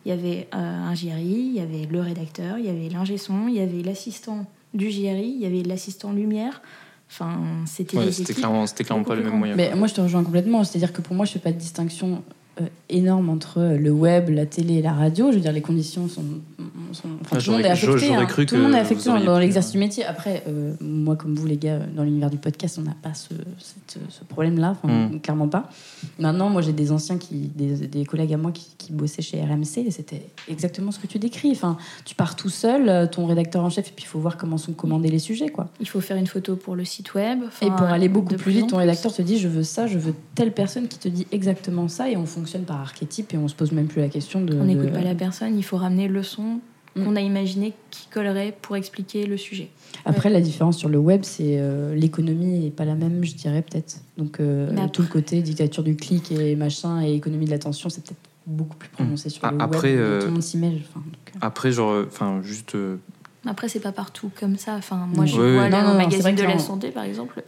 Il 0.05 0.09
y 0.09 0.11
avait 0.13 0.47
euh, 0.53 0.57
un 0.57 0.95
JRI, 0.95 1.11
il 1.19 1.53
y 1.53 1.59
avait 1.59 1.85
le 1.85 1.99
rédacteur, 1.99 2.57
il 2.57 2.63
y 2.63 2.69
avait 2.69 2.87
l'ingé 2.87 3.17
son, 3.17 3.49
il 3.49 3.55
y 3.55 3.59
avait 3.59 3.83
l'assistant 3.83 4.45
du 4.73 4.89
JRI, 4.89 5.33
il 5.35 5.41
y 5.41 5.45
avait 5.45 5.63
l'assistant 5.63 6.13
lumière. 6.13 6.61
Enfin, 7.11 7.41
c'était 7.65 7.97
Ouais, 7.97 8.13
c'était 8.13 8.33
clairement, 8.33 8.63
clairement 8.63 9.03
pas 9.03 9.17
mêmes 9.17 9.25
plus 9.25 9.37
moyens. 9.37 9.57
Mais 9.57 9.75
moi, 9.75 9.89
je 9.89 9.95
te 9.95 9.99
rejoins 9.99 10.23
complètement. 10.23 10.63
C'est-à-dire 10.63 10.93
que 10.93 11.01
pour 11.01 11.13
moi, 11.13 11.25
je 11.25 11.33
fais 11.33 11.39
pas 11.39 11.51
de 11.51 11.57
distinction 11.57 12.23
énorme 12.89 13.29
entre 13.29 13.61
le 13.79 13.91
web, 13.91 14.29
la 14.29 14.45
télé 14.45 14.75
et 14.75 14.81
la 14.81 14.93
radio. 14.93 15.31
Je 15.31 15.35
veux 15.37 15.41
dire, 15.41 15.51
les 15.51 15.61
conditions 15.61 16.07
sont. 16.07 16.23
sont- 16.91 17.07
enfin, 17.21 17.37
Ah, 17.37 17.37
tout 17.41 17.49
le 17.51 17.57
monde 17.57 17.65
est 17.65 17.69
affecté. 17.69 18.13
hein. 18.13 18.25
cru 18.25 18.45
Tout 18.45 18.55
le 18.55 18.61
monde 18.61 18.73
est 18.73 18.79
affecté 18.79 19.09
dans 19.25 19.39
l'exercice 19.39 19.71
euh, 19.71 19.73
du 19.73 19.79
métier. 19.79 20.05
Après, 20.05 20.43
euh, 20.47 20.75
moi, 20.79 21.15
comme 21.15 21.33
vous, 21.35 21.47
les 21.47 21.57
gars, 21.57 21.79
dans 21.95 22.03
l'univers 22.03 22.29
du 22.29 22.37
podcast, 22.37 22.77
on 22.79 22.83
n'a 22.83 22.95
pas 23.01 23.13
ce, 23.15 23.33
cette- 23.57 23.97
ce 24.09 24.23
problème-là. 24.25 24.71
Enfin, 24.83 24.93
Mm. 24.93 25.19
Clairement 25.21 25.47
pas. 25.47 25.69
Maintenant, 26.19 26.49
moi, 26.49 26.61
j'ai 26.61 26.73
des 26.73 26.91
anciens, 26.91 27.17
qui, 27.17 27.49
des, 27.55 27.87
des 27.87 28.05
collègues 28.05 28.33
à 28.33 28.37
moi 28.37 28.51
qui, 28.51 28.67
qui 28.77 28.91
bossaient 28.93 29.21
chez 29.21 29.41
RMC 29.41 29.79
et 29.87 29.91
c'était 29.91 30.25
exactement 30.47 30.91
ce 30.91 30.99
que 30.99 31.07
tu 31.07 31.17
décris. 31.19 31.51
Enfin, 31.51 31.77
tu 32.05 32.13
pars 32.15 32.35
tout 32.35 32.49
seul, 32.49 32.89
euh, 32.89 33.07
ton 33.07 33.25
rédacteur 33.25 33.63
en 33.63 33.69
chef, 33.69 33.87
et 33.89 33.91
puis 33.95 34.05
il 34.05 34.07
faut 34.07 34.19
voir 34.19 34.37
comment 34.37 34.57
sont 34.57 34.73
commandés 34.73 35.09
les 35.09 35.19
sujets, 35.19 35.49
quoi. 35.49 35.69
Il 35.79 35.87
faut 35.87 36.01
faire 36.01 36.17
une 36.17 36.27
photo 36.27 36.55
pour 36.55 36.75
le 36.75 36.85
site 36.85 37.13
web. 37.15 37.39
Et 37.61 37.67
pour 37.67 37.83
aller 37.87 38.09
beaucoup 38.09 38.35
plus 38.35 38.51
vite, 38.51 38.67
ton 38.69 38.77
rédacteur 38.77 39.11
te 39.13 39.21
dit 39.21 39.39
je 39.39 39.47
veux 39.47 39.63
ça, 39.63 39.87
je 39.87 39.97
veux 39.97 40.13
telle 40.35 40.51
personne 40.53 40.87
qui 40.87 40.99
te 40.99 41.07
dit 41.07 41.25
exactement 41.31 41.87
ça, 41.87 42.09
et 42.09 42.17
on 42.17 42.25
fonctionne 42.43 42.65
par 42.65 42.81
archétype 42.81 43.33
et 43.33 43.37
on 43.37 43.47
se 43.47 43.55
pose 43.55 43.71
même 43.71 43.87
plus 43.87 44.01
la 44.01 44.09
question 44.09 44.41
de. 44.41 44.53
On 44.55 44.59
de- 44.61 44.67
n'écoute 44.67 44.91
pas 44.91 45.01
la 45.01 45.15
personne, 45.15 45.57
il 45.57 45.63
faut 45.63 45.77
ramener 45.77 46.07
le 46.09 46.23
son 46.23 46.59
Mm. 46.95 47.05
qu'on 47.05 47.15
a 47.15 47.21
imaginé 47.21 47.73
qui 47.89 48.05
collerait 48.07 48.55
pour 48.61 48.75
expliquer 48.75 49.25
le 49.25 49.35
sujet. 49.35 49.69
Après, 50.05 50.29
la 50.29 50.41
différence 50.41 50.77
sur 50.77 50.89
le 50.89 50.99
web, 50.99 51.21
c'est 51.23 51.57
euh, 51.57 51.95
l'économie 51.95 52.67
est 52.67 52.69
pas 52.69 52.85
la 52.85 52.93
même, 52.93 53.23
je 53.23 53.33
dirais 53.33 53.63
peut-être. 53.63 54.01
Donc 54.17 54.39
euh, 54.39 54.69
après- 54.73 54.89
tout 54.89 55.01
le 55.01 55.07
côté 55.07 55.41
dictature 55.41 55.81
du 55.81 55.95
clic 55.95 56.31
et 56.31 56.55
machin 56.55 57.01
et 57.01 57.15
économie 57.15 57.45
de 57.45 57.51
l'attention, 57.51 57.89
c'est 57.89 58.03
peut-être 58.03 58.19
beaucoup 58.45 58.75
plus 58.75 58.89
prononcé 58.89 59.29
sur 59.29 59.43
Ah, 59.45 59.51
le 59.51 59.61
après, 59.61 59.91
web. 59.93 59.99
euh, 60.01 60.19
Tout 60.19 60.25
le 60.27 60.33
monde 60.33 60.43
s'y 60.43 60.57
met. 60.57 60.67
enfin, 60.67 60.99
donc, 60.99 61.15
euh. 61.35 61.39
Après, 61.41 61.71
genre, 61.71 62.03
enfin, 62.05 62.41
juste. 62.43 62.75
euh, 62.75 62.97
Après, 63.47 63.69
c'est 63.69 63.79
pas 63.79 63.91
partout 63.91 64.29
comme 64.39 64.57
ça. 64.57 64.75
Enfin, 64.75 65.07
moi, 65.15 65.25
je 65.25 65.35
Oui, 65.41 65.47
oui. 65.47 65.53
vois 65.53 65.69
Non, 65.69 65.77
là, 65.77 65.83
non, 65.85 65.93
au 65.93 65.97
magazine 65.97 66.35
de 66.35 66.43
la 66.43 66.59
santé, 66.59 66.89
par 66.91 67.05
exemple, 67.05 67.41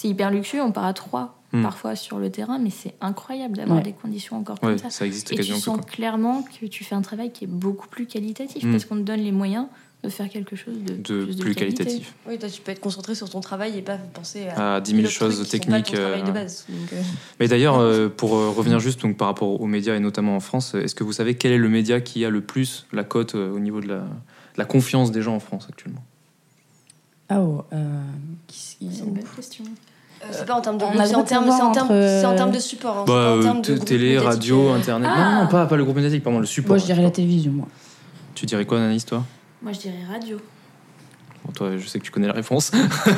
c'est- 0.00 0.08
hyper 0.08 0.30
luxueux. 0.30 0.62
On 0.62 0.72
part 0.72 0.84
à 0.84 0.92
trois 0.94 1.36
Hmm. 1.52 1.62
parfois 1.62 1.96
sur 1.96 2.20
le 2.20 2.30
terrain, 2.30 2.60
mais 2.60 2.70
c'est 2.70 2.94
incroyable 3.00 3.56
d'avoir 3.56 3.78
Ouais. 3.78 3.82
des 3.84 3.92
conditions 3.92 4.36
encore 4.36 4.56
ouais, 4.62 4.68
comme 4.70 4.78
ça. 4.78 4.88
ça 4.90 5.04
existe 5.04 5.32
Et 5.32 5.36
tu 5.36 5.52
sens 5.52 5.64
quoi. 5.78 5.84
clairement 5.84 6.42
que 6.42 6.66
tu 6.66 6.84
fais 6.84 6.94
un 6.94 7.02
travail 7.02 7.32
qui 7.32 7.42
est 7.42 7.48
beaucoup 7.48 7.88
plus 7.88 8.06
qualitatif 8.06 8.62
Mm. 8.62 8.70
parce 8.70 8.84
qu'on 8.84 8.94
te 8.94 9.00
donne 9.00 9.18
les 9.20 9.32
moyens 9.32 9.66
de 10.04 10.08
faire 10.10 10.28
quelque 10.28 10.54
chose 10.54 10.76
de, 10.78 10.94
De 10.94 11.34
plus, 11.34 11.54
qualitatif. 11.56 12.14
Oui, 12.28 12.38
toi, 12.38 12.48
tu 12.48 12.60
peux 12.62 12.70
être 12.70 12.80
concentré 12.80 13.16
sur 13.16 13.28
ton 13.28 13.40
travail 13.40 13.76
et 13.76 13.82
pas 13.82 13.96
penser 13.96 14.46
à, 14.46 14.76
À 14.76 14.80
10 14.80 14.92
000 14.92 14.96
mille 14.98 15.06
autres 15.06 15.14
choses 15.16 15.48
techniques. 15.48 15.92
euh, 15.94 16.22
de 16.22 16.30
base. 16.30 16.66
Donc, 16.68 16.92
euh, 16.92 17.02
Mais 17.40 17.48
d'ailleurs, 17.48 17.78
euh, 17.80 18.08
pour 18.08 18.30
revenir 18.30 18.78
juste 18.78 19.00
donc, 19.02 19.16
par 19.16 19.26
rapport 19.26 19.60
aux 19.60 19.66
médias 19.66 19.96
et 19.96 20.00
notamment 20.00 20.36
en 20.36 20.40
France, 20.40 20.74
est-ce 20.76 20.94
que 20.94 21.02
vous 21.02 21.12
savez 21.12 21.34
quel 21.34 21.50
est 21.50 21.58
le 21.58 21.68
média 21.68 22.00
qui 22.00 22.24
a 22.24 22.30
le 22.30 22.42
plus 22.42 22.86
la 22.92 23.02
cote 23.02 23.34
euh, 23.34 23.50
au 23.52 23.58
niveau 23.58 23.80
de 23.80 23.88
la, 23.88 23.96
de 23.98 24.04
la 24.56 24.64
confiance 24.66 25.10
des 25.10 25.20
gens 25.20 25.34
en 25.34 25.40
France 25.40 25.66
actuellement? 25.68 26.04
Ah 27.28 27.40
oh, 27.40 27.64
euh, 27.72 28.02
qui- 28.46 28.76
qui- 28.78 28.88
C'est 28.94 29.02
une 29.02 29.14
bonne 29.14 29.24
question. 29.36 29.64
Euh, 30.22 30.26
c'est 30.32 30.46
pas 30.46 30.54
en 30.54 30.60
termes 30.60 30.78
de 30.78 30.84
On 30.84 30.88
a 30.88 30.90
groupe, 30.90 31.00
le 31.00 31.06
c'est 31.06 31.12
droit 31.12 31.20
en 31.20 31.24
de 31.24 31.28
termes, 31.28 31.44
savoir 31.50 31.56
c'est 31.58 31.62
en 31.64 31.72
termes, 31.72 31.86
entre, 31.86 32.08
c'est 32.20 32.26
en 32.26 32.36
termes 32.36 32.50
de 32.52 32.58
support. 32.58 32.98
hein, 32.98 33.04
Bah, 33.06 33.34
en 33.38 33.40
termes 33.42 33.62
de 33.62 33.76
Télé, 33.78 34.18
radio, 34.18 34.70
internet. 34.70 35.10
Ah. 35.12 35.34
Non, 35.34 35.40
non, 35.42 35.46
pas, 35.48 35.66
pas 35.66 35.76
le 35.76 35.84
groupe 35.84 35.96
médiatique, 35.96 36.22
pardon, 36.22 36.38
le 36.40 36.46
support. 36.46 36.70
Moi, 36.70 36.78
je 36.78 36.84
dirais 36.84 37.02
la 37.02 37.10
télévision, 37.10 37.52
moi. 37.52 37.66
Tu 38.34 38.46
dirais 38.46 38.64
quoi, 38.64 38.78
Anaïs, 38.78 39.04
toi? 39.04 39.24
Moi, 39.62 39.72
je 39.72 39.78
dirais 39.80 39.98
radio. 40.10 40.38
Bon, 41.44 41.52
toi, 41.52 41.70
je 41.78 41.86
sais 41.86 41.98
que 41.98 42.04
tu 42.04 42.10
connais 42.10 42.26
la 42.26 42.34
réponse. 42.34 42.70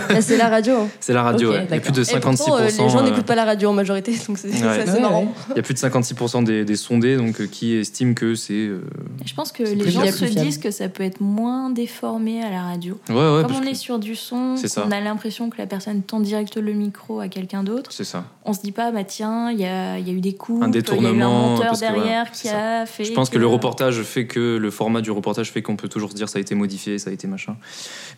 Là, 0.09 0.21
c'est 0.23 0.37
la 0.37 0.49
radio. 0.49 0.77
hein. 0.83 0.89
c'est 1.01 1.13
la 1.13 1.23
radio. 1.25 1.51
Ouais. 1.51 1.67
Il 1.69 1.75
y 1.75 1.79
a 1.79 1.81
plus 1.81 1.91
de 1.93 2.03
Et 2.03 2.21
pourtant, 2.21 2.33
56%. 2.33 2.61
euh, 2.61 2.65
les 2.67 2.89
gens 2.89 2.99
euh, 3.01 3.03
n'écoutent 3.03 3.27
pas 3.27 3.35
la 3.35 3.45
radio 3.45 3.71
en 3.71 3.73
majorité, 3.73 4.13
donc 4.29 4.39
c'est 4.39 4.49
Ouais, 4.65 5.01
marrant. 5.01 5.23
ouais. 5.23 5.29
Il 5.51 5.57
y 5.57 5.59
a 5.59 5.63
plus 5.63 5.75
de 5.75 5.79
56% 5.81 6.45
des, 6.45 6.65
des 6.65 6.77
sondés 6.77 7.17
donc, 7.17 7.41
euh, 7.41 7.47
qui 7.47 7.75
estiment 7.75 8.15
que 8.15 8.35
c'est. 8.37 8.53
euh, 8.55 8.83
Je 9.25 9.35
pense 9.35 9.51
que 9.51 9.65
les 9.65 9.91
gens 9.91 10.07
se 10.11 10.25
disent 10.27 10.59
que 10.59 10.71
ça 10.71 10.89
peut 10.89 11.03
être 11.03 11.21
moins 11.21 11.71
déformé 11.71 12.43
à 12.45 12.51
la 12.51 12.63
radio. 12.63 12.99
Ouais, 13.09 13.15
ouais, 13.15 13.43
Comme 13.43 13.57
on 13.57 13.61
que- 13.61 13.69
est 13.69 13.75
sur 13.75 13.99
du 13.99 14.15
son, 14.15 14.55
on 14.77 14.91
a 14.93 15.01
l'impression 15.01 15.51
que 15.51 15.59
la 15.59 15.67
personne 15.67 16.03
tend 16.03 16.21
direct 16.21 16.57
le 16.57 16.73
micro 16.73 17.19
à 17.21 17.29
quelqu'un 17.29 17.65
d'autre. 17.65 17.91
c'est 17.93 18.05
ça. 18.05 18.25
On 18.45 18.53
se 18.53 18.61
dit 18.61 18.73
pas, 18.73 18.91
bah 18.91 19.05
tiens, 19.05 19.51
il 19.53 19.61
y 19.61 19.65
a, 19.67 19.99
il 19.99 20.07
y 20.07 20.11
a 20.11 20.15
eu 20.15 20.21
des 20.21 20.35
coups, 20.35 20.63
Un 20.65 20.69
il 20.69 20.75
y 20.75 20.77
a 20.77 20.79
eu 20.79 20.83
détournement, 20.83 21.27
un 21.27 21.49
monteur 21.51 21.67
parce 21.67 21.81
que 21.81 21.87
voilà, 21.87 22.03
derrière 22.03 22.31
qui 22.33 22.49
a 22.49 22.87
fait. 22.87 23.05
Je 23.05 23.13
pense 23.13 23.31
que 23.31 23.39
le 23.39 23.47
reportage 23.47 24.03
fait 24.03 24.27
que 24.27 24.57
le 24.57 24.71
format 24.71 25.01
du 25.01 25.11
reportage 25.13 25.51
fait 25.53 25.63
qu'on 25.63 25.77
peut 25.77 25.89
toujours 25.89 26.11
se 26.11 26.17
dire 26.17 26.29
ça 26.29 26.39
a 26.39 26.41
été 26.41 26.55
modifié, 26.57 26.99
ça 26.99 27.11
a 27.11 27.13
été 27.13 27.27
machin. 27.29 27.57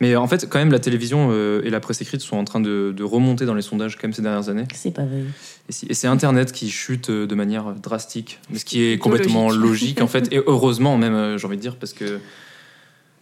Mais 0.00 0.16
en 0.16 0.26
fait, 0.26 0.48
quand 0.48 0.58
même, 0.58 0.72
la 0.72 0.78
télévision 0.78 1.28
euh, 1.30 1.62
et 1.64 1.70
la 1.70 1.80
presse 1.80 2.00
écrite 2.00 2.20
sont 2.20 2.36
en 2.36 2.44
train 2.44 2.60
de, 2.60 2.92
de 2.96 3.04
remonter 3.04 3.46
dans 3.46 3.54
les 3.54 3.62
sondages 3.62 3.96
quand 3.96 4.04
même 4.04 4.12
ces 4.12 4.22
dernières 4.22 4.48
années. 4.48 4.64
C'est 4.74 4.90
pas 4.90 5.04
vrai. 5.04 5.22
Et, 5.68 5.94
c'est 5.94 6.06
Internet 6.06 6.52
qui 6.52 6.70
chute 6.70 7.10
euh, 7.10 7.26
de 7.26 7.34
manière 7.34 7.74
drastique, 7.74 8.40
ce 8.54 8.64
qui 8.64 8.82
est 8.82 8.98
complètement 8.98 9.48
logique. 9.48 9.62
logique 9.62 10.02
en 10.02 10.06
fait, 10.06 10.32
et 10.32 10.42
heureusement 10.46 10.96
même, 10.96 11.14
euh, 11.14 11.38
j'ai 11.38 11.46
envie 11.46 11.56
de 11.56 11.62
dire, 11.62 11.76
parce 11.76 11.92
que 11.92 12.20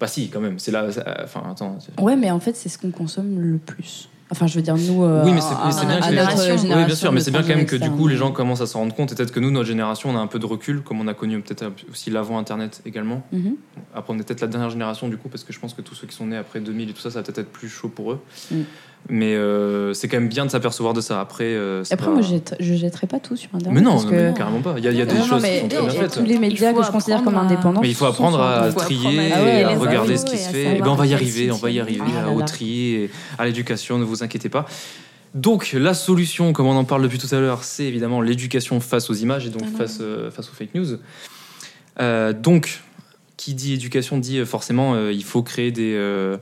bah 0.01 0.09
si, 0.09 0.31
quand 0.31 0.41
même, 0.41 0.59
c'est 0.59 0.73
là. 0.73 0.89
Enfin, 1.23 1.45
attends. 1.49 1.79
Ouais, 2.01 2.17
mais 2.17 2.33
en 2.33 2.41
fait, 2.41 2.57
c'est 2.57 2.69
ce 2.69 2.77
qu'on 2.77 2.91
consomme 2.91 3.39
le 3.39 3.59
plus. 3.59 4.09
Enfin, 4.33 4.47
je 4.47 4.55
veux 4.57 4.63
dire, 4.63 4.77
nous. 4.77 5.05
euh, 5.05 5.23
Oui, 5.25 5.33
mais 5.33 5.43
c'est 5.43 5.55
bien 5.87 6.01
les-. 6.01 6.75
Oui, 6.75 6.85
bien 6.87 6.95
sûr, 6.95 7.13
mais 7.13 7.21
c'est 7.21 7.31
bien 7.31 7.43
quand 7.43 7.49
même 7.49 7.67
que 7.67 7.77
du 7.77 7.91
coup 7.91 8.09
les 8.09 8.17
gens 8.17 8.33
commencent 8.33 8.63
à 8.63 8.67
s'en 8.67 8.79
rendre 8.81 8.95
compte. 8.95 9.13
Et 9.13 9.15
peut-être 9.15 9.31
que 9.31 9.41
nous, 9.41 9.51
notre 9.51 9.69
génération, 9.69 10.09
on 10.09 10.17
a 10.17 10.21
un 10.21 10.27
peu 10.27 10.39
de 10.39 10.47
recul, 10.47 10.81
comme 10.83 11.01
on 11.01 11.07
a 11.07 11.13
connu 11.15 11.39
peut-être 11.41 11.71
aussi 11.91 12.11
l'avant 12.11 12.39
Internet 12.39 12.81
également. 12.87 13.25
Mhm. 13.33 13.57
Après, 13.95 14.13
on 14.15 14.19
est 14.19 14.23
peut-être 14.27 14.41
la 14.41 14.47
dernière 14.47 14.71
génération 14.71 15.09
du 15.09 15.19
coup, 15.19 15.29
parce 15.29 15.45
que 15.45 15.53
je 15.53 15.61
pense 15.61 15.75
que 15.75 15.83
tous 15.83 15.95
ceux 15.95 16.07
qui 16.07 16.17
sont 16.17 16.27
nés 16.27 16.39
après 16.39 16.61
2000 16.61 16.89
et 16.89 16.93
tout 16.95 17.01
ça, 17.03 17.11
ça 17.11 17.19
va 17.19 17.23
peut-être 17.25 17.39
être 17.41 17.53
plus 17.53 17.69
chaud 17.69 17.89
pour 17.89 18.13
eux. 18.13 18.21
Mm. 18.51 18.61
Mais 19.09 19.35
euh, 19.35 19.93
c'est 19.95 20.07
quand 20.07 20.17
même 20.19 20.29
bien 20.29 20.47
de 20.47 20.51
s'apercevoir 20.51 20.95
de 20.95 21.01
ça. 21.01 21.21
Après, 21.21 21.45
euh, 21.45 21.83
Après, 21.91 22.07
pas- 22.07 22.13
moi, 22.13 22.23
je 22.23 22.29
jette- 22.29 22.55
je 22.61 22.75
jetterai 22.75 23.07
pas 23.09 23.19
tout 23.19 23.37
sur 23.37 23.51
Internet. 23.55 23.75
Mais 23.75 23.85
non, 23.85 23.93
parce 23.93 24.05
non, 24.05 24.11
que... 24.11 24.15
mais 24.17 24.35
carrément 24.35 24.61
pas. 24.61 24.75
Il 24.79 24.85
y 24.85 24.89
a, 24.89 24.93
il 24.93 24.97
y 24.97 25.03
a 25.03 25.07
des 25.07 25.15
Non, 25.15 25.25
choses 25.25 25.43
qui 25.43 25.59
sont 25.59 25.69
très 25.69 25.81
bien 25.83 25.91
faites. 25.91 26.13
tous 26.19 26.25
les 26.25 26.39
médias 26.39 26.71
Il 26.71 26.75
que 26.77 26.81
faut 26.83 26.87
je 26.87 26.93
considère 26.93 27.23
comme 27.25 27.37
indépendants. 27.37 27.81
Mais 27.81 27.89
il 27.89 27.95
faut 27.97 28.07
apprendre 28.07 28.41
à 28.41 28.71
trier, 28.73 29.33
à- 29.33 29.37
Ah 29.39 29.43
ouais, 29.45 29.61
et 29.61 29.65
à 29.65 29.77
regarder 29.79 30.17
ce 30.17 30.25
qui 30.25 30.39
se 30.39 30.51
fait. 30.51 30.61
Et 30.61 30.65
savoir 30.65 30.83
ben 30.85 30.91
on 30.91 30.95
va 30.95 31.07
y 31.07 31.15
arriver, 31.15 31.51
on 31.51 31.57
va 31.57 31.71
y 31.71 31.81
arriver 31.81 32.01
Ah 32.17 32.27
là 32.27 32.31
au 32.31 32.43
tri, 32.43 32.95
et 32.95 33.11
à 33.39 33.45
l'éducation, 33.45 33.99
ne 33.99 34.05
vous 34.05 34.23
inquiétez 34.23 34.49
pas. 34.49 34.67
Donc 35.35 35.73
la 35.73 35.95
solution, 35.95 36.53
comme 36.53 36.67
on 36.67 36.77
en 36.77 36.85
parle 36.85 37.03
depuis 37.03 37.19
tout 37.19 37.35
à 37.35 37.41
l'heure, 37.41 37.65
c'est 37.65 37.85
évidemment 37.85 38.21
l'éducation 38.21 38.79
face 38.81 39.11
aux 39.11 39.15
images 39.15 39.47
et 39.47 39.51
donc 39.51 39.63
Ah 39.65 39.79
face, 39.79 39.99
euh, 40.01 40.31
face 40.31 40.49
aux 40.49 40.53
fake 40.55 40.75
news. 40.75 40.99
Euh, 42.01 42.33
donc, 42.33 42.83
qui 43.37 43.55
dit 43.55 43.75
éducation 43.75 44.19
dit 44.19 44.45
forcément 44.45 44.95
euh, 44.95 45.13
il 45.13 45.25
faut 45.25 45.43
créer 45.43 45.73
des, 45.73 45.95
euh, 45.95 46.37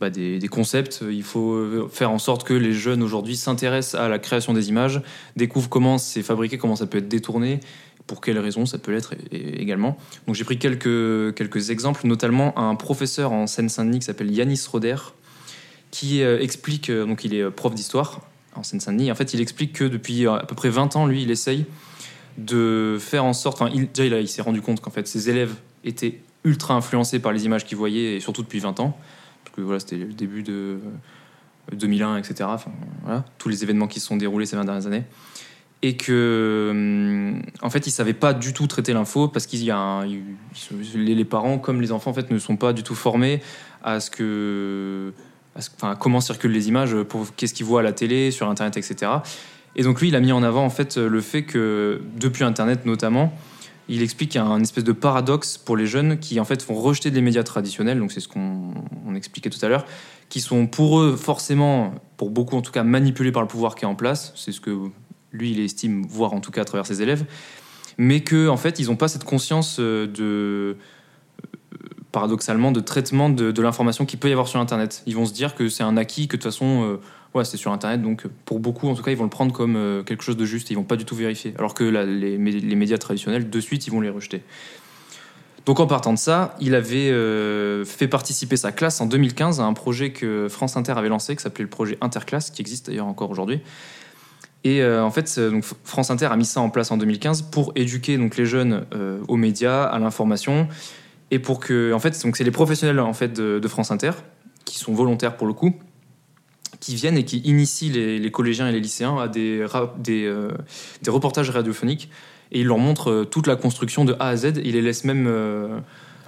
bah, 0.00 0.08
des, 0.08 0.40
concepts, 0.48 1.04
il 1.08 1.22
faut 1.22 1.52
euh, 1.52 1.86
faire 1.92 2.10
en 2.10 2.18
sorte 2.18 2.44
que 2.44 2.54
les 2.54 2.72
jeunes 2.72 3.02
aujourd'hui 3.02 3.36
s'intéressent 3.36 4.00
à 4.00 4.08
la 4.08 4.18
création 4.18 4.54
des 4.54 4.70
images, 4.70 5.02
découvrent 5.36 5.68
comment 5.68 5.98
c'est 5.98 6.22
fabriqué, 6.22 6.56
comment 6.56 6.74
ça 6.74 6.86
peut 6.86 6.98
être 6.98 7.08
détourné, 7.08 7.60
pour 8.06 8.22
quelles 8.22 8.38
raisons 8.38 8.64
ça 8.64 8.78
peut 8.78 8.92
l'être 8.92 9.12
également. 9.30 9.98
Donc 10.26 10.36
j'ai 10.36 10.44
pris 10.44 10.58
quelques, 10.58 11.34
quelques 11.34 11.68
exemples, 11.68 12.06
notamment 12.06 12.58
un 12.58 12.76
professeur 12.76 13.32
en 13.32 13.46
Seine-Saint-Denis 13.46 13.98
qui 13.98 14.06
s'appelle 14.06 14.30
Yanis 14.30 14.62
Roder, 14.72 14.96
qui 15.90 16.22
euh, 16.22 16.40
explique, 16.40 16.88
euh, 16.88 17.04
donc 17.04 17.24
il 17.26 17.34
est 17.34 17.50
prof 17.50 17.74
d'histoire 17.74 18.22
en 18.56 18.62
Seine-Saint-Denis, 18.62 19.12
en 19.12 19.14
fait 19.14 19.34
il 19.34 19.42
explique 19.42 19.74
que 19.74 19.84
depuis 19.84 20.26
à 20.26 20.44
peu 20.48 20.54
près 20.54 20.70
20 20.70 20.96
ans, 20.96 21.06
lui, 21.06 21.24
il 21.24 21.30
essaye 21.30 21.66
de 22.38 22.96
faire 22.98 23.26
en 23.26 23.34
sorte, 23.34 23.60
enfin 23.60 23.70
il, 23.74 23.92
déjà 23.92 24.18
il, 24.18 24.28
s'est 24.28 24.40
rendu 24.40 24.62
compte 24.62 24.80
qu'en 24.80 24.90
fait 24.90 25.06
ses 25.06 25.28
élèves 25.28 25.54
étaient 25.84 26.20
ultra 26.44 26.72
influencés 26.72 27.18
par 27.18 27.32
les 27.32 27.44
images 27.44 27.66
qu'ils 27.66 27.76
voyaient, 27.76 28.16
et 28.16 28.20
surtout 28.20 28.40
depuis 28.42 28.60
20 28.60 28.80
ans, 28.80 28.98
voilà, 29.62 29.80
c'était 29.80 29.96
le 29.96 30.12
début 30.12 30.42
de 30.42 30.52
euh, 31.72 31.76
2001, 31.76 32.16
etc. 32.18 32.34
Enfin, 32.44 32.70
voilà, 33.04 33.24
tous 33.38 33.48
les 33.48 33.62
événements 33.62 33.86
qui 33.86 34.00
se 34.00 34.06
sont 34.06 34.16
déroulés 34.16 34.46
ces 34.46 34.56
20 34.56 34.64
dernières 34.64 34.86
années. 34.86 35.04
Et 35.82 35.96
que, 35.96 36.68
hum, 36.70 37.42
en 37.62 37.70
fait, 37.70 37.86
ils 37.86 37.90
savaient 37.90 38.12
pas 38.12 38.34
du 38.34 38.52
tout 38.52 38.66
traiter 38.66 38.92
l'info 38.92 39.28
parce 39.28 39.46
qu'il 39.46 39.62
y 39.64 39.70
a 39.70 39.78
un- 39.78 40.06
les, 40.94 41.24
parents, 41.24 41.58
comme 41.58 41.80
les 41.80 41.90
enfants, 41.92 42.10
en 42.10 42.14
fait, 42.14 42.30
ne 42.30 42.38
sont 42.38 42.56
pas 42.56 42.72
du 42.74 42.82
tout 42.82 42.94
formés 42.94 43.40
à 43.82 43.98
ce 44.00 44.10
que, 44.10 45.12
à 45.56 45.62
ce- 45.62 45.70
enfin, 45.76 45.96
comment 45.96 46.20
circulent 46.20 46.52
les 46.52 46.68
images, 46.68 46.94
pour 47.04 47.34
qu'est-ce 47.34 47.54
qu'ils 47.54 47.64
voient 47.64 47.80
à 47.80 47.82
la 47.82 47.92
télé, 47.92 48.30
sur 48.30 48.48
Internet, 48.50 48.76
etc. 48.76 49.10
Et 49.76 49.82
donc 49.82 50.00
lui, 50.00 50.08
il 50.08 50.16
a 50.16 50.20
mis 50.20 50.32
en 50.32 50.42
avant 50.42 50.64
en 50.64 50.70
fait 50.70 50.96
le 50.98 51.20
fait 51.20 51.44
que 51.44 52.02
depuis 52.18 52.44
Internet 52.44 52.84
notamment, 52.84 53.32
il 53.90 54.02
explique 54.02 54.36
un 54.36 54.60
espèce 54.60 54.84
de 54.84 54.92
paradoxe 54.92 55.58
pour 55.58 55.76
les 55.76 55.86
jeunes 55.86 56.18
qui 56.20 56.38
en 56.38 56.44
fait 56.44 56.64
vont 56.64 56.76
rejeter 56.76 57.10
les 57.10 57.20
médias 57.20 57.42
traditionnels, 57.42 57.98
donc 57.98 58.12
c'est 58.12 58.20
ce 58.20 58.28
qu'on 58.28 58.72
on 59.04 59.14
expliquait 59.16 59.50
tout 59.50 59.58
à 59.62 59.68
l'heure, 59.68 59.84
qui 60.28 60.40
sont 60.40 60.68
pour 60.68 61.00
eux 61.00 61.16
forcément, 61.16 61.92
pour 62.16 62.30
beaucoup 62.30 62.56
en 62.56 62.62
tout 62.62 62.70
cas, 62.70 62.84
manipulés 62.84 63.32
par 63.32 63.42
le 63.42 63.48
pouvoir 63.48 63.74
qui 63.74 63.84
est 63.84 63.88
en 63.88 63.96
place. 63.96 64.32
C'est 64.36 64.52
ce 64.52 64.60
que 64.60 64.70
lui 65.32 65.50
il 65.50 65.60
estime 65.60 66.06
voir 66.06 66.32
en 66.32 66.40
tout 66.40 66.52
cas 66.52 66.62
à 66.62 66.64
travers 66.64 66.86
ses 66.86 67.02
élèves, 67.02 67.24
mais 67.98 68.20
que 68.20 68.48
en 68.48 68.56
fait 68.56 68.78
ils 68.78 68.86
n'ont 68.86 68.96
pas 68.96 69.08
cette 69.08 69.24
conscience 69.24 69.78
euh, 69.80 70.06
de 70.06 70.22
euh, 70.22 70.76
paradoxalement 72.12 72.70
de 72.70 72.80
traitement 72.80 73.28
de, 73.28 73.50
de 73.50 73.62
l'information 73.62 74.06
qu'il 74.06 74.20
peut 74.20 74.28
y 74.28 74.32
avoir 74.32 74.46
sur 74.46 74.60
Internet. 74.60 75.02
Ils 75.06 75.16
vont 75.16 75.26
se 75.26 75.32
dire 75.32 75.56
que 75.56 75.68
c'est 75.68 75.82
un 75.82 75.96
acquis, 75.96 76.28
que 76.28 76.36
de 76.36 76.42
toute 76.42 76.52
façon, 76.52 76.84
euh, 76.84 77.00
ouais, 77.34 77.44
c'est 77.44 77.56
sur 77.56 77.72
Internet, 77.72 78.02
donc 78.02 78.26
pour 78.44 78.60
beaucoup, 78.60 78.88
en 78.88 78.94
tout 78.94 79.02
cas, 79.02 79.10
ils 79.10 79.16
vont 79.16 79.24
le 79.24 79.30
prendre 79.30 79.52
comme 79.52 79.76
euh, 79.76 80.02
quelque 80.02 80.22
chose 80.24 80.36
de 80.36 80.44
juste, 80.44 80.70
ils 80.70 80.74
vont 80.74 80.84
pas 80.84 80.96
du 80.96 81.04
tout 81.04 81.14
vérifier. 81.16 81.54
Alors 81.58 81.74
que 81.74 81.84
les, 81.84 82.38
mé- 82.38 82.60
les 82.60 82.74
médias 82.76 82.98
traditionnels, 82.98 83.50
de 83.50 83.60
suite, 83.60 83.86
ils 83.86 83.90
vont 83.90 84.00
les 84.00 84.10
rejeter. 84.10 84.42
Donc 85.66 85.78
en 85.78 85.86
partant 85.86 86.12
de 86.12 86.18
ça, 86.18 86.56
il 86.60 86.74
avait 86.74 87.10
euh, 87.10 87.84
fait 87.84 88.08
participer 88.08 88.56
sa 88.56 88.72
classe 88.72 89.00
en 89.00 89.06
2015 89.06 89.60
à 89.60 89.64
un 89.64 89.74
projet 89.74 90.10
que 90.10 90.48
France 90.48 90.76
Inter 90.76 90.92
avait 90.92 91.10
lancé, 91.10 91.36
qui 91.36 91.42
s'appelait 91.42 91.64
le 91.64 91.70
projet 91.70 91.98
Interclasse, 92.00 92.50
qui 92.50 92.62
existe 92.62 92.86
d'ailleurs 92.86 93.06
encore 93.06 93.30
aujourd'hui. 93.30 93.60
Et 94.64 94.82
euh, 94.82 95.04
en 95.04 95.10
fait, 95.10 95.40
France 95.84 96.10
Inter 96.10 96.26
a 96.26 96.36
mis 96.36 96.44
ça 96.44 96.60
en 96.60 96.70
place 96.70 96.90
en 96.90 96.96
2015 96.96 97.42
pour 97.42 97.72
éduquer 97.76 98.18
donc, 98.18 98.36
les 98.36 98.46
jeunes 98.46 98.84
aux 99.28 99.36
médias, 99.36 99.84
à 99.84 99.98
l'information, 99.98 100.66
et 101.30 101.38
pour 101.38 101.60
que, 101.60 101.92
en 101.92 101.98
fait, 101.98 102.20
donc 102.22 102.36
c'est 102.36 102.44
les 102.44 102.50
professionnels 102.50 102.98
en 102.98 103.12
fait 103.12 103.32
de 103.34 103.68
France 103.68 103.90
Inter 103.90 104.12
qui 104.64 104.78
sont 104.78 104.92
volontaires 104.92 105.36
pour 105.36 105.46
le 105.46 105.52
coup, 105.52 105.74
qui 106.80 106.94
viennent 106.94 107.18
et 107.18 107.24
qui 107.24 107.38
initient 107.38 107.90
les, 107.90 108.18
les 108.18 108.30
collégiens 108.30 108.68
et 108.68 108.72
les 108.72 108.80
lycéens 108.80 109.16
à 109.18 109.28
des, 109.28 109.64
des, 109.98 110.24
euh, 110.24 110.50
des 111.02 111.10
reportages 111.10 111.50
radiophoniques 111.50 112.10
et 112.52 112.60
ils 112.60 112.66
leur 112.66 112.78
montrent 112.78 113.10
euh, 113.10 113.24
toute 113.24 113.46
la 113.46 113.56
construction 113.56 114.04
de 114.04 114.14
A 114.18 114.28
à 114.28 114.36
Z. 114.36 114.54
Ils 114.64 114.72
les 114.72 114.82
laissent 114.82 115.04
même 115.04 115.26
euh, 115.28 115.78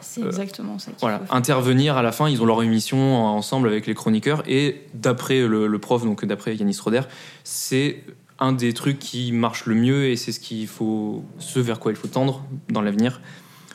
C'est 0.00 0.22
exactement 0.22 0.78
ça. 0.78 0.92
qu'il 0.92 1.00
voilà, 1.00 1.20
faut 1.20 1.34
intervenir 1.34 1.96
à 1.96 2.02
la 2.02 2.12
fin. 2.12 2.28
Ils 2.28 2.40
ont 2.42 2.46
leur 2.46 2.62
émission 2.62 3.24
ensemble 3.24 3.68
avec 3.68 3.86
les 3.86 3.94
chroniqueurs. 3.94 4.42
Et 4.46 4.82
d'après 4.94 5.46
le, 5.46 5.66
le 5.66 5.78
prof, 5.78 6.04
donc 6.04 6.24
d'après 6.24 6.54
Yanis 6.54 6.78
Roder, 6.82 7.02
c'est 7.44 8.04
un 8.38 8.52
des 8.52 8.72
trucs 8.72 8.98
qui 8.98 9.32
marche 9.32 9.66
le 9.66 9.74
mieux 9.74 10.06
et 10.06 10.16
c'est 10.16 10.32
ce 10.32 10.40
qu'il 10.40 10.66
faut, 10.66 11.24
ce 11.38 11.60
vers 11.60 11.80
quoi 11.80 11.92
il 11.92 11.96
faut 11.96 12.08
tendre 12.08 12.44
dans 12.68 12.82
l'avenir 12.82 13.20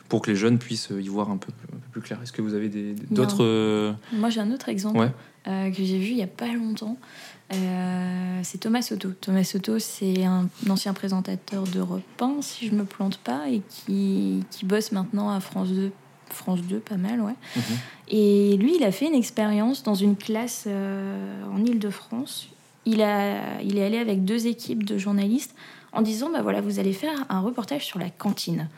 pour 0.08 0.22
que 0.22 0.30
les 0.30 0.36
jeunes 0.36 0.58
puissent 0.58 0.90
y 0.90 1.08
voir 1.08 1.30
un 1.30 1.36
peu, 1.36 1.52
un 1.74 1.76
peu 1.76 1.77
plus 1.98 2.06
clair. 2.06 2.20
Est-ce 2.22 2.32
que 2.32 2.42
vous 2.42 2.54
avez 2.54 2.68
d'autres. 3.10 3.42
euh, 3.42 3.92
Moi, 4.12 4.30
j'ai 4.30 4.40
un 4.40 4.50
autre 4.52 4.68
exemple 4.68 4.98
Ouais. 4.98 5.10
euh, 5.48 5.70
que 5.70 5.82
j'ai 5.84 5.98
vu 5.98 6.08
il 6.10 6.16
y 6.16 6.22
a 6.22 6.26
pas 6.28 6.52
longtemps. 6.52 6.96
Euh, 7.54 8.40
c'est 8.42 8.58
Thomas 8.58 8.82
Soto. 8.82 9.10
Thomas 9.20 9.44
Soto, 9.44 9.78
c'est 9.78 10.24
un, 10.24 10.48
ancien 10.68 10.92
présentateur 10.92 11.64
d'Europe 11.64 12.02
1, 12.20 12.36
si 12.42 12.66
je 12.68 12.74
me 12.74 12.84
plante 12.84 13.18
pas, 13.18 13.48
et 13.48 13.62
qui, 13.68 14.44
qui 14.50 14.64
bosse 14.64 14.92
maintenant 14.92 15.30
à 15.30 15.40
France 15.40 15.68
2. 15.70 15.90
France 16.30 16.60
2, 16.62 16.78
pas 16.80 16.98
mal, 16.98 17.20
ouais. 17.22 17.32
Mhm. 17.56 17.62
Et 18.08 18.56
lui, 18.58 18.76
il 18.76 18.84
a 18.84 18.92
fait 18.92 19.06
une 19.06 19.14
expérience 19.14 19.82
dans 19.82 19.94
une 19.94 20.14
classe 20.16 20.66
en 20.66 21.64
Ile-de-France. 21.64 22.48
Il, 22.84 23.00
a, 23.02 23.60
il 23.62 23.78
est 23.78 23.84
allé 23.84 23.96
avec 23.98 24.24
deux 24.24 24.46
équipes 24.46 24.84
de 24.84 24.98
journalistes 24.98 25.54
en 25.92 26.02
disant 26.02 26.30
bah 26.30 26.42
voilà, 26.42 26.60
vous 26.60 26.78
allez 26.78 26.92
faire 26.92 27.24
un 27.30 27.40
reportage 27.40 27.84
sur 27.86 27.98
la 27.98 28.10
cantine. 28.10 28.68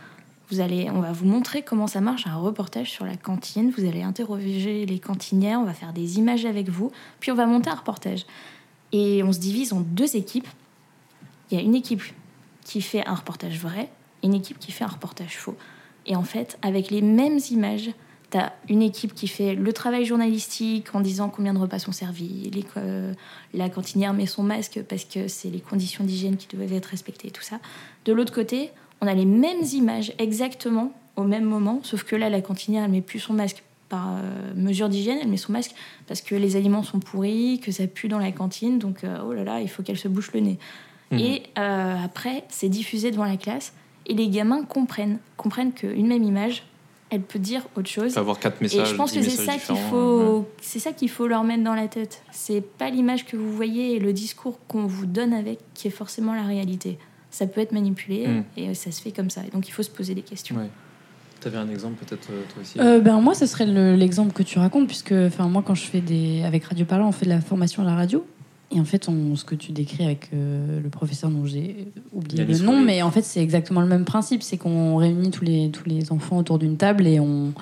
Vous 0.50 0.60
allez, 0.60 0.90
on 0.90 1.00
va 1.00 1.12
vous 1.12 1.26
montrer 1.26 1.62
comment 1.62 1.86
ça 1.86 2.00
marche 2.00 2.26
un 2.26 2.36
reportage 2.36 2.90
sur 2.90 3.04
la 3.04 3.16
cantine. 3.16 3.72
Vous 3.76 3.86
allez 3.86 4.02
interroger 4.02 4.84
les 4.86 4.98
cantinières, 4.98 5.60
on 5.60 5.64
va 5.64 5.74
faire 5.74 5.92
des 5.92 6.18
images 6.18 6.44
avec 6.44 6.68
vous, 6.68 6.90
puis 7.20 7.30
on 7.30 7.36
va 7.36 7.46
monter 7.46 7.70
un 7.70 7.74
reportage. 7.74 8.26
Et 8.92 9.22
on 9.22 9.32
se 9.32 9.38
divise 9.38 9.72
en 9.72 9.80
deux 9.80 10.16
équipes. 10.16 10.48
Il 11.50 11.58
y 11.58 11.60
a 11.60 11.64
une 11.64 11.74
équipe 11.74 12.02
qui 12.64 12.80
fait 12.82 13.06
un 13.06 13.14
reportage 13.14 13.58
vrai 13.58 13.90
une 14.22 14.34
équipe 14.34 14.58
qui 14.58 14.72
fait 14.72 14.84
un 14.84 14.88
reportage 14.88 15.36
faux. 15.36 15.56
Et 16.06 16.16
en 16.16 16.22
fait, 16.22 16.58
avec 16.62 16.90
les 16.90 17.02
mêmes 17.02 17.38
images, 17.50 17.90
tu 18.30 18.38
as 18.38 18.52
une 18.68 18.82
équipe 18.82 19.14
qui 19.14 19.28
fait 19.28 19.54
le 19.54 19.72
travail 19.72 20.04
journalistique 20.04 20.94
en 20.94 21.00
disant 21.00 21.28
combien 21.28 21.52
de 21.52 21.58
repas 21.58 21.78
sont 21.78 21.92
servis, 21.92 22.50
les, 22.50 22.64
la 23.54 23.68
cantinière 23.68 24.12
met 24.14 24.26
son 24.26 24.42
masque 24.42 24.82
parce 24.88 25.04
que 25.04 25.28
c'est 25.28 25.50
les 25.50 25.60
conditions 25.60 26.04
d'hygiène 26.04 26.36
qui 26.36 26.54
doivent 26.54 26.72
être 26.72 26.86
respectées, 26.86 27.30
tout 27.30 27.42
ça. 27.42 27.58
De 28.04 28.12
l'autre 28.12 28.32
côté, 28.32 28.70
on 29.00 29.06
a 29.06 29.14
les 29.14 29.24
mêmes 29.24 29.62
images 29.72 30.12
exactement 30.18 30.92
au 31.16 31.24
même 31.24 31.44
moment, 31.44 31.80
sauf 31.82 32.04
que 32.04 32.16
là, 32.16 32.30
la 32.30 32.40
cantinière, 32.40 32.84
elle 32.84 32.90
met 32.90 33.00
plus 33.00 33.18
son 33.18 33.34
masque 33.34 33.62
par 33.88 34.08
euh, 34.10 34.54
mesure 34.54 34.88
d'hygiène, 34.88 35.18
elle 35.20 35.28
met 35.28 35.36
son 35.36 35.52
masque 35.52 35.72
parce 36.06 36.22
que 36.22 36.34
les 36.34 36.56
aliments 36.56 36.82
sont 36.82 37.00
pourris, 37.00 37.60
que 37.60 37.72
ça 37.72 37.86
pue 37.86 38.08
dans 38.08 38.18
la 38.18 38.32
cantine, 38.32 38.78
donc 38.78 39.04
euh, 39.04 39.18
oh 39.26 39.32
là 39.32 39.44
là, 39.44 39.60
il 39.60 39.68
faut 39.68 39.82
qu'elle 39.82 39.98
se 39.98 40.08
bouche 40.08 40.32
le 40.32 40.40
nez. 40.40 40.58
Mhm. 41.10 41.18
Et 41.18 41.42
euh, 41.58 41.96
après, 42.02 42.44
c'est 42.48 42.68
diffusé 42.68 43.10
devant 43.10 43.24
la 43.24 43.36
classe 43.36 43.74
et 44.06 44.14
les 44.14 44.28
gamins 44.28 44.64
comprennent, 44.64 45.18
comprennent 45.36 45.72
qu'une 45.72 46.06
même 46.06 46.22
image, 46.22 46.64
elle 47.10 47.22
peut 47.22 47.40
dire 47.40 47.66
autre 47.76 47.88
chose. 47.88 48.16
Avoir 48.16 48.38
quatre 48.38 48.60
Et 48.60 48.64
messages. 48.64 48.90
je 48.90 48.94
pense 48.94 49.12
que 49.12 49.20
c'est 49.20 49.44
ça 49.44 49.56
qu'il 49.56 49.76
faut, 49.76 50.38
ouais. 50.38 50.44
c'est 50.60 50.78
ça 50.78 50.92
qu'il 50.92 51.10
faut 51.10 51.26
leur 51.26 51.42
mettre 51.42 51.64
dans 51.64 51.74
la 51.74 51.88
tête. 51.88 52.22
C'est 52.30 52.60
pas 52.60 52.88
l'image 52.88 53.26
que 53.26 53.36
vous 53.36 53.52
voyez 53.52 53.96
et 53.96 53.98
le 53.98 54.12
discours 54.12 54.60
qu'on 54.68 54.86
vous 54.86 55.06
donne 55.06 55.32
avec 55.32 55.58
qui 55.74 55.88
est 55.88 55.92
forcément 55.92 56.34
la 56.34 56.44
réalité. 56.44 56.98
Ça 57.30 57.46
peut 57.46 57.60
être 57.60 57.72
manipulé 57.72 58.26
Mm. 58.26 58.42
et 58.56 58.74
ça 58.74 58.90
se 58.90 59.00
fait 59.00 59.12
comme 59.12 59.30
ça. 59.30 59.42
Et 59.46 59.50
donc 59.50 59.68
il 59.68 59.72
faut 59.72 59.82
se 59.82 59.90
poser 59.90 60.14
des 60.14 60.22
questions. 60.22 60.56
Ouais. 60.56 60.68
T'avais 61.40 61.56
un 61.58 61.70
exemple 61.70 62.04
peut-être 62.04 62.28
euh, 62.30 62.42
toi 62.52 62.60
aussi? 62.62 62.78
Euh, 62.80 63.00
ben 63.00 63.18
moi, 63.20 63.34
ce 63.34 63.46
serait 63.46 63.64
le- 63.66 63.94
l'exemple 63.96 64.32
que 64.32 64.42
tu 64.42 64.58
racontes, 64.58 64.86
puisque 64.88 65.12
moi, 65.38 65.62
quand 65.66 65.74
je 65.74 65.84
fais 65.84 66.00
des 66.02 66.42
avec 66.42 66.64
Radio 66.64 66.84
Parlant, 66.84 67.08
on 67.08 67.12
fait 67.12 67.24
de 67.24 67.30
la 67.30 67.40
formation 67.40 67.82
à 67.82 67.86
la 67.86 67.94
radio. 67.94 68.26
Et 68.72 68.78
en 68.78 68.84
fait, 68.84 69.08
on, 69.08 69.34
ce 69.36 69.44
que 69.44 69.54
tu 69.56 69.72
décris 69.72 70.04
avec 70.04 70.28
euh, 70.34 70.80
le 70.80 70.88
professeur 70.90 71.28
dont 71.30 71.44
j'ai 71.46 71.88
oublié 72.12 72.44
le 72.44 72.58
nom, 72.58 72.80
mais 72.80 73.02
en 73.02 73.10
fait, 73.10 73.22
c'est 73.22 73.40
exactement 73.42 73.80
le 73.80 73.88
même 73.88 74.04
principe. 74.04 74.42
C'est 74.44 74.58
qu'on 74.58 74.96
réunit 74.96 75.30
tous 75.30 75.42
les, 75.44 75.70
tous 75.70 75.88
les 75.88 76.12
enfants 76.12 76.36
autour 76.36 76.58
d'une 76.58 76.76
table 76.76 77.06
et 77.06 77.18
on, 77.18 77.52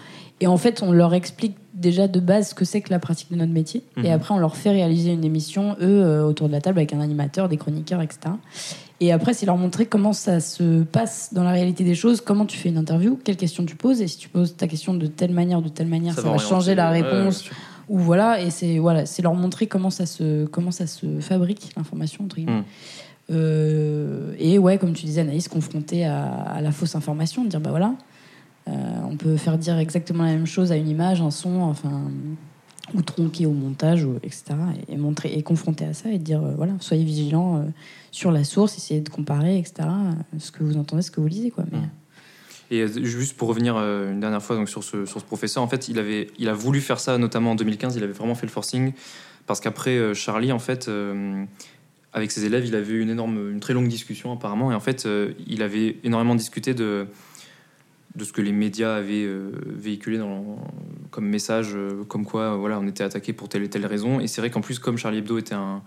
et 0.41 0.47
en 0.49 0.57
fait, 0.59 0.83
on 0.83 0.93
leur 0.93 1.15
explique 1.15 1.57
déjà 1.73 2.09
de 2.09 2.21
base 2.21 2.51
ce 2.51 2.55
que 2.55 2.65
c'est 2.67 2.81
que 2.83 2.91
la 2.91 2.99
pratique 2.99 3.31
de 3.31 3.37
notre 3.37 3.53
métier. 3.53 3.85
Mhm. 3.97 4.05
Et 4.05 4.11
après, 4.13 4.35
on 4.35 4.39
leur 4.39 4.57
fait 4.57 4.71
réaliser 4.71 5.13
une 5.13 5.25
émission, 5.25 5.77
eux, 5.81 6.03
euh, 6.05 6.25
autour 6.27 6.49
de 6.49 6.53
la 6.53 6.61
table 6.61 6.79
avec 6.79 6.93
un 6.93 7.01
animateur, 7.01 7.49
des 7.49 7.57
chroniqueurs, 7.57 8.03
etc. 8.03 8.35
Et 9.01 9.13
après, 9.13 9.33
c'est 9.33 9.47
leur 9.47 9.57
montrer 9.57 9.87
comment 9.87 10.13
ça 10.13 10.41
se 10.41 10.83
passe 10.83 11.33
dans 11.33 11.45
la 11.45 11.53
réalité 11.53 11.85
des 11.85 11.95
choses, 11.95 12.21
comment 12.21 12.47
tu 12.47 12.59
fais 12.59 12.69
une 12.69 12.79
interview, 12.79 13.19
quelles 13.23 13.37
questions 13.37 13.65
tu 13.65 13.77
poses, 13.77 14.01
et 14.01 14.09
si 14.09 14.19
tu 14.19 14.29
poses 14.29 14.57
ta 14.57 14.67
question 14.67 14.93
de 14.95 15.07
telle 15.07 15.33
manière, 15.33 15.63
de 15.63 15.69
telle 15.69 15.87
manière, 15.87 16.15
ça, 16.15 16.23
va 16.23 16.39
changer 16.39 16.75
la 16.75 16.91
réponse. 16.91 17.49
ou 17.89 17.99
voilà, 17.99 18.41
et 18.41 18.51
c'est 18.51 18.79
voilà, 18.79 19.07
c'est 19.07 19.23
leur 19.23 19.35
montrer 19.35 19.69
comment 19.69 19.91
ça 19.91 20.05
se 20.05 20.47
comment 20.47 20.73
ça 20.73 20.89
se 20.89 21.21
fabrique 21.21 21.71
l'information 21.77 22.25
entre 22.25 22.37
guillemets. 22.37 22.61
Mm. 22.61 22.65
Euh, 23.31 24.35
et 24.39 24.59
ouais, 24.59 24.79
comme 24.79 24.95
tu 24.95 25.05
disais, 25.05 25.21
Anaïs, 25.21 25.47
confrontée 25.47 26.05
à, 26.05 26.27
à 26.27 26.61
la 26.61 26.73
fausse 26.73 26.97
information, 26.97 27.45
de 27.45 27.49
dire 27.49 27.61
bah 27.61 27.71
voilà, 27.71 27.95
euh, 28.67 28.73
on 29.09 29.17
peut 29.17 29.37
faire 29.37 29.59
dire 29.59 29.79
exactement 29.79 30.25
la 30.25 30.33
même 30.33 30.47
chose 30.47 30.73
à 30.73 30.77
une 30.77 30.89
image, 30.89 31.21
un 31.21 31.31
son, 31.31 31.61
enfin, 31.61 32.03
ou 32.95 33.03
tronquer 33.03 33.47
au 33.47 33.53
montage, 33.53 34.05
ou, 34.05 34.17
etc. 34.25 34.43
Et, 34.89 34.95
et 34.95 34.97
montrer 34.97 35.35
et 35.35 35.43
confronter 35.43 35.85
à 35.85 35.95
ça 35.95 36.11
et 36.11 36.19
dire 36.19 36.43
euh, 36.43 36.55
voilà, 36.57 36.73
soyez 36.81 37.05
vigilants 37.05 37.65
sur 38.11 38.31
la 38.33 38.45
source, 38.45 38.77
essayez 38.77 39.01
de 39.01 39.09
comparer, 39.09 39.59
etc. 39.59 39.75
euh, 39.89 40.13
Ce 40.39 40.51
que 40.51 40.63
vous 40.65 40.77
entendez, 40.77 41.03
ce 41.03 41.11
que 41.11 41.21
vous 41.21 41.27
lisez, 41.29 41.51
quoi. 41.51 41.65
Mais, 41.73 41.79
Mm. 41.79 41.91
Et 42.71 42.83
euh, 42.83 43.03
juste 43.03 43.35
pour 43.39 43.49
revenir 43.49 43.77
euh, 43.79 44.13
une 44.13 44.21
dernière 44.21 44.43
fois 44.43 44.55
donc, 44.57 44.69
sur, 44.69 44.85
ce, 44.85 45.07
sur 45.07 45.21
ce 45.21 45.25
professeur, 45.25 45.63
en 45.63 45.69
fait, 45.69 45.89
il, 45.89 45.99
avait, 45.99 46.27
il 46.39 46.49
a 46.51 46.53
voulu 46.53 46.81
faire 46.83 47.01
ça, 47.01 47.17
notamment 47.17 47.53
en 47.53 47.55
2015, 47.55 47.97
il 47.97 48.05
avait 48.05 48.13
vraiment 48.13 48.35
fait 48.35 48.45
le 48.47 48.53
forcing, 48.53 48.93
parce 49.47 49.61
qu'après, 49.61 50.15
Charlie, 50.15 50.53
en 50.53 50.59
fait, 50.59 50.91
avec 52.13 52.31
ses 52.31 52.45
élèves, 52.45 52.67
il 52.67 52.75
avait 52.75 52.93
eu 52.93 53.01
une, 53.01 53.09
énorme, 53.09 53.53
une 53.53 53.61
très 53.61 53.73
longue 53.73 53.89
discussion 53.89 54.33
apparemment, 54.33 54.71
et 54.71 54.75
en 54.75 54.81
fait, 54.81 55.09
il 55.47 55.63
avait 55.63 55.97
énormément 56.05 56.35
discuté 56.35 56.75
de, 56.75 57.07
de 58.17 58.25
ce 58.25 58.35
que 58.35 58.43
les 58.43 58.53
médias 58.53 58.97
avaient 58.97 59.27
véhiculé 59.67 60.21
comme 61.11 61.27
message, 61.27 61.75
comme 62.09 62.27
quoi 62.27 62.57
voilà, 62.57 62.79
on 62.79 62.87
était 62.87 63.05
attaqué 63.05 63.33
pour 63.33 63.49
telle 63.49 63.63
et 63.63 63.71
telle 63.71 63.87
raison. 63.87 64.21
Et 64.21 64.27
c'est 64.27 64.43
vrai 64.43 64.51
qu'en 64.51 64.61
plus, 64.61 64.79
comme 64.79 64.99
Charlie 64.99 65.19
Hebdo 65.19 65.39
était 65.39 65.55
un- 65.55 65.81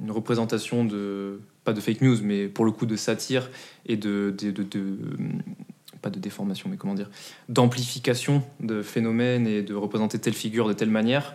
une 0.00 0.10
représentation 0.10 0.84
de, 0.84 1.40
pas 1.64 1.72
de 1.72 1.80
fake 1.80 2.02
news, 2.02 2.18
mais 2.22 2.48
pour 2.48 2.64
le 2.64 2.70
coup 2.70 2.86
de 2.86 2.96
satire 2.96 3.50
et 3.86 3.96
de, 3.96 4.34
pas 6.00 6.10
de 6.10 6.18
déformation, 6.18 6.68
mais 6.70 6.76
comment 6.76 6.94
dire, 6.94 7.10
d'amplification 7.48 8.42
de 8.60 8.82
phénomènes 8.82 9.46
et 9.46 9.62
de 9.62 9.74
représenter 9.74 10.18
telle 10.18 10.34
figure 10.34 10.68
de 10.68 10.72
telle 10.72 10.90
manière. 10.90 11.34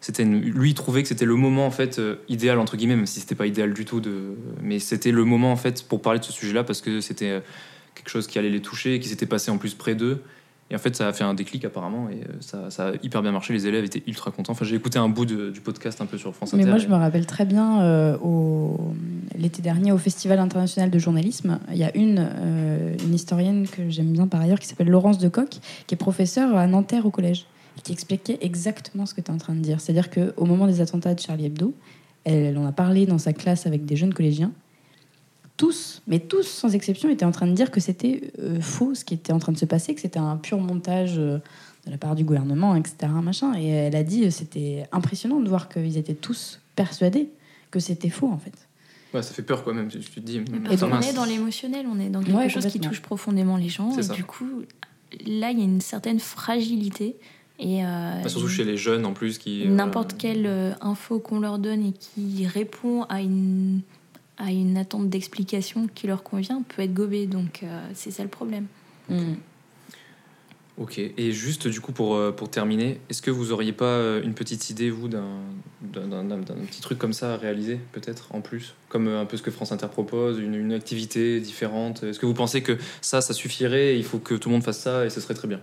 C'était 0.00 0.24
lui 0.24 0.70
il 0.70 0.74
trouvait 0.74 1.02
que 1.02 1.08
c'était 1.08 1.24
le 1.24 1.36
moment 1.36 1.64
en 1.64 1.70
fait 1.70 2.00
euh, 2.00 2.16
idéal 2.28 2.58
entre 2.58 2.76
guillemets, 2.76 2.96
même 2.96 3.06
si 3.06 3.20
c'était 3.20 3.36
pas 3.36 3.46
idéal 3.46 3.72
du 3.72 3.84
tout 3.84 4.00
de, 4.00 4.34
mais 4.60 4.80
c'était 4.80 5.12
le 5.12 5.24
moment 5.24 5.52
en 5.52 5.56
fait 5.56 5.84
pour 5.84 6.02
parler 6.02 6.18
de 6.18 6.24
ce 6.24 6.32
sujet-là 6.32 6.64
parce 6.64 6.80
que 6.80 7.00
c'était 7.00 7.30
euh, 7.30 7.40
quelque 7.94 8.08
chose 8.08 8.26
qui 8.26 8.36
allait 8.38 8.50
les 8.50 8.60
toucher, 8.60 8.98
qui 8.98 9.08
s'était 9.08 9.26
passé 9.26 9.52
en 9.52 9.58
plus 9.58 9.74
près 9.74 9.94
d'eux. 9.94 10.20
Et 10.72 10.74
en 10.74 10.78
fait, 10.78 10.96
ça 10.96 11.06
a 11.08 11.12
fait 11.12 11.22
un 11.22 11.34
déclic 11.34 11.64
apparemment 11.66 12.08
et 12.08 12.14
euh, 12.14 12.32
ça, 12.40 12.70
ça 12.70 12.88
a 12.88 12.92
hyper 13.02 13.20
bien 13.20 13.30
marché. 13.30 13.52
Les 13.52 13.66
élèves 13.66 13.84
étaient 13.84 14.02
ultra 14.06 14.30
contents. 14.30 14.52
Enfin, 14.52 14.64
j'ai 14.64 14.74
écouté 14.74 14.98
un 14.98 15.10
bout 15.10 15.26
de- 15.26 15.50
du 15.50 15.60
podcast 15.60 16.00
un 16.00 16.06
peu 16.06 16.16
sur 16.16 16.34
France 16.34 16.54
Mais 16.54 16.60
Inter. 16.62 16.70
moi, 16.70 16.78
et- 16.78 16.82
je 16.82 16.88
me 16.88 16.94
rappelle 16.94 17.26
très 17.26 17.44
bien 17.44 17.82
euh, 17.82 18.16
au- 18.18 18.94
l'été 19.38 19.60
dernier 19.60 19.92
au 19.92 19.98
Festival 19.98 20.38
international 20.38 20.90
de 20.90 20.98
journalisme. 20.98 21.58
Il 21.70 21.76
y 21.76 21.84
a 21.84 21.94
une, 21.96 22.26
euh, 22.26 22.94
une 23.04 23.14
historienne 23.14 23.68
que 23.68 23.90
j'aime 23.90 24.12
bien 24.12 24.26
par 24.26 24.40
ailleurs 24.40 24.58
qui 24.58 24.66
s'appelle 24.66 24.88
Laurence 24.88 25.18
Decoq, 25.18 25.50
qui 25.86 25.94
est 25.94 25.98
professeure 25.98 26.56
à 26.56 26.66
Nanterre 26.66 27.04
au 27.04 27.10
collège, 27.10 27.44
qui 27.82 27.92
expliquait 27.92 28.38
exactement 28.40 29.04
ce 29.04 29.12
que 29.12 29.20
tu 29.20 29.30
es 29.30 29.34
en 29.34 29.38
train 29.38 29.54
de 29.54 29.60
dire. 29.60 29.78
C'est-à-dire 29.80 30.08
qu'au 30.10 30.44
moment 30.46 30.66
des 30.66 30.80
attentats 30.80 31.14
de 31.14 31.20
Charlie 31.20 31.46
Hebdo, 31.46 31.74
elle, 32.24 32.34
elle 32.44 32.56
en 32.58 32.64
a 32.66 32.72
parlé 32.72 33.04
dans 33.04 33.18
sa 33.18 33.32
classe 33.34 33.66
avec 33.66 33.84
des 33.84 33.96
jeunes 33.96 34.14
collégiens. 34.14 34.52
Tous, 35.62 36.02
mais 36.08 36.18
tous 36.18 36.42
sans 36.42 36.74
exception, 36.74 37.08
étaient 37.08 37.24
en 37.24 37.30
train 37.30 37.46
de 37.46 37.52
dire 37.52 37.70
que 37.70 37.78
c'était 37.78 38.32
euh, 38.40 38.60
faux 38.60 38.96
ce 38.96 39.04
qui 39.04 39.14
était 39.14 39.32
en 39.32 39.38
train 39.38 39.52
de 39.52 39.58
se 39.58 39.64
passer, 39.64 39.94
que 39.94 40.00
c'était 40.00 40.18
un 40.18 40.36
pur 40.36 40.58
montage. 40.58 41.18
euh, 41.18 41.38
de 41.86 41.90
la 41.90 41.98
part 41.98 42.14
du 42.14 42.22
gouvernement, 42.22 42.76
etc. 42.76 42.94
Machin. 43.22 43.54
Et 43.58 43.66
elle 43.66 43.96
a 43.96 44.04
dit, 44.04 44.24
euh, 44.24 44.30
c'était 44.30 44.86
impressionnant 44.92 45.40
de 45.40 45.48
voir 45.48 45.68
qu'ils 45.68 45.96
étaient 45.98 46.14
tous 46.14 46.60
persuadés 46.76 47.28
que 47.72 47.80
c'était 47.80 48.08
faux, 48.08 48.28
en 48.28 48.38
fait. 48.38 48.52
Ouais, 49.12 49.20
ça 49.22 49.34
fait 49.34 49.42
peur 49.42 49.64
quoi 49.64 49.74
même. 49.74 49.88
Tu 49.88 49.98
te 49.98 50.20
dis. 50.20 50.40
mince. 50.40 51.08
est 51.08 51.12
dans 51.12 51.24
l'émotionnel, 51.24 51.86
on 51.92 51.98
est 51.98 52.08
dans 52.08 52.22
quelque 52.22 52.36
Ouais, 52.36 52.48
chose 52.48 52.66
qui 52.66 52.78
touche 52.80 53.02
profondément 53.02 53.56
les 53.56 53.68
gens. 53.68 53.90
C'est 53.92 54.00
Et 54.00 54.04
ça. 54.04 54.14
du 54.14 54.22
coup, 54.24 54.62
là, 55.26 55.50
il 55.50 55.58
y 55.58 55.62
a 55.62 55.64
une 55.64 55.80
certaine 55.80 56.20
fragilité. 56.20 57.16
Et 57.58 57.84
euh, 57.84 58.22
Bah, 58.22 58.28
surtout 58.28 58.48
chez 58.48 58.64
les 58.64 58.76
jeunes 58.76 59.04
en 59.04 59.12
plus 59.12 59.38
qui. 59.38 59.62
euh, 59.66 59.68
n'importe 59.68 60.16
quelle 60.16 60.46
euh, 60.46 60.72
info 60.80 61.18
qu'on 61.18 61.40
leur 61.40 61.58
donne 61.58 61.84
et 61.84 61.92
qui 61.92 62.46
répond 62.46 63.02
à 63.08 63.20
une, 63.22 63.80
à 64.42 64.50
une 64.50 64.76
attente 64.76 65.08
d'explication 65.08 65.88
qui 65.94 66.06
leur 66.06 66.22
convient 66.22 66.62
peut 66.62 66.82
être 66.82 66.92
gobée. 66.92 67.26
Donc, 67.26 67.60
euh, 67.62 67.88
c'est 67.94 68.10
ça 68.10 68.22
le 68.22 68.28
problème. 68.28 68.66
Ok, 70.78 70.98
et 70.98 71.32
juste 71.32 71.68
du 71.68 71.80
coup 71.82 71.92
pour, 71.92 72.14
euh, 72.16 72.32
pour 72.32 72.48
terminer, 72.50 72.98
est-ce 73.10 73.20
que 73.20 73.30
vous 73.30 73.52
auriez 73.52 73.72
pas 73.72 73.84
euh, 73.84 74.22
une 74.22 74.32
petite 74.32 74.70
idée, 74.70 74.88
vous, 74.88 75.06
d'un 75.06 75.26
d'un- 75.82 76.06
d'un- 76.06 76.24
d'un- 76.24 76.38
d'un 76.38 76.54
petit 76.54 76.80
truc 76.80 76.98
comme 76.98 77.12
ça 77.12 77.34
à 77.34 77.36
réaliser, 77.36 77.78
peut-être, 77.92 78.34
en 78.34 78.40
plus? 78.40 78.74
Comme 78.88 79.06
un 79.08 79.26
peu 79.26 79.36
ce 79.36 79.42
que 79.42 79.50
France 79.50 79.70
Inter 79.72 79.88
propose, 79.88 80.38
une, 80.38 80.54
une 80.54 80.72
activité 80.72 81.40
différente? 81.40 82.02
Est-ce 82.04 82.18
que 82.18 82.24
vous 82.26 82.34
pensez 82.34 82.62
que 82.62 82.78
ça, 83.02 83.20
ça 83.20 83.34
suffirait, 83.34 83.98
il 83.98 84.04
faut 84.04 84.18
que 84.18 84.34
tout 84.34 84.48
le 84.48 84.54
monde 84.54 84.64
fasse 84.64 84.78
ça 84.80 85.04
et 85.04 85.10
ce 85.10 85.20
serait 85.20 85.34
très 85.34 85.48
bien? 85.48 85.60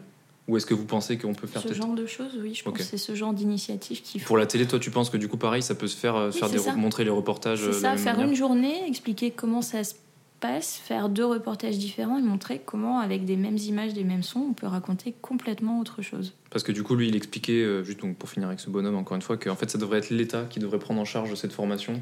Ou 0.49 0.57
est-ce 0.57 0.65
que 0.65 0.73
vous 0.73 0.85
pensez 0.85 1.19
qu'on 1.19 1.35
peut 1.35 1.45
faire 1.45 1.61
Ce 1.61 1.73
genre 1.73 1.93
de 1.93 2.07
choses, 2.07 2.35
oui, 2.41 2.55
je 2.55 2.63
pense 2.63 2.73
que 2.73 2.81
c'est 2.81 2.97
ce 2.97 3.13
genre 3.13 3.33
d'initiative 3.33 4.01
faut. 4.03 4.25
Pour 4.25 4.37
la 4.37 4.47
télé, 4.47 4.65
toi, 4.65 4.79
tu 4.79 4.89
penses 4.89 5.11
que 5.11 5.17
du 5.17 5.27
coup, 5.27 5.37
pareil, 5.37 5.61
ça 5.61 5.75
peut 5.75 5.85
se 5.85 5.95
faire, 5.95 6.15
euh, 6.15 6.31
Oui, 6.33 6.39
faire 6.39 6.49
des, 6.49 6.57
ça. 6.57 6.73
montrer 6.73 7.03
les 7.03 7.11
reportages 7.11 7.61
euh, 7.61 7.71
C'est 7.71 7.83
la 7.83 7.95
ça, 7.95 8.03
faire 8.03 8.13
manière 8.13 8.29
une 8.29 8.35
journée, 8.35 8.87
expliquer 8.87 9.29
comment 9.29 9.61
ça 9.61 9.83
se 9.83 9.93
passe, 10.39 10.75
faire 10.83 11.09
deux 11.09 11.25
reportages 11.25 11.77
différents 11.77 12.17
et 12.17 12.23
montrer 12.23 12.59
comment, 12.65 12.97
avec 12.97 13.25
des 13.25 13.35
mêmes 13.35 13.57
images, 13.57 13.93
des 13.93 14.03
mêmes 14.03 14.23
sons, 14.23 14.47
on 14.49 14.53
peut 14.53 14.65
raconter 14.65 15.13
complètement 15.21 15.79
autre 15.79 16.01
chose. 16.01 16.33
Parce 16.49 16.63
que 16.63 16.71
du 16.71 16.81
coup, 16.81 16.95
lui, 16.95 17.09
il 17.09 17.15
expliquait, 17.15 17.61
euh, 17.61 17.83
juste 17.83 17.99
donc 17.99 18.17
pour 18.17 18.27
finir 18.27 18.47
avec 18.47 18.59
ce 18.59 18.71
bonhomme, 18.71 18.95
encore 18.95 19.15
une 19.15 19.21
fois, 19.21 19.37
qu'en 19.37 19.55
fait, 19.55 19.69
ça 19.69 19.77
devrait 19.77 19.99
être 19.99 20.09
l'État 20.09 20.45
qui 20.49 20.59
devrait 20.59 20.79
prendre 20.79 20.99
en 20.99 21.05
charge 21.05 21.35
cette 21.35 21.53
formation. 21.53 22.01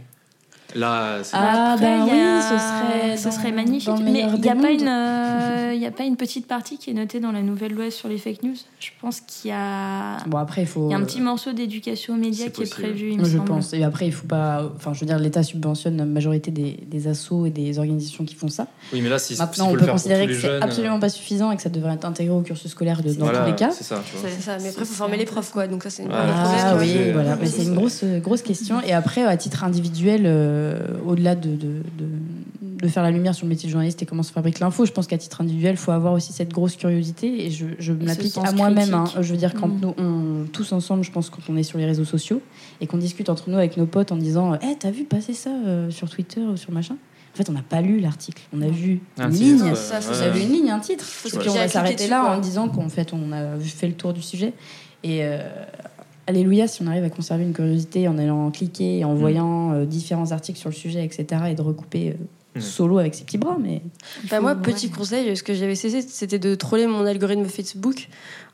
Là, 0.76 1.20
c'est 1.24 1.32
Ah, 1.34 1.76
ben 1.80 2.03
oui, 2.03 2.09
ce 2.41 2.57
serait 2.57 3.18
ce 3.18 3.32
serait 3.32 3.51
magnifique. 3.51 3.89
Mais 4.03 4.26
il 4.36 4.41
n'y 4.41 4.49
a, 4.49 4.55
pas 4.55 4.70
une, 4.72 4.88
euh, 4.88 5.72
il 5.76 5.82
y 5.82 5.86
a 5.86 5.91
pas 5.91 6.03
une 6.03 6.18
petite 6.18 6.45
partie 6.45 6.78
qui 6.78 6.89
est 6.89 6.93
notée 6.93 7.20
dans 7.22 7.32
la 7.32 7.41
nouvelle 7.41 7.74
loi 7.74 7.89
sur 7.89 8.09
les 8.09 8.18
fake 8.18 8.43
news. 8.43 8.55
Je 8.80 8.89
pense 9.01 9.22
qu'il 9.22 9.49
y 9.51 9.53
a, 9.53 10.18
Bon, 10.28 10.38
après, 10.38 10.61
il 10.63 10.68
faut. 10.68 10.89
il 10.89 10.91
y 10.91 10.93
a 10.93 10.97
un 10.97 11.03
petit 11.03 11.22
morceau 11.22 11.53
d'éducation 11.53 12.15
aux 12.15 12.18
médias 12.18 12.49
qui 12.49 12.63
est 12.63 12.70
prévu, 12.70 13.11
il 13.11 13.20
me 13.20 13.24
Je 13.24 13.38
semble. 13.38 13.45
pense. 13.47 13.74
Et 13.74 13.84
après, 13.84 14.07
il 14.07 14.11
faut 14.11 14.28
pas. 14.28 14.70
Enfin, 14.76 14.93
je 14.93 14.99
veux 14.99 15.05
dire, 15.05 15.20
l'État 15.20 15.41
subventionne 15.41 15.95
la 15.97 16.05
majorité 16.05 16.51
des, 16.51 16.78
des 16.86 17.07
assos 17.07 17.45
et 17.45 17.49
des 17.49 17.80
organisations 17.80 18.26
qui 18.26 18.36
font 18.36 18.49
ça. 18.49 18.68
Oui, 18.91 18.99
mais 19.01 19.09
là, 19.09 19.20
si, 19.20 19.38
Maintenant, 19.38 19.70
faut 19.70 19.76
on 19.76 19.78
peut 19.78 19.86
considérer 19.88 20.28
que 20.28 20.34
c'est 20.34 20.61
absolument 20.61 20.99
pas 20.99 21.09
suffisant 21.09 21.51
et 21.51 21.55
que 21.55 21.61
ça 21.61 21.70
devrait 21.70 21.93
être 21.93 22.05
intégré 22.05 22.34
au 22.36 22.41
cursus 22.41 22.70
scolaire 22.72 23.01
de, 23.01 23.13
dans 23.13 23.26
voilà, 23.26 23.39
tous 23.39 23.45
les 23.51 23.55
cas. 23.55 23.72
C'est 23.72 23.84
ça, 23.86 24.01
tu 24.05 24.18
vois. 24.18 24.30
C'est 24.30 24.41
ça, 24.41 24.57
mais 24.61 24.70
après, 24.70 24.82
il 24.82 24.86
faut 24.88 24.93
former 24.93 25.18
les 25.18 25.26
profs, 25.26 25.51
quoi. 25.51 25.68
Donc, 25.68 25.84
ça, 25.84 25.89
c'est 25.89 26.03
une 26.03 26.09
Ah 26.11 26.76
oui, 26.78 27.11
voilà. 27.13 27.36
c'est- 27.36 27.41
Mais 27.41 27.47
c'est 27.47 27.63
une 27.63 27.76
grosse, 27.76 28.03
grosse 28.22 28.41
question. 28.41 28.82
Et 28.82 28.91
après, 28.93 29.24
à 29.24 29.38
titre 29.38 29.63
individuel, 29.63 30.24
euh, 30.26 30.57
au-delà 31.05 31.36
de, 31.36 31.49
de, 31.49 31.82
de, 31.97 32.05
de 32.62 32.88
faire 32.88 33.03
la 33.03 33.12
lumière 33.12 33.34
sur 33.36 33.45
le 33.45 33.49
métier 33.49 33.68
de 33.68 33.72
journaliste 33.72 34.01
et 34.01 34.05
comment 34.05 34.24
se 34.24 34.32
fabrique 34.32 34.60
l'info, 34.60 34.86
je 34.86 34.91
pense 34.91 35.08
qu'à 35.08 35.18
titre 35.18 35.41
individuel, 35.41 35.74
il 35.74 35.78
faut 35.78 35.91
avoir 35.91 36.14
aussi 36.14 36.34
cette 36.34 36.51
grosse 36.51 36.76
curiosité. 36.76 37.45
Et 37.45 37.49
je, 37.51 37.66
je 37.80 37.93
me 37.93 38.01
ce 38.01 38.05
l'applique 38.08 38.32
sens 38.34 38.47
à 38.47 38.51
moi-même. 38.51 38.93
hein. 38.93 39.05
Je 39.20 39.32
veux 39.32 39.38
dire, 39.38 39.53
quand 39.53 39.68
Mm. 39.68 39.80
nous, 39.82 39.93
on, 39.97 40.45
tous 40.53 40.72
ensemble, 40.72 41.03
je 41.03 41.12
pense, 41.12 41.30
quand 41.30 41.41
on 41.49 41.58
est 41.58 41.64
sur 41.64 41.78
les 41.78 41.86
réseaux 41.86 42.05
sociaux 42.05 42.41
et 42.82 42.88
qu'on 42.88 42.97
discute 42.97 43.30
entre 43.30 43.49
nous 43.49 43.58
avec 43.58 43.78
nos 43.78 43.86
potes 43.86 44.12
en 44.12 44.18
disant 44.18 44.55
Eh, 44.62 44.76
t'as 44.80 44.91
vu 44.91 45.03
passer 45.05 45.34
ça 45.34 45.49
euh, 45.49 45.89
sur 45.91 46.10
Twitter 46.10 46.41
ou 46.41 46.55
sur 46.58 46.72
machin? 46.72 46.95
En 47.34 47.38
fait, 47.38 47.49
on 47.49 47.53
n'a 47.53 47.62
pas 47.62 47.82
lu 47.82 47.99
l'article. 47.99 48.41
On 48.51 48.62
a 48.64 48.68
vu 48.68 48.99
Un 49.20 49.30
une 49.30 49.36
titre, 49.36 49.64
ligne. 49.64 49.72
euh, 49.72 49.76
ça, 49.76 49.99
On 50.08 50.12
ouais. 50.14 50.24
a 50.24 50.30
vu 50.30 50.41
une 50.41 50.51
ligne, 50.53 50.72
un 50.72 50.80
titre. 50.80 51.05
Puis 51.24 51.49
on 51.49 51.53
va 51.53 51.68
s'arrêter 51.68 52.08
là 52.08 52.22
quoi. 52.22 52.36
en 52.36 52.39
disant 52.39 52.68
qu'en 52.70 52.89
fait 52.89 53.14
on 53.14 53.32
a 53.32 53.58
fait 53.60 53.88
le 53.88 53.93
tour 53.93 54.14
du 54.14 54.22
sujet. 54.24 54.53
Et 55.03 55.20
euh, 55.24 55.39
alléluia 56.28 56.67
si 56.67 56.82
on 56.84 56.88
arrive 56.88 57.03
à 57.03 57.09
conserver 57.09 57.43
une 57.43 57.53
curiosité 57.53 58.07
en 58.07 58.17
allant 58.17 58.51
cliquer, 58.51 59.03
en 59.05 59.13
Mm. 59.15 59.17
voyant 59.17 59.71
euh, 59.73 59.86
différents 59.86 60.32
articles 60.32 60.59
sur 60.59 60.69
le 60.69 60.75
sujet, 60.75 61.03
etc. 61.03 61.25
et 61.49 61.55
de 61.55 61.61
recouper 61.61 62.09
euh, 62.09 62.59
Mm. 62.59 62.61
solo 62.61 62.97
avec 62.99 63.15
ses 63.15 63.23
petits 63.23 63.38
bras. 63.38 63.57
Mais 63.59 63.82
Bah, 64.30 64.39
moi, 64.41 64.53
ouais. 64.53 64.61
petit 64.61 64.89
conseil, 64.89 65.36
ce 65.38 65.43
que 65.43 65.53
j'avais 65.53 65.75
cessé, 65.75 66.01
c'était 66.01 66.39
de 66.39 66.55
troller 66.55 66.88
mon 66.88 67.05
algorithme 67.05 67.45
Facebook 67.45 68.09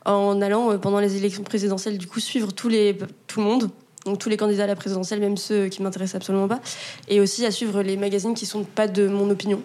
en 0.06 0.40
allant, 0.42 0.70
euh, 0.72 0.78
pendant 0.78 1.00
les 1.00 1.16
élections 1.16 1.42
présidentielles, 1.42 1.98
du 1.98 2.06
coup, 2.06 2.20
suivre 2.20 2.52
tous 2.52 2.68
les, 2.68 2.96
tout 3.26 3.40
le 3.40 3.46
monde. 3.46 3.70
Donc 4.04 4.18
tous 4.18 4.28
les 4.28 4.36
candidats 4.36 4.64
à 4.64 4.66
la 4.66 4.76
présidentielle, 4.76 5.18
même 5.20 5.38
ceux 5.38 5.68
qui 5.68 5.80
m'intéressent 5.82 6.16
absolument 6.16 6.46
pas. 6.46 6.60
Et 7.08 7.20
aussi 7.20 7.46
à 7.46 7.50
suivre 7.50 7.80
les 7.82 7.96
magazines 7.96 8.34
qui 8.34 8.44
sont 8.44 8.62
pas 8.64 8.86
de 8.86 9.08
mon 9.08 9.30
opinion. 9.30 9.62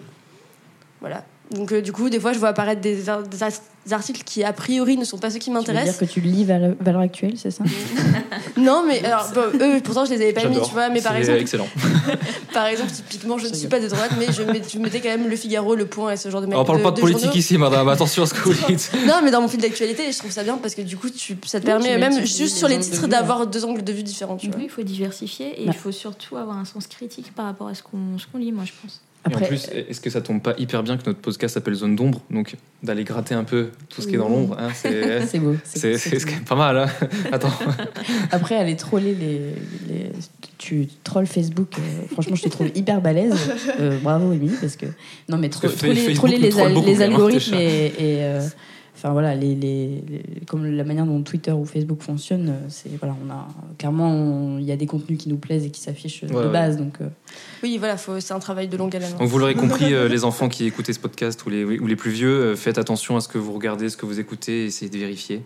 Voilà. 1.00 1.26
Donc 1.54 1.72
euh, 1.72 1.80
du 1.80 1.92
coup, 1.92 2.08
des 2.10 2.20
fois, 2.20 2.32
je 2.32 2.38
vois 2.38 2.48
apparaître 2.50 2.80
des, 2.80 3.08
ar- 3.08 3.22
des 3.24 3.42
ar- 3.42 3.50
des 3.86 3.92
articles 3.92 4.22
qui 4.24 4.44
a 4.44 4.52
priori 4.52 4.96
ne 4.96 5.04
sont 5.04 5.18
pas 5.18 5.30
ceux 5.30 5.38
qui 5.38 5.50
Tu 5.50 5.56
veux 5.56 5.60
dire 5.62 5.72
m'intéressent. 5.74 5.96
que 5.98 6.04
tu 6.04 6.20
lis 6.20 6.44
Val- 6.44 6.76
Valeurs 6.80 7.00
Actuelles, 7.00 7.34
c'est 7.36 7.50
ça? 7.50 7.64
Non, 8.56 8.84
mais 8.86 9.02
alors 9.04 9.30
bon, 9.34 9.40
eux, 9.60 9.80
pourtant, 9.82 10.04
je 10.04 10.10
les 10.10 10.16
avais 10.22 10.32
pas 10.32 10.44
mis, 10.46 10.60
tu 10.60 10.70
vois. 10.72 10.88
Mais 10.90 11.00
par 11.00 11.16
exemple, 11.16 11.38
excellent. 11.40 11.66
par 12.52 12.66
exemple, 12.66 12.90
typiquement, 12.90 13.38
je 13.38 13.46
ne 13.48 13.54
suis 13.54 13.68
pas 13.68 13.80
de 13.80 13.88
droite, 13.88 14.12
mais 14.18 14.26
je, 14.32 14.42
mets- 14.42 14.62
je 14.68 14.78
mettais 14.78 15.00
quand 15.00 15.08
même 15.08 15.28
Le 15.28 15.34
Figaro, 15.36 15.74
Le 15.74 15.86
Point 15.86 16.12
et 16.12 16.16
ce 16.16 16.28
genre 16.30 16.40
de. 16.42 16.46
On 16.54 16.64
parle 16.64 16.82
pas 16.82 16.90
de, 16.90 17.00
politique 17.00 17.24
journaux. 17.24 17.38
ici, 17.38 17.58
madame. 17.58 17.88
Attention 17.88 18.22
à 18.22 18.26
ce 18.26 18.34
que 18.34 18.40
vous 18.40 18.66
dites. 18.68 18.90
Non, 19.06 19.14
mais 19.24 19.30
dans 19.30 19.40
mon 19.40 19.48
fil 19.48 19.60
d'actualité, 19.60 20.10
je 20.12 20.18
trouve 20.18 20.30
ça 20.30 20.42
bien 20.44 20.56
parce 20.58 20.74
que 20.74 20.82
du 20.82 20.96
coup, 20.96 21.08
tu, 21.10 21.36
ça 21.46 21.58
te 21.60 21.64
Oui, 21.64 21.70
permet 21.72 21.94
tu 21.94 21.98
même 21.98 22.14
multiplies 22.14 22.36
juste 22.44 22.56
sur 22.58 22.68
les 22.68 22.74
angles 22.76 22.84
de 22.84 22.90
titres 22.90 23.06
d'avoir 23.08 23.46
deux 23.46 23.64
angles 23.64 23.82
de 23.82 23.92
vue 23.92 24.02
différents, 24.02 24.36
tu 24.36 24.48
vois. 24.48 24.56
Oui, 24.56 24.64
il 24.66 24.70
faut 24.70 24.82
diversifier 24.82 25.46
et 25.62 25.64
Ouais. 25.64 25.72
il 25.72 25.74
faut 25.74 25.92
surtout 25.92 26.36
avoir 26.36 26.56
un 26.58 26.64
sens 26.64 26.86
critique 26.86 27.32
par 27.34 27.46
rapport 27.46 27.68
à 27.68 27.74
ce 27.74 27.82
qu'on 27.82 28.18
ce 28.18 28.26
qu'on 28.30 28.38
lit, 28.38 28.52
moi, 28.52 28.64
je 28.66 28.72
pense. 28.82 29.00
Et 29.30 29.34
en 29.34 29.38
plus, 29.40 29.68
est-ce 29.88 30.00
que 30.00 30.08
ça 30.08 30.22
tombe 30.22 30.40
pas 30.40 30.54
hyper 30.56 30.82
bien 30.82 30.96
que 30.96 31.02
notre 31.04 31.18
podcast 31.20 31.52
s'appelle 31.54 31.74
Zone 31.74 31.94
d'ombre 31.94 32.22
Donc, 32.30 32.56
d'aller 32.82 33.04
gratter 33.04 33.34
un 33.34 33.44
peu 33.44 33.68
tout 33.90 34.00
ce 34.00 34.06
qui 34.06 34.14
est 34.14 34.18
dans 34.18 34.28
l'ombre, 34.30 34.56
hein, 34.58 34.68
c'est. 34.74 35.26
c'est 35.26 35.38
beau. 35.38 35.56
C'est 35.64 35.98
c'est 35.98 36.18
quand 36.20 36.30
même 36.32 36.44
pas 36.44 36.54
mal, 36.54 36.78
hein. 36.78 36.86
Attends. 37.32 37.52
Après, 38.30 38.56
aller 38.56 38.76
troller 38.76 39.14
les, 39.14 39.40
les- 39.88 40.10
Tu 40.56 40.88
trolls 41.04 41.26
Facebook, 41.26 41.68
euh, 41.78 41.82
franchement, 42.12 42.34
je 42.36 42.42
te 42.44 42.48
trouve 42.48 42.68
hyper 42.74 43.00
balèze. 43.02 43.34
Euh, 43.78 43.98
bravo, 44.02 44.32
Émilie, 44.32 44.56
parce 44.60 44.76
que. 44.76 44.86
Non, 45.28 45.36
mais 45.36 45.48
tro- 45.50 45.68
troller, 45.68 46.38
les, 46.38 46.58
al- 46.58 47.02
algorithmes 47.02 47.54
et. 47.54 47.86
et, 47.86 47.92
euh, 48.24 48.40
Enfin 49.02 49.12
voilà, 49.12 49.34
les, 49.34 49.54
les, 49.54 50.02
les- 50.06 50.22
comme 50.46 50.66
la 50.66 50.84
manière 50.84 51.06
dont 51.06 51.22
Twitter 51.22 51.52
ou 51.52 51.64
Facebook 51.64 52.02
fonctionnent, 52.02 52.50
euh, 52.50 52.66
c'est 52.68 52.90
voilà, 52.98 53.16
on 53.26 53.30
a 53.30 53.48
clairement 53.78 54.58
il 54.58 54.64
y 54.64 54.72
a 54.72 54.76
des 54.76 54.84
contenus 54.84 55.16
qui 55.18 55.30
nous 55.30 55.38
plaisent 55.38 55.64
et 55.64 55.70
qui 55.70 55.80
s'affichent 55.80 56.22
Ouais, 56.24 56.28
de 56.28 56.34
ouais. 56.34 56.52
base, 56.52 56.76
donc 56.76 57.00
euh, 57.00 57.08
Oui, 57.62 57.78
voilà, 57.78 57.96
faut- 57.96 58.20
c'est 58.20 58.34
un 58.34 58.38
travail 58.40 58.68
de 58.68 58.76
longue 58.76 58.94
haleine. 58.94 59.16
Donc, 59.18 59.26
vous 59.26 59.38
l'aurez 59.38 59.54
compris, 59.66 59.94
euh, 59.94 60.06
les 60.06 60.24
enfants 60.24 60.50
qui 60.50 60.66
écoutez 60.66 60.92
ce 60.92 60.98
podcast 60.98 61.42
ou 61.46 61.48
les, 61.50 61.64
ou 61.64 61.86
les 61.86 61.96
plus 61.96 62.10
vieux, 62.10 62.28
euh, 62.52 62.56
faites 62.56 62.76
attention 62.76 63.16
à 63.16 63.22
ce 63.22 63.28
que 63.28 63.38
vous 63.38 63.54
regardez, 63.54 63.88
ce 63.88 63.96
que 63.96 64.04
vous 64.04 64.20
écoutez, 64.20 64.66
essayez 64.66 64.90
de 64.90 64.98
vérifier. 64.98 65.40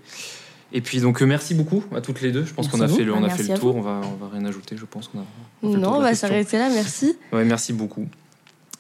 Et 0.73 0.81
puis, 0.81 0.99
donc, 1.01 1.23
euh, 1.23 1.27
merci 1.27 1.55
beaucoup 1.55 1.85
à 1.95 2.01
toutes 2.01 2.21
les 2.23 2.33
deux. 2.33 2.45
Je 2.45 2.53
pense 2.53 2.67
qu'on 2.67 2.81
a 2.81 2.89
fait 2.89 3.05
le, 3.05 3.15
on 3.15 3.23
a 3.23 3.29
fait 3.29 3.45
le 3.45 3.57
tour. 3.57 3.77
On 3.77 3.81
va, 3.81 4.01
on 4.03 4.25
va 4.25 4.31
rien 4.33 4.45
ajouter, 4.47 4.77
je 4.77 4.85
pense 4.85 5.07
qu'on 5.07 5.21
a. 5.21 5.25
on 5.63 5.77
Non, 5.77 5.95
on 5.99 6.01
va 6.01 6.17
s'arrêter 6.17 6.59
là, 6.59 6.69
merci. 6.75 7.15
Ouais, 7.33 7.45
merci 7.45 7.73
beaucoup. 7.73 8.09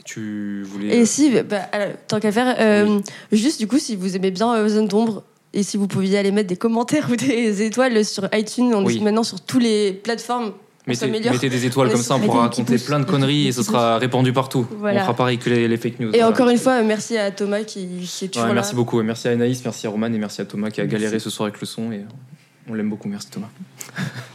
Tu 0.05 0.63
voulais. 0.65 0.99
Et 0.99 1.07
si, 1.07 1.31
bah, 1.43 1.63
alors, 1.73 1.89
tant 2.09 2.21
qu'à 2.21 2.31
faire, 2.33 2.57
euh, 2.61 3.01
juste 3.33 3.59
du 3.59 3.67
coup, 3.67 3.79
si 3.79 3.97
vous 3.97 4.17
aimez 4.17 4.31
bien 4.31 4.55
euh, 4.55 4.69
Zone 4.69 4.87
d'ombre, 4.89 5.23
et 5.55 5.63
si 5.63 5.77
vous 5.77 5.87
pouviez 5.87 6.19
aller 6.19 6.31
mettre 6.33 6.49
des 6.49 6.57
commentaires 6.57 7.09
ou 7.13 7.17
des 7.17 7.63
étoiles 7.63 8.05
sur 8.05 8.29
iTunes, 8.35 8.73
on 8.75 8.85
Oui. 8.85 8.99
est 8.99 9.01
maintenant 9.01 9.23
sur 9.23 9.41
toutes 9.41 9.63
les 9.63 9.93
plateformes. 9.93 10.53
Mettez, 10.87 11.07
mettez 11.07 11.49
des 11.49 11.65
étoiles 11.65 11.89
On 11.89 11.93
comme 11.93 12.03
ça, 12.03 12.17
on 12.17 12.21
pourra 12.21 12.43
raconter 12.43 12.77
plein 12.77 13.01
de 13.01 13.07
conneries 13.07 13.47
et 13.49 13.53
ce 13.53 13.63
sera 13.63 13.97
répandu 13.97 14.35
partout. 14.35 14.67
Voilà. 14.79 15.01
On 15.01 15.05
fera 15.05 15.17
pareil 15.17 15.39
que 15.39 15.49
les, 15.49 15.67
les 15.67 15.77
fake 15.79 15.99
news. 15.99 16.09
Et 16.09 16.19
Voilà. 16.19 16.29
encore 16.29 16.51
une 16.51 16.59
fois, 16.59 16.73
euh, 16.75 16.85
merci 16.85 17.17
à 17.17 17.31
Thomas 17.31 17.63
qui, 17.63 17.87
qui 18.07 18.25
est 18.27 18.29
toujours 18.29 18.43
Ouais, 18.43 18.49
là. 18.49 18.55
merci 18.57 18.75
beaucoup. 18.75 19.01
Et 19.01 19.03
Merci 19.03 19.29
à 19.29 19.31
Anaïs, 19.31 19.65
merci 19.65 19.87
à 19.87 19.91
Roman 19.91 20.09
et 20.09 20.19
merci 20.19 20.43
à 20.43 20.45
Thomas 20.45 20.69
qui 20.71 20.83
a 20.83 20.87
galéré 20.87 21.19
ce 21.21 21.31
soir 21.31 21.47
avec 21.49 21.59
le 21.59 21.67
son. 21.67 21.91
Et 21.91 22.03
on 22.69 22.75
l'aime 22.75 22.91
beaucoup. 22.91 23.09
Merci 23.09 23.29
Thomas. 23.31 23.49